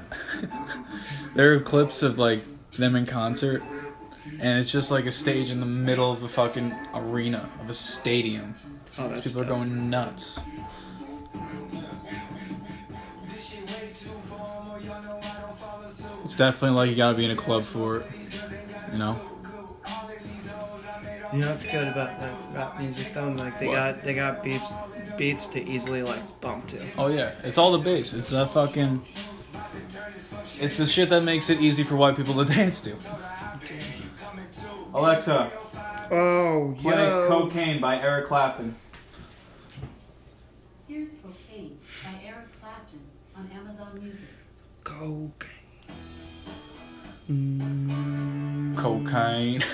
there 1.35 1.53
are 1.53 1.59
clips 1.59 2.05
of 2.05 2.17
like 2.17 2.39
them 2.77 2.95
in 2.95 3.07
concert, 3.07 3.61
and 4.41 4.59
it's 4.59 4.71
just 4.71 4.91
like 4.91 5.07
a 5.07 5.11
stage 5.11 5.51
in 5.51 5.61
the 5.61 5.67
middle 5.67 6.11
of 6.13 6.21
the 6.21 6.29
fucking 6.29 6.75
arena 6.95 7.49
of 7.61 7.69
a 7.69 7.73
stadium. 7.73 8.55
oh, 8.99 9.09
that's 9.09 9.21
People 9.23 9.43
are 9.43 9.45
going 9.45 9.91
nuts. 9.91 10.45
It's 16.25 16.37
definitely 16.37 16.77
like 16.77 16.91
you 16.91 16.97
gotta 16.97 17.17
be 17.17 17.25
in 17.25 17.31
a 17.31 17.37
club 17.37 17.63
for 17.65 17.99
it. 17.99 18.07
You 18.93 18.99
know? 18.99 19.19
You 21.33 21.41
know 21.41 21.51
what's 21.51 21.65
good 21.67 21.89
about 21.89 22.19
like 22.21 22.55
rap 22.55 22.79
music 22.79 23.13
though? 23.13 23.29
Like 23.31 23.59
they 23.59 23.67
What? 23.69 23.75
got 23.75 24.03
they 24.03 24.15
got 24.15 24.43
beats 24.43 24.71
beats 25.17 25.47
to 25.49 25.69
easily 25.69 26.03
like 26.03 26.23
bump 26.41 26.67
to. 26.69 26.79
Oh 26.97 27.09
yeah, 27.09 27.33
it's 27.45 27.59
all 27.59 27.73
the 27.73 27.79
bass. 27.79 28.13
It's 28.15 28.31
that 28.31 28.51
fucking. 28.51 29.03
It's 30.61 30.77
the 30.77 30.87
shit 30.87 31.09
that 31.11 31.23
makes 31.23 31.51
it 31.51 31.61
easy 31.61 31.85
for 31.85 31.97
white 31.97 32.17
people 32.17 32.35
to 32.35 32.45
dance 32.55 32.81
to. 32.83 32.95
Alexa, 34.95 35.51
Oh, 36.11 36.75
play 36.81 36.97
yo. 37.07 37.29
"Cocaine" 37.29 37.81
by 37.81 37.97
Eric 38.01 38.27
Clapton. 38.27 38.75
Here's 40.89 41.13
Cocaine 41.23 41.79
by 42.03 42.15
Eric 42.25 42.59
Clapton 42.61 43.01
on 43.37 43.51
Amazon 43.55 44.01
Music. 44.03 44.31
Cocaine. 44.85 45.49
Cocaine. 48.77 49.63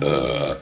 Uh. 0.00 0.54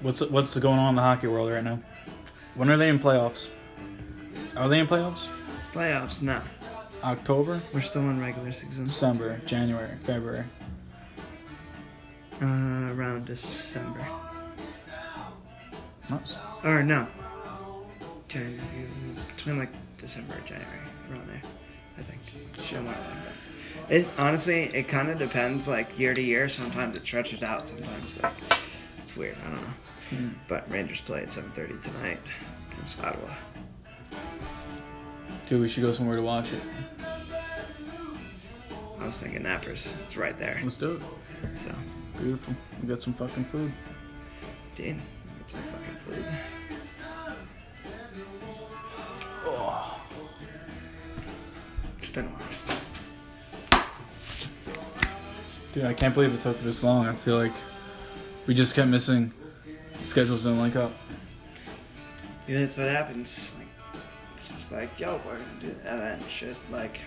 what's 0.00 0.20
what's 0.20 0.56
going 0.58 0.78
on 0.78 0.90
in 0.90 0.94
the 0.96 1.02
hockey 1.02 1.26
world 1.26 1.50
right 1.50 1.64
now? 1.64 1.80
When 2.54 2.70
are 2.70 2.76
they 2.76 2.88
in 2.88 2.98
playoffs? 2.98 3.48
Are 4.56 4.68
they 4.68 4.78
in 4.78 4.86
playoffs? 4.86 5.28
Playoffs, 5.74 6.22
no. 6.22 6.40
October, 7.02 7.60
We're 7.72 7.80
still 7.80 8.02
in 8.02 8.20
regular 8.20 8.52
season. 8.52 8.84
December, 8.84 9.40
January, 9.44 9.90
February. 10.04 10.44
Uh, 12.40 12.92
around 12.94 13.26
December. 13.26 14.06
Nice. 16.08 16.36
Or 16.62 16.82
no. 16.84 17.08
January. 18.28 18.60
Between 19.36 19.58
like 19.58 19.70
December 19.98 20.34
and 20.34 20.46
January. 20.46 20.78
Around 21.10 21.28
there. 21.28 21.42
I 21.98 22.02
think. 22.02 22.20
Somewhere 22.56 22.94
like 22.94 23.88
that. 23.88 23.94
It 23.94 24.08
honestly, 24.16 24.64
it 24.74 24.86
kind 24.86 25.10
of 25.10 25.18
depends. 25.18 25.66
Like 25.66 25.98
year 25.98 26.14
to 26.14 26.22
year. 26.22 26.48
Sometimes 26.48 26.96
it 26.96 27.04
stretches 27.04 27.42
out. 27.42 27.66
Sometimes 27.66 28.22
like 28.22 28.32
it's 29.02 29.16
weird. 29.16 29.36
I 29.44 29.50
don't 29.50 29.62
know. 30.30 30.34
But 30.48 30.70
Rangers 30.70 31.00
play 31.00 31.22
at 31.22 31.28
7:30 31.28 31.82
tonight 31.82 32.18
against 32.72 33.02
Ottawa. 33.02 33.34
Dude, 35.46 35.60
we 35.60 35.68
should 35.68 35.82
go 35.82 35.92
somewhere 35.92 36.16
to 36.16 36.22
watch 36.22 36.52
it. 36.52 36.62
I 38.98 39.06
was 39.06 39.20
thinking 39.20 39.42
Nappers. 39.42 39.92
It's 40.04 40.16
right 40.16 40.36
there. 40.38 40.58
Let's 40.62 40.78
do 40.78 40.92
it. 40.96 41.02
So, 41.58 41.70
Beautiful. 42.18 42.54
We 42.80 42.88
got 42.88 43.02
some 43.02 43.12
fucking 43.12 43.44
food. 43.44 43.72
Dean, 44.76 45.02
get 45.38 45.50
some 45.50 45.60
fucking 45.60 45.96
food. 46.06 46.24
It's 51.98 52.08
been 52.10 52.24
a 52.24 52.28
while. 52.28 52.40
Dude, 55.72 55.84
I 55.84 55.92
can't 55.92 56.14
believe 56.14 56.32
it 56.32 56.40
took 56.40 56.58
this 56.60 56.82
long. 56.84 57.06
I 57.06 57.14
feel 57.14 57.36
like 57.36 57.52
we 58.46 58.54
just 58.54 58.74
kept 58.74 58.88
missing. 58.88 59.32
Schedules 60.02 60.44
didn't 60.44 60.60
link 60.60 60.76
up. 60.76 60.92
Yeah, 62.46 62.58
that's 62.60 62.76
what 62.76 62.88
happens. 62.88 63.52
Like, 64.74 64.90
it's 64.90 64.98
just 64.98 65.00
like, 65.00 65.00
yo, 65.00 65.20
we're 65.24 65.38
gonna 65.38 65.60
do 65.60 65.74
that 65.84 66.18
and 66.18 66.30
shit. 66.30 66.56
Like, 66.70 67.00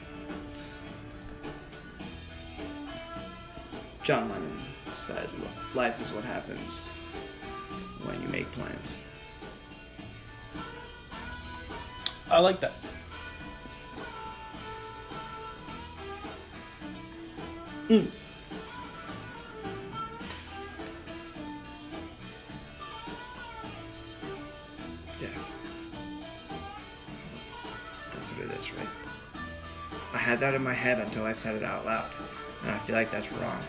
John 4.03 4.29
Lennon 4.29 4.59
said, 4.95 5.29
"Life 5.75 6.01
is 6.01 6.11
what 6.13 6.23
happens 6.23 6.87
when 8.05 8.21
you 8.21 8.27
make 8.29 8.49
plans." 8.53 8.95
I 12.31 12.39
like 12.39 12.59
that. 12.61 12.73
Yeah, 17.89 18.01
that's 28.37 28.49
what 28.49 28.57
it 28.57 28.59
is, 28.59 28.73
right? 28.73 29.41
I 30.13 30.17
had 30.17 30.39
that 30.39 30.53
in 30.53 30.63
my 30.63 30.73
head 30.73 30.99
until 30.99 31.25
I 31.25 31.33
said 31.33 31.55
it 31.55 31.63
out 31.63 31.85
loud, 31.85 32.09
and 32.63 32.71
I 32.71 32.77
feel 32.79 32.95
like 32.95 33.11
that's 33.11 33.31
wrong. 33.33 33.61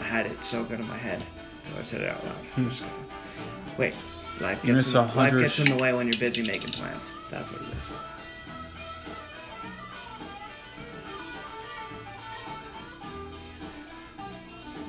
I 0.00 0.04
had 0.04 0.26
it 0.26 0.42
so 0.42 0.64
good 0.64 0.80
in 0.80 0.88
my 0.88 0.96
head 0.96 1.22
until 1.64 1.78
I 1.78 1.82
said 1.82 2.00
it 2.02 2.08
out 2.08 2.24
loud. 2.24 2.36
I'm 2.56 2.70
just 2.70 2.82
gonna 2.82 2.92
wait. 3.76 4.04
Life 4.40 4.62
gets, 4.62 4.94
in, 4.94 5.16
life 5.16 5.32
gets 5.32 5.58
in 5.58 5.76
the 5.76 5.82
way 5.82 5.92
when 5.92 6.06
you're 6.06 6.20
busy 6.20 6.46
making 6.46 6.70
plans. 6.70 7.10
That's 7.28 7.50
what 7.50 7.60
it 7.60 7.76
is. 7.76 7.90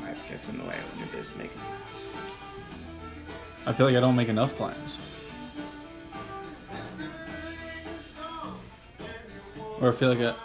Life 0.04 0.30
gets 0.30 0.50
in 0.50 0.58
the 0.60 0.66
way 0.66 0.76
when 0.92 1.00
you're 1.00 1.16
busy 1.18 1.32
making 1.36 1.58
plans. 1.58 2.08
I 3.66 3.74
feel 3.74 3.88
like 3.88 3.96
I 3.96 4.00
don't 4.00 4.16
make 4.16 4.30
enough 4.30 4.56
plans. 4.56 5.00
Or 9.82 9.90
I 9.90 9.92
feel 9.92 10.10
like 10.14 10.20
I. 10.20 10.36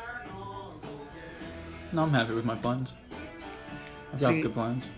No, 1.92 2.02
I'm 2.02 2.10
happy 2.10 2.32
with 2.34 2.44
my 2.44 2.54
plans. 2.56 2.94
I've 4.12 4.20
got 4.20 4.28
See- 4.30 4.42
good 4.42 4.54
plans. 4.54 4.90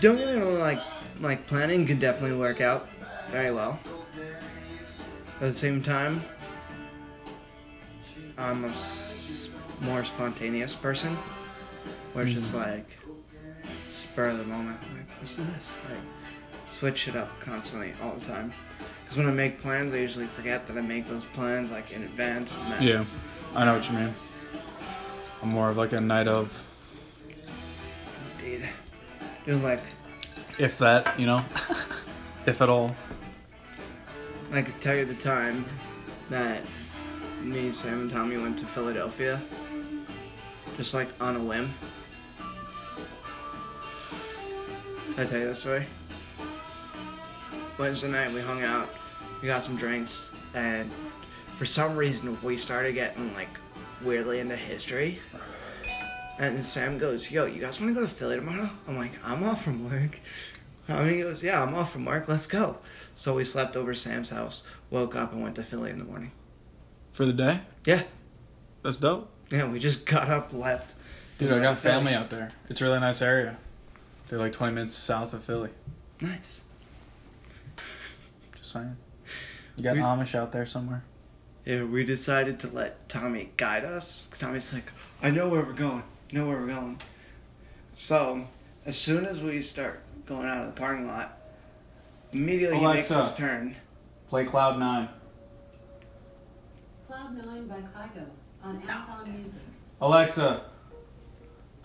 Don't 0.00 0.16
get 0.16 0.34
me 0.34 0.40
wrong, 0.40 0.58
like 0.58 0.80
like 1.20 1.46
planning 1.46 1.86
could 1.86 2.00
definitely 2.00 2.36
work 2.36 2.60
out 2.60 2.88
very 3.30 3.50
well. 3.52 3.78
At 5.36 5.40
the 5.40 5.52
same 5.52 5.82
time, 5.82 6.22
I'm 8.36 8.64
a 8.64 8.68
s- 8.68 9.48
more 9.80 10.04
spontaneous 10.04 10.74
person, 10.74 11.16
where 12.12 12.24
it's 12.26 12.34
just 12.34 12.52
like 12.54 12.86
spur 14.12 14.28
of 14.28 14.38
the 14.38 14.44
moment. 14.44 14.78
Like, 14.82 15.06
let's 15.20 15.36
this. 15.36 15.46
Like, 15.88 15.98
switch 16.70 17.08
it 17.08 17.16
up 17.16 17.28
constantly 17.40 17.92
all 18.02 18.12
the 18.14 18.24
time. 18.26 18.52
Because 19.14 19.26
when 19.26 19.32
I 19.32 19.36
make 19.36 19.60
plans, 19.60 19.94
I 19.94 19.98
usually 19.98 20.26
forget 20.26 20.66
that 20.66 20.76
I 20.76 20.80
make 20.80 21.06
those 21.06 21.24
plans 21.26 21.70
like 21.70 21.92
in 21.92 22.02
advance. 22.02 22.56
Yeah, 22.80 23.04
I 23.54 23.64
know 23.64 23.74
what 23.74 23.88
you 23.88 23.96
mean. 23.96 24.12
I'm 25.40 25.50
more 25.50 25.70
of 25.70 25.76
like 25.76 25.92
a 25.92 26.00
night 26.00 26.26
of, 26.26 26.66
Indeed. 28.40 28.68
Doing 29.46 29.62
like 29.62 29.84
if 30.58 30.78
that, 30.78 31.16
you 31.20 31.26
know, 31.26 31.44
if 32.46 32.60
at 32.60 32.68
all. 32.68 32.90
I 34.50 34.62
could 34.62 34.80
tell 34.80 34.96
you 34.96 35.04
the 35.04 35.14
time 35.14 35.64
that 36.28 36.62
me, 37.40 37.70
Sam, 37.70 38.00
and 38.00 38.10
Tommy 38.10 38.36
went 38.36 38.58
to 38.58 38.66
Philadelphia. 38.66 39.40
Just 40.76 40.92
like 40.92 41.06
on 41.20 41.36
a 41.36 41.40
whim. 41.40 41.72
Did 45.10 45.20
I 45.20 45.24
tell 45.24 45.38
you 45.38 45.46
that 45.46 45.56
story? 45.56 45.86
Wednesday 47.78 48.08
night 48.08 48.32
we 48.32 48.40
hung 48.40 48.62
out, 48.62 48.88
we 49.42 49.48
got 49.48 49.64
some 49.64 49.76
drinks, 49.76 50.30
and 50.54 50.90
for 51.58 51.66
some 51.66 51.96
reason 51.96 52.38
we 52.42 52.56
started 52.56 52.94
getting 52.94 53.32
like 53.34 53.48
weirdly 54.02 54.40
into 54.40 54.56
history. 54.56 55.18
And 56.38 56.64
Sam 56.64 56.98
goes, 56.98 57.30
Yo, 57.30 57.44
you 57.46 57.60
guys 57.60 57.80
want 57.80 57.94
to 57.94 58.00
go 58.00 58.04
to 58.06 58.12
Philly 58.12 58.36
tomorrow? 58.36 58.68
I'm 58.88 58.96
like, 58.96 59.12
I'm 59.24 59.44
off 59.44 59.62
from 59.62 59.88
work. 59.88 60.18
Tommy 60.88 61.18
goes, 61.18 61.42
Yeah, 61.44 61.62
I'm 61.62 61.74
off 61.74 61.92
from 61.92 62.04
work, 62.04 62.26
let's 62.26 62.46
go. 62.46 62.78
So 63.14 63.34
we 63.36 63.44
slept 63.44 63.76
over 63.76 63.94
Sam's 63.94 64.30
house, 64.30 64.64
woke 64.90 65.14
up, 65.14 65.32
and 65.32 65.42
went 65.42 65.54
to 65.56 65.62
Philly 65.62 65.90
in 65.90 65.98
the 65.98 66.04
morning. 66.04 66.32
For 67.12 67.24
the 67.24 67.32
day? 67.32 67.60
Yeah, 67.86 68.02
That's 68.82 68.98
dope. 68.98 69.30
yeah, 69.52 69.68
we 69.70 69.78
just 69.78 70.06
got 70.06 70.28
up, 70.28 70.52
left. 70.52 70.94
Dude, 71.38 71.52
I 71.52 71.60
got 71.60 71.78
Philly. 71.78 71.94
family 71.94 72.14
out 72.14 72.30
there. 72.30 72.50
It's 72.68 72.80
a 72.80 72.84
really 72.84 72.98
nice 73.00 73.22
area. 73.22 73.56
They're 74.28 74.38
like 74.38 74.52
20 74.52 74.72
minutes 74.74 74.94
south 74.94 75.34
of 75.34 75.44
Philly. 75.44 75.70
Nice. 76.20 76.62
Just 78.56 78.72
saying. 78.72 78.96
You 79.76 79.82
got 79.84 79.94
We- 79.96 80.02
Amish 80.02 80.34
out 80.34 80.52
there 80.52 80.66
somewhere? 80.66 81.02
Yeah, 81.64 81.84
we 81.84 82.04
decided 82.04 82.60
to 82.60 82.68
let 82.68 83.08
Tommy 83.08 83.50
guide 83.56 83.84
us. 83.84 84.28
Tommy's 84.38 84.72
like, 84.72 84.92
I 85.22 85.30
know 85.30 85.48
where 85.48 85.62
we're 85.62 85.72
going. 85.72 86.02
I 86.30 86.34
know 86.34 86.46
where 86.46 86.58
we're 86.58 86.66
going. 86.66 87.00
So, 87.94 88.46
as 88.84 88.96
soon 88.98 89.24
as 89.24 89.40
we 89.40 89.62
start 89.62 90.00
going 90.26 90.46
out 90.46 90.58
of 90.60 90.66
the 90.66 90.72
parking 90.78 91.06
lot, 91.06 91.38
immediately 92.32 92.78
he 92.78 92.84
makes 92.86 93.10
Alexa. 93.10 93.22
his 93.30 93.34
turn. 93.36 93.76
Play 94.28 94.44
Cloud 94.44 94.78
9. 94.78 95.08
Cloud 97.06 97.36
Nine 97.36 97.66
by 97.66 97.76
Kygo 97.76 98.26
on 98.62 98.82
Amazon 98.88 99.32
Music. 99.38 99.62
Alexa, 100.00 100.64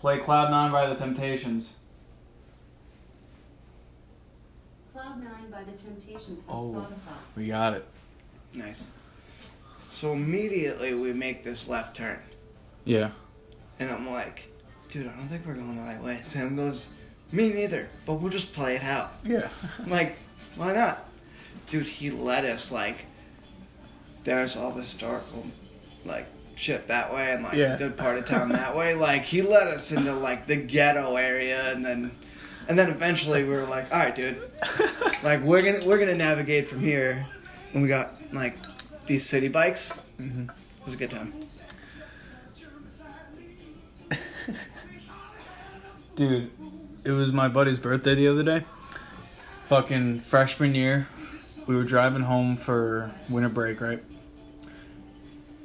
play 0.00 0.18
Cloud 0.18 0.50
9 0.50 0.72
by 0.72 0.86
the 0.88 0.94
Temptations. 0.96 1.74
Cloud 5.10 5.24
Nine 5.24 5.50
by 5.50 5.64
The 5.64 5.76
Temptations 5.76 6.42
from 6.42 6.54
Oh. 6.54 6.72
Spotify. 6.72 7.16
We 7.36 7.48
got 7.48 7.74
it. 7.74 7.84
Nice. 8.54 8.84
So 9.90 10.12
immediately 10.12 10.94
we 10.94 11.12
make 11.12 11.42
this 11.42 11.66
left 11.66 11.96
turn. 11.96 12.18
Yeah. 12.84 13.10
And 13.80 13.90
I'm 13.90 14.08
like, 14.08 14.44
dude, 14.92 15.08
I 15.08 15.16
don't 15.16 15.26
think 15.26 15.46
we're 15.46 15.54
going 15.54 15.76
the 15.76 15.82
right 15.82 16.00
way. 16.02 16.20
Sam 16.28 16.54
goes, 16.54 16.90
me 17.32 17.52
neither, 17.52 17.88
but 18.06 18.14
we'll 18.14 18.30
just 18.30 18.52
play 18.52 18.76
it 18.76 18.84
out. 18.84 19.12
Yeah. 19.24 19.48
I'm 19.80 19.90
like, 19.90 20.16
why 20.56 20.72
not? 20.74 21.04
Dude, 21.68 21.86
he 21.86 22.10
led 22.10 22.44
us 22.44 22.70
like 22.70 23.06
there's 24.24 24.56
all 24.56 24.70
the 24.72 24.82
historical 24.82 25.44
like 26.04 26.26
shit 26.56 26.86
that 26.88 27.12
way 27.14 27.32
and 27.32 27.42
like 27.42 27.54
Yeah. 27.54 27.74
a 27.74 27.78
good 27.78 27.96
part 27.96 28.18
of 28.18 28.26
town 28.26 28.50
that 28.50 28.76
way. 28.76 28.94
Like 28.94 29.22
he 29.24 29.42
led 29.42 29.66
us 29.68 29.90
into 29.92 30.14
like 30.14 30.46
the 30.46 30.56
ghetto 30.56 31.16
area 31.16 31.72
and 31.72 31.84
then 31.84 32.10
and 32.70 32.78
then 32.78 32.88
eventually 32.88 33.42
we 33.42 33.50
were 33.50 33.64
like, 33.64 33.90
Alright 33.90 34.14
dude, 34.14 34.40
like 35.24 35.42
we're 35.42 35.60
gonna 35.60 35.84
we're 35.84 35.98
gonna 35.98 36.14
navigate 36.14 36.68
from 36.68 36.78
here 36.80 37.26
and 37.74 37.82
we 37.82 37.88
got 37.88 38.14
like 38.32 38.56
these 39.06 39.26
city 39.26 39.48
bikes. 39.48 39.92
Mhm. 40.20 40.48
It 40.48 40.84
was 40.84 40.94
a 40.94 40.96
good 40.96 41.10
time. 41.10 41.32
Dude, 46.14 46.50
it 47.04 47.10
was 47.10 47.32
my 47.32 47.48
buddy's 47.48 47.80
birthday 47.80 48.14
the 48.14 48.28
other 48.28 48.44
day. 48.44 48.60
Fucking 49.64 50.20
freshman 50.20 50.74
year. 50.76 51.08
We 51.66 51.74
were 51.74 51.84
driving 51.84 52.22
home 52.22 52.56
for 52.56 53.10
winter 53.28 53.48
break, 53.48 53.80
right? 53.80 54.02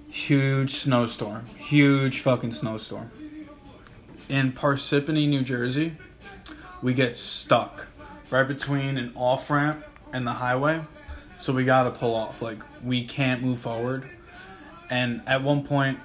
Huge 0.10 0.72
snowstorm. 0.72 1.46
Huge 1.58 2.22
fucking 2.22 2.54
snowstorm. 2.54 3.12
In 4.30 4.54
Parsippany, 4.54 5.28
New 5.28 5.42
Jersey, 5.44 5.98
we 6.86 6.94
get 6.94 7.18
stuck 7.18 7.88
right 8.30 8.48
between 8.48 9.00
an 9.00 9.12
off 9.16 9.50
ramp 9.50 9.84
and 10.14 10.26
the 10.28 10.32
highway. 10.32 10.80
So 11.40 11.52
we 11.52 11.66
gotta 11.66 11.90
pull 11.90 12.14
off. 12.14 12.44
Like, 12.44 12.60
we 12.84 13.04
can't 13.04 13.42
move 13.42 13.60
forward. 13.60 14.08
And 14.92 15.24
at 15.26 15.42
one 15.42 15.64
point, 15.64 15.98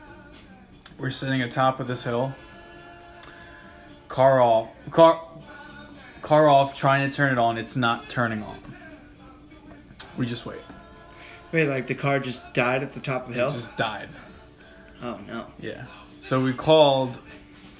we're 0.97 1.11
sitting 1.11 1.43
atop 1.43 1.81
of 1.81 1.87
this 1.87 2.03
hill 2.05 2.35
car 4.09 4.41
off 4.41 4.73
car 4.91 5.21
car 6.23 6.49
off 6.49 6.77
trying 6.77 7.09
to 7.09 7.15
turn 7.17 7.31
it 7.31 7.39
on 7.39 7.57
it's 7.59 7.77
not 7.77 8.09
turning 8.09 8.43
on 8.43 8.59
we 10.19 10.27
just 10.27 10.45
wait 10.45 10.59
Wait, 11.53 11.69
like 11.69 11.87
the 11.87 11.95
car 11.95 12.19
just 12.19 12.53
died 12.53 12.83
at 12.83 12.93
the 12.93 12.99
top 13.01 13.23
of 13.23 13.29
the 13.29 13.35
hill? 13.35 13.47
it 13.47 13.53
just 13.53 13.77
died 13.77 14.09
Oh 15.01 15.19
no. 15.29 15.47
yeah 15.61 15.85
so 16.09 16.43
we 16.43 16.53
called 16.53 17.21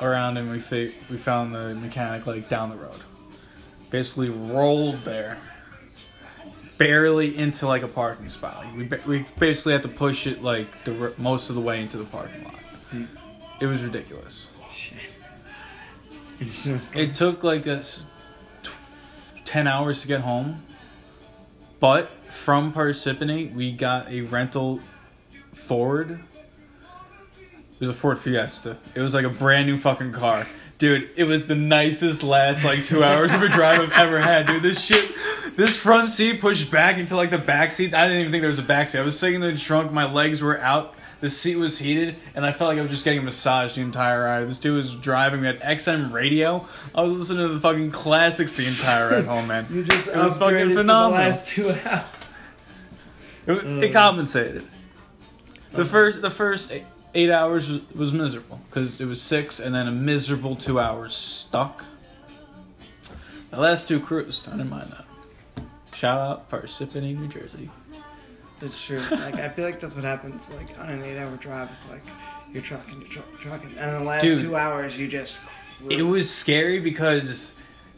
around 0.01 0.37
and 0.37 0.51
we 0.51 0.59
fi- 0.59 0.93
we 1.11 1.17
found 1.17 1.55
the 1.55 1.75
mechanic 1.77 2.27
like 2.27 2.49
down 2.49 2.71
the 2.71 2.77
road 2.77 3.01
basically 3.91 4.31
rolled 4.31 4.97
there 5.05 5.37
barely 6.79 7.37
into 7.37 7.67
like 7.67 7.83
a 7.83 7.89
parking 7.89 8.29
spot 8.29 8.57
like, 8.65 8.77
we, 8.77 8.85
ba- 8.87 9.01
we 9.07 9.25
basically 9.39 9.73
had 9.73 9.83
to 9.83 9.89
push 9.89 10.27
it 10.27 10.43
like 10.43 10.85
the 10.85 10.99
r- 11.01 11.13
most 11.19 11.51
of 11.51 11.55
the 11.55 11.61
way 11.61 11.81
into 11.83 11.99
the 11.99 12.05
parking 12.05 12.43
lot 12.45 12.55
it 13.61 13.67
was 13.67 13.83
ridiculous 13.85 14.49
Shit. 14.73 14.97
Just- 16.41 16.97
It 16.97 17.13
took 17.13 17.43
like 17.45 17.67
a 17.67 17.79
s- 17.79 18.07
tw- 18.63 18.71
ten 19.45 19.67
hours 19.67 20.01
to 20.03 20.09
get 20.09 20.23
home, 20.23 20.63
but 21.81 22.23
from 22.23 22.73
Parsippany 22.73 23.53
we 23.53 23.73
got 23.73 24.09
a 24.11 24.23
rental 24.23 24.81
Ford. 25.53 26.21
It 27.81 27.87
was 27.87 27.97
a 27.97 27.99
Ford 27.99 28.19
Fiesta. 28.19 28.77
It 28.95 29.01
was 29.01 29.15
like 29.15 29.25
a 29.25 29.31
brand 29.31 29.67
new 29.67 29.79
fucking 29.79 30.13
car. 30.13 30.47
Dude, 30.77 31.09
it 31.17 31.25
was 31.25 31.47
the 31.47 31.55
nicest 31.55 32.23
last 32.23 32.63
like 32.63 32.85
two 32.85 33.03
hours 33.03 33.33
of 33.33 33.43
a 33.43 33.49
drive 33.49 33.81
I've 33.81 33.93
ever 33.93 34.21
had. 34.21 34.47
Dude, 34.47 34.63
this 34.63 34.85
shit, 34.85 35.13
this 35.57 35.81
front 35.81 36.11
seat 36.11 36.43
pushed 36.43 36.71
back 36.71 36.99
into 36.99 37.17
like 37.17 37.31
the 37.31 37.39
back 37.39 37.73
seat. 37.73 37.95
I 37.95 38.05
didn't 38.05 38.21
even 38.21 38.33
think 38.33 38.43
there 38.43 38.49
was 38.49 38.59
a 38.59 38.63
back 38.63 38.89
seat. 38.89 38.99
I 38.99 39.03
was 39.03 39.19
sitting 39.19 39.37
in 39.37 39.41
the 39.41 39.57
trunk, 39.57 39.93
my 39.93 40.11
legs 40.11 40.43
were 40.43 40.59
out, 40.59 40.95
the 41.21 41.31
seat 41.31 41.57
was 41.57 41.79
heated, 41.79 42.17
and 42.35 42.45
I 42.45 42.53
felt 42.53 42.69
like 42.69 42.79
I 42.79 42.83
was 42.83 42.91
just 42.91 43.05
getting 43.05 43.25
massaged 43.25 43.77
the 43.77 43.81
entire 43.81 44.25
ride. 44.25 44.47
This 44.47 44.59
dude 44.59 44.77
was 44.77 44.95
driving. 44.95 45.41
We 45.41 45.47
had 45.47 45.61
XM 45.61 46.13
radio. 46.13 46.67
I 46.95 47.01
was 47.01 47.15
listening 47.15 47.47
to 47.47 47.55
the 47.55 47.61
fucking 47.61 47.93
classics 47.93 48.57
the 48.57 48.67
entire 48.67 49.11
ride 49.11 49.25
home, 49.25 49.47
man. 49.47 49.67
You 49.71 49.85
just 49.85 50.07
it 50.07 50.17
was 50.17 50.37
fucking 50.37 50.75
phenomenal. 50.75 51.11
The 51.11 51.25
last 51.25 51.49
two 51.49 51.71
hours. 51.71 52.05
It, 53.47 53.53
it 53.53 53.65
mm. 53.65 53.93
compensated. 53.93 54.67
The 55.73 55.85
first 55.85 56.21
the 56.21 56.31
first 56.31 56.73
eight, 57.15 57.31
hours 57.31 57.69
was, 57.69 57.95
was 57.95 58.13
miserable 58.13 58.61
because 58.69 59.01
it 59.01 59.07
was 59.07 59.21
six, 59.21 59.61
and 59.61 59.75
then 59.75 59.87
a 59.87 59.93
miserable 59.93 60.57
two 60.57 60.79
hours 60.79 61.15
stuck. 61.15 61.85
The 63.51 63.61
last 63.61 63.89
two 63.89 64.01
cruised. 64.01 64.49
I 64.49 64.53
didn't 64.53 64.71
mind 64.71 64.93
that. 64.93 65.05
Shout 65.95 66.19
out 66.19 66.51
Parsippany, 66.51 67.19
New 67.19 67.29
Jersey. 67.29 67.69
It's 68.63 68.85
true. 68.85 69.01
Like 69.11 69.35
I 69.35 69.49
feel 69.49 69.65
like 69.65 69.81
that's 69.81 69.95
what 69.95 70.05
happens. 70.05 70.51
Like 70.51 70.79
on 70.79 70.89
an 70.89 71.03
eight-hour 71.03 71.37
drive, 71.37 71.71
it's 71.73 71.89
like 71.91 72.03
you're 72.53 72.63
trucking, 72.63 73.01
you're 73.01 73.09
trucking, 73.09 73.39
trucking, 73.39 73.79
and 73.79 73.97
the 73.97 74.05
last 74.05 74.23
Dude. 74.23 74.43
two 74.43 74.57
hours 74.57 74.99
you 74.99 75.09
just. 75.09 75.41
It 75.89 76.03
was 76.03 76.31
scary 76.31 76.79
because 76.79 77.55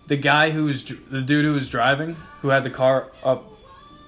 the 0.06 0.16
guy 0.16 0.50
who 0.50 0.66
was 0.66 0.84
the 0.84 1.20
dude 1.20 1.44
who 1.44 1.52
was 1.52 1.68
driving, 1.68 2.14
who 2.40 2.48
had 2.48 2.64
the 2.64 2.70
car 2.70 3.10
up 3.24 3.52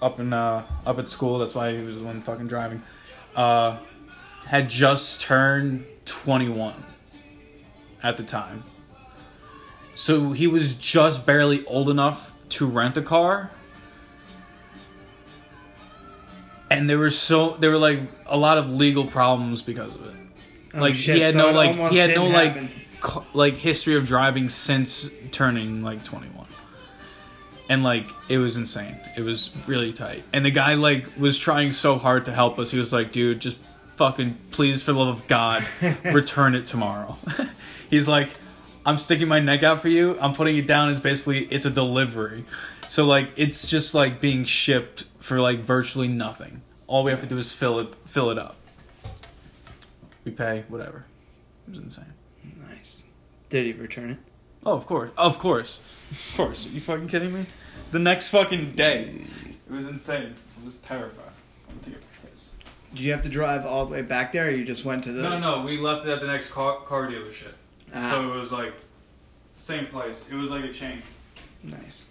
up 0.01 0.21
in 0.21 0.33
uh, 0.33 0.63
up 0.87 0.99
at 0.99 1.09
school. 1.09 1.39
That's 1.39 1.55
why 1.55 1.77
he 1.77 1.83
was 1.83 1.99
the 1.99 2.05
one 2.05 2.21
fucking 2.21 2.47
driving. 2.47 2.83
Uh, 3.35 3.79
had 4.47 4.68
just 4.68 5.20
turned 5.20 5.84
21 6.05 6.74
at 8.03 8.16
the 8.16 8.22
time. 8.22 8.62
So 9.95 10.32
he 10.32 10.47
was 10.47 10.74
just 10.74 11.24
barely 11.24 11.64
old 11.66 11.88
enough 11.88 12.34
to 12.51 12.66
rent 12.66 12.97
a 12.97 13.03
car. 13.03 13.51
And 16.70 16.90
there 16.90 16.99
were 16.99 17.11
so 17.11 17.51
there 17.59 17.70
were 17.70 17.78
like 17.78 18.01
a 18.26 18.36
lot 18.36 18.59
of 18.59 18.70
legal 18.70 19.07
problems 19.07 19.62
because 19.62 19.95
of 19.95 20.07
it. 20.07 20.14
Oh, 20.74 20.80
like 20.80 20.95
shit, 20.95 21.16
he 21.16 21.20
had 21.20 21.32
so 21.34 21.38
no 21.38 21.51
like 21.53 21.76
he 21.92 21.99
had 21.99 22.14
no 22.14 22.26
like 22.26 22.55
happen. 22.55 22.70
co- 23.01 23.24
like 23.32 23.55
history 23.55 23.97
of 23.97 24.07
driving 24.07 24.49
since 24.49 25.09
turning 25.30 25.82
like 25.82 26.03
21 26.05 26.47
and 27.68 27.82
like 27.82 28.05
it 28.28 28.38
was 28.38 28.57
insane 28.57 28.95
it 29.16 29.22
was 29.22 29.51
really 29.66 29.92
tight 29.92 30.22
and 30.32 30.45
the 30.45 30.51
guy 30.51 30.74
like 30.74 31.07
was 31.18 31.38
trying 31.38 31.72
so 31.72 31.97
hard 31.97 32.24
to 32.26 32.32
help 32.32 32.59
us 32.59 32.70
he 32.70 32.78
was 32.78 32.92
like 32.92 33.11
dude 33.12 33.40
just 33.40 33.59
fucking 33.97 34.36
please 34.51 34.82
for 34.82 34.92
the 34.92 34.99
love 34.99 35.09
of 35.09 35.26
god 35.28 35.64
return 36.05 36.55
it 36.55 36.64
tomorrow 36.66 37.16
he's 37.90 38.09
like 38.09 38.28
i'm 38.84 38.99
sticking 38.99 39.28
my 39.28 39.38
neck 39.38 39.62
out 39.62 39.80
for 39.80 39.88
you 39.88 40.18
i'm 40.20 40.32
putting 40.34 40.57
it 40.57 40.66
down 40.66 40.88
as 40.88 41.01
basically 41.01 41.45
it's 41.47 41.64
a 41.64 41.70
delivery 41.70 42.45
so 42.88 43.05
like 43.07 43.32
it's 43.36 43.68
just 43.68 43.95
like 43.95 44.20
being 44.20 44.45
shipped 44.45 45.05
for 45.18 45.40
like 45.40 45.61
virtually 45.61 46.09
nothing 46.09 46.61
all 46.86 47.05
we 47.05 47.11
have 47.11 47.20
to 47.20 47.26
do 47.26 47.38
is 47.38 47.53
fill 47.53 47.78
it 47.78 47.95
fill 48.05 48.30
it 48.30 48.38
up 48.38 48.57
we 50.24 50.32
pay 50.32 50.64
whatever 50.68 51.05
it 51.66 51.70
was 51.70 51.78
insane 51.78 52.12
Nice. 52.68 53.05
Did 53.51 53.66
he 53.66 53.72
return 53.72 54.11
it? 54.11 54.18
Oh, 54.66 54.72
of 54.72 54.86
course, 54.86 55.11
of 55.18 55.38
course, 55.38 55.78
of 56.11 56.36
course. 56.36 56.66
Are 56.66 56.70
you 56.70 56.80
fucking 56.80 57.09
kidding 57.09 57.34
me? 57.34 57.47
The 57.92 57.99
next 57.99 58.30
fucking 58.30 58.72
day, 58.72 59.24
it 59.68 59.72
was 59.72 59.86
insane. 59.86 60.34
It 60.59 60.64
was 60.64 60.78
terrifying. 60.78 61.28
I'm 62.95 63.01
gonna 63.01 63.01
take 63.01 63.01
a 63.01 63.01
piss. 63.01 63.01
Did 63.01 63.05
you 63.05 63.12
have 63.12 63.22
to 63.22 63.28
drive 63.28 63.66
all 63.66 63.84
the 63.86 63.92
way 63.92 64.03
back 64.03 64.32
there, 64.32 64.47
or 64.47 64.51
you 64.51 64.64
just 64.64 64.84
went 64.84 65.05
to 65.05 65.12
the? 65.12 65.22
No, 65.22 65.38
no, 65.38 65.61
we 65.62 65.78
left 65.78 66.07
it 66.07 66.11
at 66.11 66.20
the 66.20 66.26
next 66.26 66.51
car, 66.51 66.80
car 66.80 67.07
dealership. 67.09 67.53
Ah, 67.95 68.11
So 68.11 68.32
it 68.32 68.36
was 68.36 68.53
like 68.53 68.74
same 69.57 69.86
place. 69.86 70.24
It 70.30 70.34
was 70.34 70.51
like 70.51 70.64
a 70.64 70.72
chain. 70.72 71.03
nice. 71.62 72.04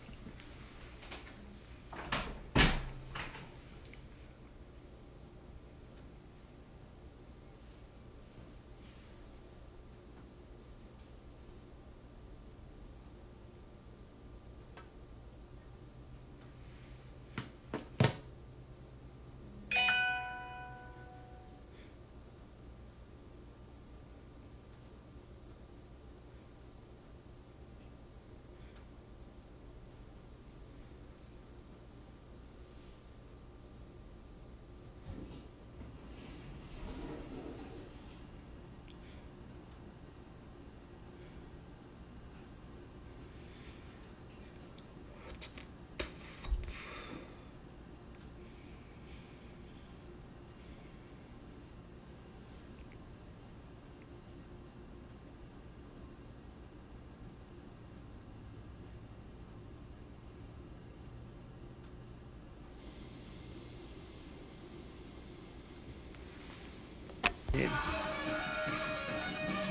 Dude, 67.54 67.70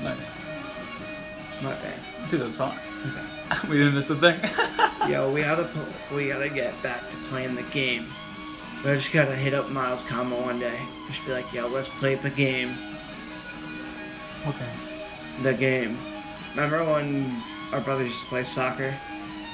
Nice, 0.01 0.33
my 1.61 1.71
bad. 1.71 2.29
dude. 2.29 2.41
That's 2.41 2.57
fine. 2.57 2.77
Okay. 3.07 3.67
we 3.69 3.77
didn't 3.77 3.95
miss 3.95 4.09
a 4.09 4.15
thing. 4.15 4.39
Yo, 5.11 5.31
we 5.31 5.41
gotta 5.41 5.69
we 6.15 6.27
gotta 6.29 6.49
get 6.49 6.81
back 6.81 7.01
to 7.09 7.15
playing 7.29 7.55
the 7.55 7.63
game. 7.63 8.05
We 8.85 8.91
just 8.95 9.11
gotta 9.13 9.35
hit 9.35 9.53
up 9.53 9.69
Miles 9.69 10.03
Combo 10.03 10.41
one 10.41 10.59
day. 10.59 10.77
Just 11.07 11.25
be 11.25 11.31
like, 11.33 11.51
yo, 11.53 11.67
let's 11.67 11.87
play 11.89 12.15
the 12.15 12.29
game. 12.29 12.75
okay. 14.47 14.69
The 15.41 15.53
game. 15.53 15.97
Remember 16.51 16.83
when 16.85 17.41
our 17.73 17.79
brothers 17.81 18.07
used 18.09 18.21
to 18.21 18.27
play 18.27 18.43
soccer, 18.43 18.93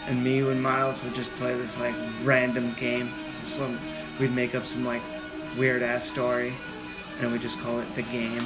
and 0.08 0.24
me 0.24 0.40
and 0.40 0.62
Miles 0.62 1.04
would 1.04 1.14
just 1.16 1.32
play 1.36 1.56
this 1.56 1.80
like 1.80 1.96
random 2.24 2.74
game. 2.76 3.12
So 3.42 3.48
some 3.48 3.80
we'd 4.20 4.34
make 4.34 4.54
up 4.56 4.66
some 4.66 4.84
like 4.86 5.02
weird 5.58 5.82
ass 5.84 6.06
story, 6.06 6.54
and 7.22 7.32
we 7.32 7.40
just 7.40 7.60
call 7.60 7.80
it 7.80 7.96
the 7.96 8.04
game. 8.04 8.46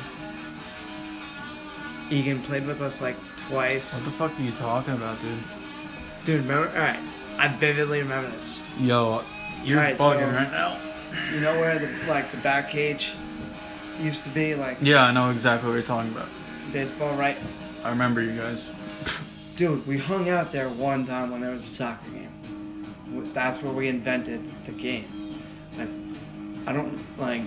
Egan 2.10 2.42
played 2.44 2.66
with 2.68 2.82
us 2.82 3.02
like 3.02 3.16
twice. 3.50 3.94
What 3.94 4.06
the 4.06 4.12
fuck 4.12 4.40
are 4.40 4.44
you 4.44 4.52
talking 4.52 4.94
about, 4.94 5.20
dude? 5.20 5.38
Dude, 6.26 6.42
remember? 6.42 6.70
All 6.70 6.76
right, 6.84 7.00
I 7.38 7.48
vividly 7.48 8.00
remember 8.02 8.30
this. 8.32 8.60
Yo, 8.80 9.24
you're 9.64 9.78
Alright, 9.80 9.98
bugging 9.98 10.30
so- 10.30 10.36
right 10.38 10.52
now. 10.52 10.78
You 11.32 11.42
know 11.42 11.60
where 11.60 11.78
the 11.78 11.90
like 12.08 12.32
the 12.32 12.38
back 12.38 12.72
cage 12.72 13.14
used 14.00 14.24
to 14.24 14.30
be, 14.30 14.56
like 14.56 14.78
Yeah, 14.82 15.04
I 15.04 15.12
know 15.12 15.30
exactly 15.30 15.70
what 15.70 15.76
you're 15.76 15.84
talking 15.84 16.12
about. 16.12 16.28
baseball, 16.72 17.16
right? 17.16 17.38
I 17.84 17.90
remember 17.90 18.22
you 18.22 18.36
guys. 18.36 18.72
Dude, 19.56 19.86
we 19.86 20.00
hung 20.00 20.30
out 20.30 20.52
there 20.52 20.70
one 20.70 21.06
time 21.06 21.30
when 21.30 21.42
there 21.42 21.52
was 21.52 21.64
a 21.64 21.68
soccer 21.68 22.10
game. 22.10 23.30
That's 23.34 23.62
where 23.62 23.72
we 23.72 23.88
invented 23.90 24.42
the 24.66 24.72
game. 24.72 25.38
Like, 25.78 25.90
I 26.66 26.74
don't 26.74 26.98
like. 27.20 27.44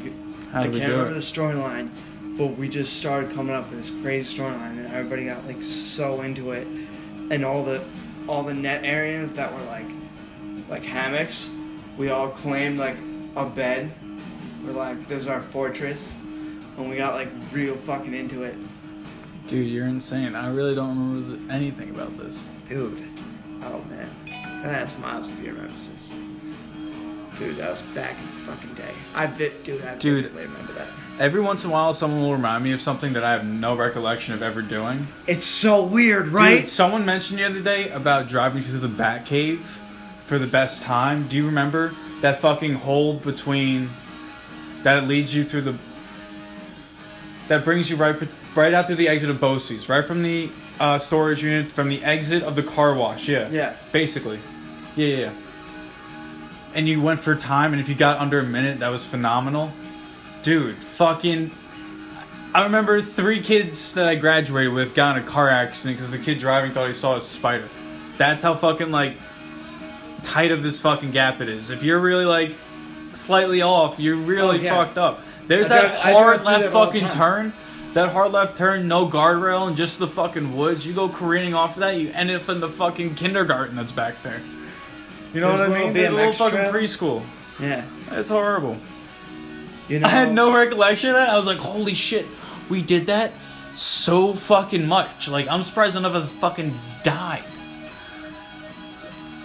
How 0.53 0.63
I 0.63 0.69
we 0.69 0.79
can't 0.79 0.91
remember 0.93 1.11
it? 1.13 1.15
the 1.15 1.21
storyline, 1.21 1.91
but 2.39 2.57
we 2.57 2.69
just 2.69 2.97
started 2.99 3.33
coming 3.35 3.55
up 3.55 3.71
with 3.71 3.81
this 3.83 3.91
crazy 4.03 4.37
storyline, 4.39 4.79
and 4.79 4.87
everybody 4.89 5.27
got 5.27 5.47
like 5.47 5.63
so 5.63 6.23
into 6.23 6.53
it, 6.53 6.67
and 7.31 7.45
all 7.45 7.65
the 7.65 7.83
all 8.29 8.43
the 8.43 8.55
net 8.55 8.85
areas 8.85 9.33
that 9.35 9.53
were 9.53 9.63
like 9.65 9.87
like 10.69 10.83
hammocks, 10.83 11.51
we 11.97 12.09
all 12.11 12.29
claimed 12.29 12.79
like 12.79 12.97
a 13.37 13.47
bed. 13.47 13.91
We're 14.65 14.73
like, 14.73 15.07
this 15.09 15.23
is 15.23 15.29
our 15.29 15.43
fortress, 15.43 16.15
and 16.77 16.91
we 16.91 16.97
got 16.97 17.15
like 17.15 17.29
real 17.53 17.77
fucking 17.77 18.15
into 18.15 18.43
it, 18.43 18.57
Dude, 19.47 19.69
you're 19.69 19.87
insane. 19.87 20.35
I 20.35 20.49
really 20.51 20.75
don't 20.75 20.89
remember 20.99 21.53
anything 21.53 21.91
about 21.91 22.17
this. 22.17 22.45
dude. 22.69 23.01
Oh 23.63 23.81
man, 23.89 24.09
ask 24.65 24.99
Miles 24.99 25.29
if 25.29 25.39
he 25.39 25.49
remembers 25.49 25.89
this. 25.89 26.06
Dude, 27.39 27.57
that 27.57 27.71
was 27.71 27.83
back 27.83 28.17
in 28.19 28.25
the 28.27 28.53
fucking 28.53 28.75
day. 28.75 28.93
I 29.15 29.27
bit, 29.27 29.63
dude. 29.65 29.85
I 29.85 29.95
Dude. 29.97 30.25
vividly 30.25 30.47
remember 30.47 30.73
that. 30.75 30.87
Every 31.19 31.41
once 31.41 31.65
in 31.65 31.71
a 31.71 31.73
while, 31.73 31.93
someone 31.93 32.21
will 32.23 32.33
remind 32.33 32.63
me 32.65 32.73
of 32.73 32.81
something 32.81 33.13
that 33.15 33.25
I 33.25 33.33
have 33.33 33.47
no 33.47 33.75
recollection 33.75 34.35
of 34.35 34.43
ever 34.43 34.63
doing. 34.63 35.07
It's 35.27 35.45
so 35.47 35.83
weird, 35.83 36.29
right? 36.29 36.61
Dude, 36.61 36.69
someone 36.69 37.05
mentioned 37.07 37.39
the 37.39 37.45
other 37.45 37.61
day 37.61 37.89
about 37.91 38.27
driving 38.29 38.63
through 38.63 38.81
the 38.81 38.89
Batcave 38.89 39.61
for 40.21 40.39
the 40.39 40.47
best 40.47 40.83
time. 40.83 41.27
Do 41.29 41.37
you 41.37 41.47
remember 41.47 41.95
that 42.21 42.37
fucking 42.37 42.75
hole 42.75 43.15
between 43.15 43.91
that 44.83 45.07
leads 45.09 45.35
you 45.35 45.45
through 45.45 45.63
the 45.63 45.75
that 47.49 47.65
brings 47.65 47.89
you 47.91 47.97
right 47.97 48.17
right 48.55 48.75
out 48.75 48.87
to 48.89 48.95
the 48.95 49.09
exit 49.09 49.31
of 49.31 49.37
Bosie's, 49.39 49.89
right 49.89 50.05
from 50.05 50.23
the 50.23 50.51
uh, 50.81 50.99
storage 50.99 51.43
unit, 51.45 51.71
from 51.71 51.89
the 51.89 52.03
exit 52.05 52.43
of 52.43 52.57
the 52.57 52.63
car 52.63 52.95
wash. 52.95 53.29
Yeah, 53.29 53.49
Yeah. 53.51 53.75
basically. 53.93 54.41
Yeah, 54.97 55.07
yeah. 55.07 55.17
yeah. 55.17 55.33
And 56.77 56.87
you 56.87 57.01
went 57.01 57.19
for 57.21 57.35
time, 57.35 57.73
and 57.73 57.81
if 57.81 57.89
you 57.89 57.95
got 57.95 58.19
under 58.21 58.39
a 58.39 58.45
minute, 58.45 58.81
that 58.81 58.91
was 58.91 59.07
phenomenal, 59.07 59.73
dude. 60.43 60.77
Fucking. 60.77 61.51
I 62.55 62.63
remember 62.65 63.01
three 63.01 63.41
kids 63.41 63.95
that 63.95 64.07
I 64.07 64.15
graduated 64.15 64.73
with 64.73 64.95
got 64.95 65.17
in 65.17 65.23
a 65.25 65.27
car 65.27 65.49
accident 65.49 65.97
because 65.99 66.13
the 66.13 66.19
kid 66.19 66.39
driving 66.39 66.73
thought 66.73 66.87
he 66.87 66.95
saw 66.95 67.17
a 67.17 67.21
spider. 67.21 67.69
That's 68.19 68.43
how 68.43 68.55
fucking 68.55 68.91
like 68.91 69.15
tight 70.23 70.53
of 70.53 70.63
this 70.63 70.81
fucking 70.81 71.11
gap 71.11 71.41
it 71.41 71.49
is. 71.49 71.71
If 71.71 71.83
you're 71.83 71.99
really 71.99 72.25
like 72.25 72.55
slightly 73.15 73.63
off, 73.63 73.99
you're 73.99 74.17
really 74.17 74.59
Oh, 74.59 74.63
yeah. 74.63 74.77
fucked 74.85 74.99
up. 74.99 75.21
There's 75.47 75.71
I 75.71 75.83
that 75.83 76.03
drive- 76.03 76.15
hard 76.15 76.45
left 76.45 76.63
that 76.65 76.73
fucking 76.73 77.09
turn. 77.09 77.53
That 77.95 78.11
hard 78.13 78.33
left 78.33 78.55
turn, 78.57 78.89
no 78.89 79.07
guardrail, 79.09 79.67
and 79.67 79.77
just 79.77 79.99
the 79.99 80.07
fucking 80.07 80.57
woods. 80.57 80.87
You 80.87 80.93
go 80.93 81.09
careening 81.09 81.55
off 81.55 81.77
of 81.77 81.81
that, 81.81 81.97
you 81.97 82.11
end 82.13 82.31
up 82.31 82.49
in 82.51 82.61
the 82.61 82.69
fucking 82.69 83.15
kindergarten 83.15 83.75
that's 83.77 83.93
back 83.93 84.21
there. 84.23 84.43
You 85.37 85.43
know 85.43 85.55
There's 85.55 85.69
what 85.69 85.79
I 85.79 85.85
mean? 85.85 85.93
There's 85.93 86.13
a 86.13 86.15
little 86.15 86.33
BMX 86.33 86.37
fucking 86.37 86.59
preschool. 86.73 87.23
Yeah. 87.61 87.85
It's 88.13 88.31
horrible. 88.31 88.79
You 89.87 90.01
know, 90.01 90.07
I 90.07 90.11
had 90.11 90.33
no 90.33 90.57
recollection 90.57 91.11
of 91.11 91.17
that. 91.17 91.29
I 91.29 91.37
was 91.37 91.45
like, 91.45 91.59
holy 91.59 91.93
shit, 91.93 92.25
we 92.71 92.81
did 92.81 93.09
that 93.09 93.33
so 93.75 94.33
fucking 94.33 94.87
much. 94.87 95.29
Like, 95.29 95.47
I'm 95.49 95.63
surprised 95.63 95.95
none 95.95 96.07
of 96.07 96.15
us 96.15 96.33
fucking 96.33 96.75
died. 97.03 97.45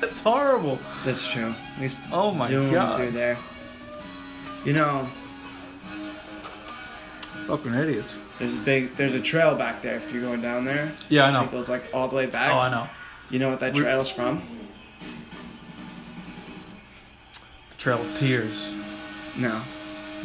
That's 0.00 0.20
horrible. 0.20 0.78
That's 1.04 1.26
true. 1.26 1.52
We 1.78 1.82
used 1.84 1.98
Oh 2.12 2.32
my 2.32 2.48
God. 2.48 2.98
through 3.00 3.10
there. 3.10 3.38
You 4.64 4.72
know, 4.74 5.08
Fucking 7.48 7.74
idiots. 7.74 8.20
there's 8.38 8.54
a 8.54 8.58
big, 8.58 8.94
there's 8.96 9.14
a 9.14 9.20
trail 9.20 9.56
back 9.56 9.82
there. 9.82 9.96
If 9.96 10.12
you're 10.12 10.22
going 10.22 10.42
down 10.42 10.64
there, 10.64 10.92
Yeah, 11.08 11.26
I 11.26 11.32
know. 11.32 11.42
it 11.42 11.50
goes 11.50 11.68
like 11.68 11.88
all 11.92 12.06
the 12.06 12.14
way 12.14 12.26
back. 12.26 12.52
Oh, 12.52 12.58
I 12.58 12.70
know. 12.70 12.86
You 13.30 13.40
know 13.40 13.50
what 13.50 13.58
that 13.60 13.74
trail's 13.74 14.08
from? 14.08 14.42
Trail 17.80 18.00
of 18.00 18.14
Tears. 18.14 18.74
No. 19.36 19.56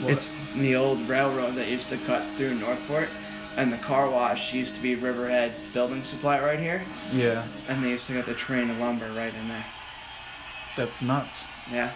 What? 0.02 0.12
It's 0.12 0.38
the 0.56 0.76
old 0.76 1.08
railroad 1.08 1.56
that 1.56 1.70
used 1.70 1.88
to 1.88 1.98
cut 2.00 2.28
through 2.36 2.56
Northport, 2.56 3.08
and 3.56 3.72
the 3.72 3.78
car 3.78 4.10
wash 4.10 4.54
used 4.54 4.76
to 4.76 4.82
be 4.82 4.96
Riverhead 4.96 5.54
Building 5.74 6.04
Supply 6.04 6.42
right 6.42 6.60
here, 6.60 6.84
Yeah, 7.14 7.46
and 7.70 7.82
they 7.82 7.92
used 7.92 8.08
to 8.08 8.14
get 8.14 8.26
the 8.26 8.34
train 8.34 8.70
of 8.70 8.78
lumber 8.80 9.08
right 9.14 9.34
in 9.34 9.48
there. 9.48 9.66
that's 10.76 11.02
nuts. 11.02 11.46
Yeah. 11.72 11.92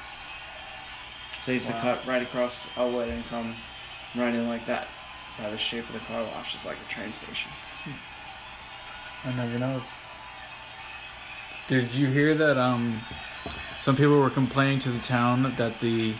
So 1.34 1.40
they 1.48 1.54
used 1.56 1.68
Wow. 1.70 1.76
to 1.76 1.82
cut 1.82 2.06
right 2.08 2.22
across 2.22 2.70
Elwood 2.78 3.10
and 3.10 3.28
come 3.28 3.56
right 4.16 4.34
in 4.34 4.48
like 4.48 4.66
that. 4.68 4.88
That's 5.26 5.36
how 5.36 5.50
the 5.50 5.58
shape 5.58 5.86
of 5.90 5.94
the 5.94 6.00
car 6.00 6.24
wash 6.24 6.56
is 6.56 6.64
like 6.66 6.78
a 6.78 6.90
train 6.90 7.12
station. 7.12 7.52
I 9.26 9.34
never 9.34 9.60
noticed. 9.60 9.92
Did 11.68 11.94
you 11.94 12.08
hear 12.08 12.34
that? 12.36 12.58
Um, 12.58 13.02
some 13.80 13.96
people 13.96 14.20
were 14.20 14.30
complaining 14.30 14.80
to 14.80 14.90
the 14.92 15.00
town 15.00 15.54
that 15.58 15.80
the 15.80 16.14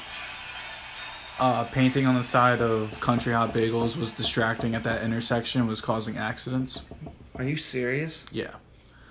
uh, 1.40 1.64
painting 1.66 2.06
on 2.06 2.16
the 2.16 2.24
side 2.24 2.62
of 2.62 3.00
Country 3.00 3.34
Hot 3.34 3.54
Bagels 3.54 3.96
was 3.96 4.12
distracting 4.14 4.76
at 4.76 4.84
that 4.84 5.04
intersection, 5.04 5.68
was 5.68 5.82
causing 5.82 6.18
accidents. 6.18 6.84
Are 7.36 7.44
you 7.44 7.56
serious? 7.56 8.26
Yeah, 8.32 8.52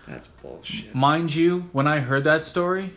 That's 0.06 0.26
bullshit. 0.28 0.94
mind 0.94 1.34
you, 1.34 1.68
when 1.72 1.86
I 1.86 2.00
heard 2.00 2.24
that 2.24 2.44
story, 2.44 2.92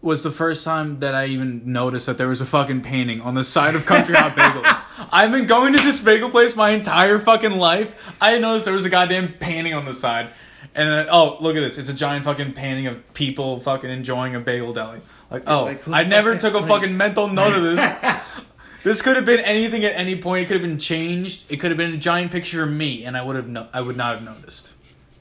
was 0.00 0.22
the 0.22 0.30
first 0.30 0.64
time 0.64 1.00
that 1.00 1.14
I 1.14 1.26
even 1.26 1.72
noticed 1.72 2.06
that 2.06 2.16
there 2.16 2.28
was 2.28 2.40
a 2.40 2.46
fucking 2.46 2.82
painting 2.82 3.20
on 3.22 3.34
the 3.34 3.42
side 3.44 3.74
of 3.74 3.84
Country 3.86 4.14
Hot 4.14 4.32
Bagels. 4.36 5.08
I've 5.12 5.32
been 5.32 5.46
going 5.46 5.72
to 5.74 5.80
this 5.82 6.00
bagel 6.00 6.30
place 6.30 6.54
my 6.54 6.70
entire 6.70 7.18
fucking 7.18 7.52
life. 7.52 8.14
I 8.20 8.30
didn't 8.30 8.42
notice 8.42 8.64
there 8.64 8.72
was 8.74 8.84
a 8.84 8.90
goddamn 8.90 9.34
painting 9.34 9.74
on 9.74 9.84
the 9.84 9.92
side. 9.92 10.30
And 10.76 10.92
then, 10.92 11.06
oh, 11.10 11.38
look 11.40 11.56
at 11.56 11.60
this. 11.60 11.78
It's 11.78 11.88
a 11.88 11.94
giant 11.94 12.26
fucking 12.26 12.52
painting 12.52 12.86
of 12.86 13.14
people 13.14 13.58
fucking 13.60 13.88
enjoying 13.88 14.34
a 14.34 14.40
bagel 14.40 14.74
deli. 14.74 15.00
Like, 15.30 15.48
oh, 15.48 15.64
like, 15.64 15.88
I 15.88 16.04
never 16.04 16.36
took 16.36 16.52
a 16.52 16.62
fucking 16.62 16.94
mental 16.94 17.28
note 17.28 17.56
of 17.56 17.62
this. 17.62 18.22
this 18.82 19.00
could 19.00 19.16
have 19.16 19.24
been 19.24 19.40
anything 19.40 19.86
at 19.86 19.94
any 19.94 20.20
point. 20.20 20.44
It 20.44 20.48
could 20.48 20.60
have 20.60 20.68
been 20.68 20.78
changed. 20.78 21.44
It 21.48 21.56
could 21.56 21.70
have 21.70 21.78
been 21.78 21.94
a 21.94 21.96
giant 21.96 22.30
picture 22.30 22.62
of 22.62 22.70
me, 22.70 23.06
and 23.06 23.16
I 23.16 23.22
would 23.22 23.36
have 23.36 23.48
no- 23.48 23.68
I 23.72 23.80
would 23.80 23.96
not 23.96 24.16
have 24.16 24.22
noticed. 24.22 24.74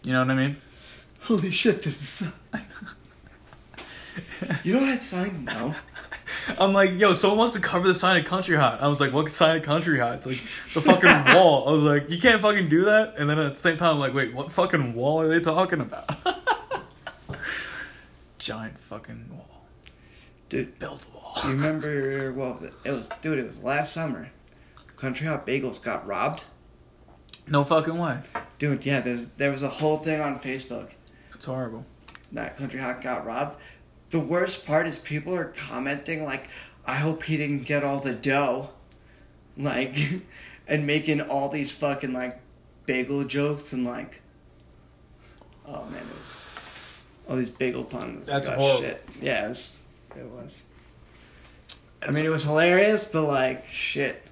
You 0.03 0.11
know 0.11 0.19
what 0.19 0.31
I 0.31 0.35
mean? 0.35 0.57
Holy 1.21 1.51
shit, 1.51 1.83
there's 1.83 2.01
a 2.01 2.05
sign. 2.05 2.33
you 4.63 4.73
know 4.73 4.85
that 4.85 5.01
sign? 5.01 5.45
No. 5.45 5.75
I'm 6.59 6.73
like, 6.73 6.91
yo, 6.99 7.13
someone 7.13 7.39
wants 7.39 7.53
to 7.53 7.59
cover 7.61 7.87
the 7.87 7.93
sign 7.93 8.17
of 8.19 8.25
Country 8.25 8.55
Hot. 8.55 8.81
I 8.81 8.87
was 8.87 8.99
like, 8.99 9.13
what 9.13 9.29
sign 9.29 9.57
of 9.57 9.63
Country 9.63 9.99
Hot? 9.99 10.15
It's 10.15 10.25
like 10.25 10.41
the 10.73 10.81
fucking 10.81 11.33
wall. 11.35 11.67
I 11.69 11.71
was 11.71 11.83
like, 11.83 12.09
you 12.09 12.17
can't 12.19 12.41
fucking 12.41 12.69
do 12.69 12.85
that. 12.85 13.15
And 13.17 13.29
then 13.29 13.37
at 13.39 13.53
the 13.55 13.59
same 13.59 13.77
time, 13.77 13.93
I'm 13.95 13.99
like, 13.99 14.13
wait, 14.13 14.33
what 14.33 14.51
fucking 14.51 14.93
wall 14.95 15.21
are 15.21 15.27
they 15.27 15.39
talking 15.39 15.81
about? 15.81 16.09
Giant 18.39 18.79
fucking 18.79 19.29
wall. 19.31 19.65
Dude, 20.49 20.77
Build 20.79 21.05
a 21.11 21.15
wall. 21.15 21.33
you 21.45 21.51
remember, 21.51 22.31
well, 22.33 22.59
it 22.83 22.91
was, 22.91 23.09
dude, 23.21 23.39
it 23.39 23.47
was 23.47 23.59
last 23.63 23.93
summer. 23.93 24.29
Country 24.97 25.27
Hot 25.27 25.45
Bagels 25.45 25.83
got 25.83 26.05
robbed. 26.05 26.43
No 27.47 27.63
fucking 27.63 27.97
way. 27.97 28.19
Dude, 28.59 28.85
yeah, 28.85 29.01
there's 29.01 29.27
there 29.29 29.51
was 29.51 29.61
a 29.63 29.69
whole 29.69 29.97
thing 29.97 30.19
on 30.21 30.39
Facebook 30.39 30.89
It's 31.33 31.45
horrible. 31.45 31.85
that 32.31 32.57
Country 32.57 32.79
Hot 32.79 33.01
got 33.01 33.25
robbed. 33.25 33.57
The 34.15 34.21
worst 34.21 34.65
part 34.65 34.87
is 34.87 34.97
people 34.97 35.35
are 35.35 35.43
commenting 35.43 36.23
like, 36.23 36.47
"I 36.85 36.95
hope 36.95 37.23
he 37.23 37.35
didn't 37.35 37.65
get 37.65 37.83
all 37.83 37.99
the 37.99 38.13
dough," 38.13 38.69
like, 39.57 39.97
and 40.69 40.87
making 40.87 41.19
all 41.19 41.49
these 41.49 41.73
fucking 41.73 42.13
like 42.13 42.39
bagel 42.85 43.25
jokes 43.25 43.73
and 43.73 43.83
like, 43.83 44.21
oh 45.67 45.83
man, 45.89 45.99
it 45.99 46.13
was 46.13 47.01
all 47.27 47.35
these 47.35 47.49
bagel 47.49 47.83
puns. 47.83 48.25
That's 48.25 48.47
Gosh, 48.47 48.57
horrible. 48.57 48.81
Shit. 48.83 49.05
Yeah, 49.21 49.47
it 49.47 49.49
was. 49.49 49.83
It 50.15 50.25
was. 50.27 50.63
I 52.01 52.11
mean, 52.11 52.23
it 52.23 52.29
was 52.29 52.43
hilarious, 52.43 53.03
but 53.03 53.23
like, 53.23 53.67
shit. 53.67 54.25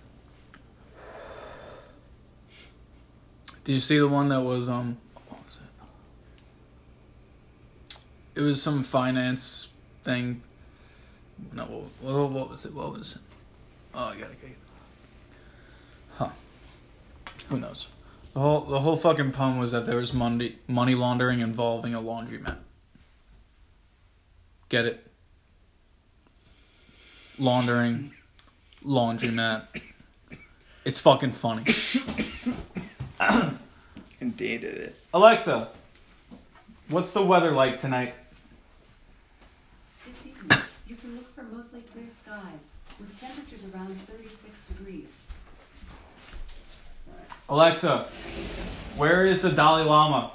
Did 3.66 3.74
you 3.74 3.82
see 3.82 3.98
the 3.98 4.08
one 4.08 4.30
that 4.30 4.44
was 4.44 4.70
um 4.70 4.98
what 5.28 5.46
was 5.46 5.58
it? 5.58 5.64
It 8.36 8.42
was 8.44 8.62
some 8.62 8.82
finance 8.82 9.68
thing. 10.04 10.42
No, 11.52 11.64
what, 11.64 12.14
what, 12.14 12.32
what 12.32 12.50
was 12.50 12.66
it? 12.66 12.74
What 12.74 12.94
was 12.98 13.16
it? 13.16 13.22
Oh, 13.96 14.06
I 14.06 14.16
gotta 14.16 14.36
get. 14.36 14.52
it. 14.52 14.58
Huh? 16.12 16.30
Who 17.50 17.60
knows? 17.60 17.88
The 18.34 18.40
whole 18.40 18.62
the 18.62 18.80
whole 18.80 18.98
fucking 18.98 19.32
poem 19.32 19.58
was 19.60 19.72
that 19.72 19.86
there 19.86 19.98
was 19.98 20.14
money 20.14 20.58
money 20.68 20.96
laundering 20.96 21.40
involving 21.40 21.94
a 21.94 22.02
laundromat. 22.02 22.58
Get 24.70 24.86
it? 24.86 25.08
Laundering, 27.38 28.12
laundromat. 28.84 29.64
It's 30.86 31.00
fucking 31.00 31.32
funny. 31.34 31.64
Indeed, 34.20 34.64
it 34.64 34.78
is. 34.78 35.08
Alexa, 35.14 35.70
what's 36.90 37.14
the 37.14 37.22
weather 37.22 37.52
like 37.52 37.78
tonight? 37.78 38.16
This 40.08 40.28
evening, 40.28 40.58
you 40.88 40.96
can 40.96 41.16
look 41.16 41.34
for 41.36 41.44
mostly 41.74 41.90
clear 41.92 42.10
skies 42.10 42.78
with 43.00 43.20
temperatures 43.20 43.66
around 43.74 44.00
36 44.02 44.62
degrees. 44.66 45.26
Alexa, 47.50 48.08
where 48.96 49.26
is 49.26 49.42
the 49.42 49.50
Dalai 49.50 49.84
Lama? 49.84 50.32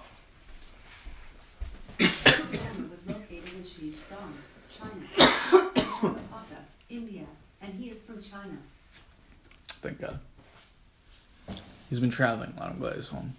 Lama 2.01 2.89
was 2.91 3.07
located 3.07 3.55
in 3.57 3.63
Shizong, 3.63 4.35
China, 4.69 5.07
Kolkata, 5.17 6.61
India, 6.91 7.25
and 7.63 7.75
he 7.75 7.91
is 7.91 8.01
from 8.03 8.21
China. 8.21 8.59
Thank 9.69 10.01
God. 10.01 10.19
He's 11.89 12.01
been 12.01 12.11
traveling 12.11 12.53
a 12.57 12.61
lot. 12.61 12.71
I'm 12.71 12.77
glad 12.77 12.97
he's 12.97 13.09
home. 13.09 13.35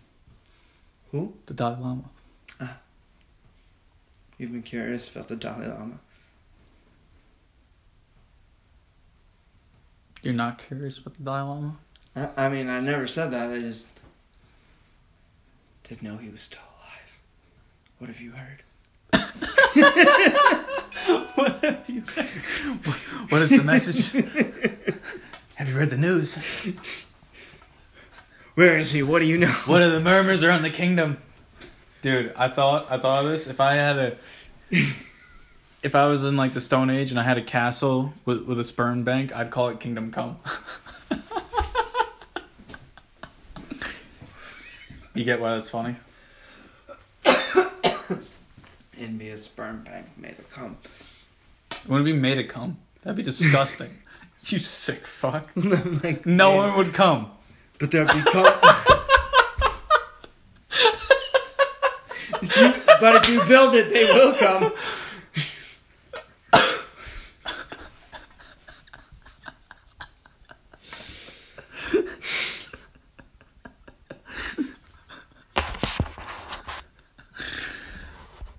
Who? 1.11 1.33
The 1.45 1.53
Dalai 1.53 1.79
Lama. 1.79 2.03
Ah. 2.59 2.77
You've 4.37 4.51
been 4.51 4.63
curious 4.63 5.09
about 5.09 5.27
the 5.27 5.35
Dalai 5.35 5.67
Lama? 5.67 5.99
You're 10.21 10.33
not 10.33 10.57
curious 10.57 10.97
about 10.97 11.13
the 11.15 11.23
Dalai 11.23 11.41
Lama? 11.41 11.77
I, 12.15 12.45
I 12.45 12.49
mean, 12.49 12.69
I 12.69 12.79
never 12.79 13.07
said 13.07 13.31
that. 13.31 13.49
I 13.49 13.59
just 13.59 13.87
didn't 15.83 16.03
know 16.03 16.17
he 16.17 16.29
was 16.29 16.41
still 16.41 16.61
alive. 16.61 17.11
What 17.99 18.09
have 18.09 18.19
you 18.19 18.31
heard? 18.31 18.63
what 21.35 21.63
have 21.63 21.89
you? 21.89 22.01
What 23.29 23.41
is 23.41 23.51
the 23.51 23.63
message? 23.63 24.11
have 25.55 25.69
you 25.69 25.77
read 25.77 25.89
the 25.89 25.97
news? 25.97 26.37
Where 28.55 28.77
is 28.77 28.91
he? 28.91 29.03
What 29.03 29.19
do 29.19 29.25
you 29.25 29.37
know? 29.37 29.51
What 29.65 29.81
are 29.81 29.89
the 29.89 30.01
murmurs 30.01 30.43
around 30.43 30.63
the 30.63 30.69
kingdom? 30.69 31.17
Dude, 32.01 32.33
I 32.35 32.49
thought 32.49 32.87
I 32.89 32.97
thought 32.97 33.23
of 33.23 33.31
this. 33.31 33.47
If 33.47 33.61
I 33.61 33.75
had 33.75 33.97
a, 33.97 34.17
if 35.81 35.95
I 35.95 36.07
was 36.07 36.23
in 36.23 36.35
like 36.35 36.53
the 36.53 36.61
Stone 36.61 36.89
Age 36.89 37.11
and 37.11 37.19
I 37.19 37.23
had 37.23 37.37
a 37.37 37.43
castle 37.43 38.13
with 38.25 38.43
with 38.43 38.59
a 38.59 38.63
sperm 38.63 39.03
bank, 39.03 39.35
I'd 39.35 39.51
call 39.51 39.69
it 39.69 39.79
Kingdom 39.79 40.11
Come. 40.11 40.39
you 45.13 45.23
get 45.23 45.39
why 45.39 45.51
that's 45.51 45.69
funny? 45.69 45.95
Envy 48.97 49.29
a 49.29 49.37
sperm 49.37 49.83
bank 49.83 50.07
made 50.17 50.35
a 50.37 50.43
cum. 50.53 50.77
Wouldn't 51.87 52.09
it 52.09 52.13
be 52.13 52.19
made 52.19 52.35
to 52.35 52.43
come? 52.43 52.77
That'd 53.03 53.15
be 53.15 53.23
disgusting. 53.23 53.97
you 54.45 54.59
sick 54.59 55.07
fuck. 55.07 55.49
like, 55.55 56.25
No 56.25 56.57
man, 56.57 56.57
one 56.57 56.77
would 56.77 56.93
come. 56.93 57.31
But 57.79 57.91
there'd 57.91 58.07
be 58.07 58.21
cum. 58.31 58.43
But 62.99 63.15
if 63.15 63.29
you 63.29 63.43
build 63.45 63.75
it, 63.75 63.89
they 63.93 64.03
will 64.05 64.33
come. 64.33 64.73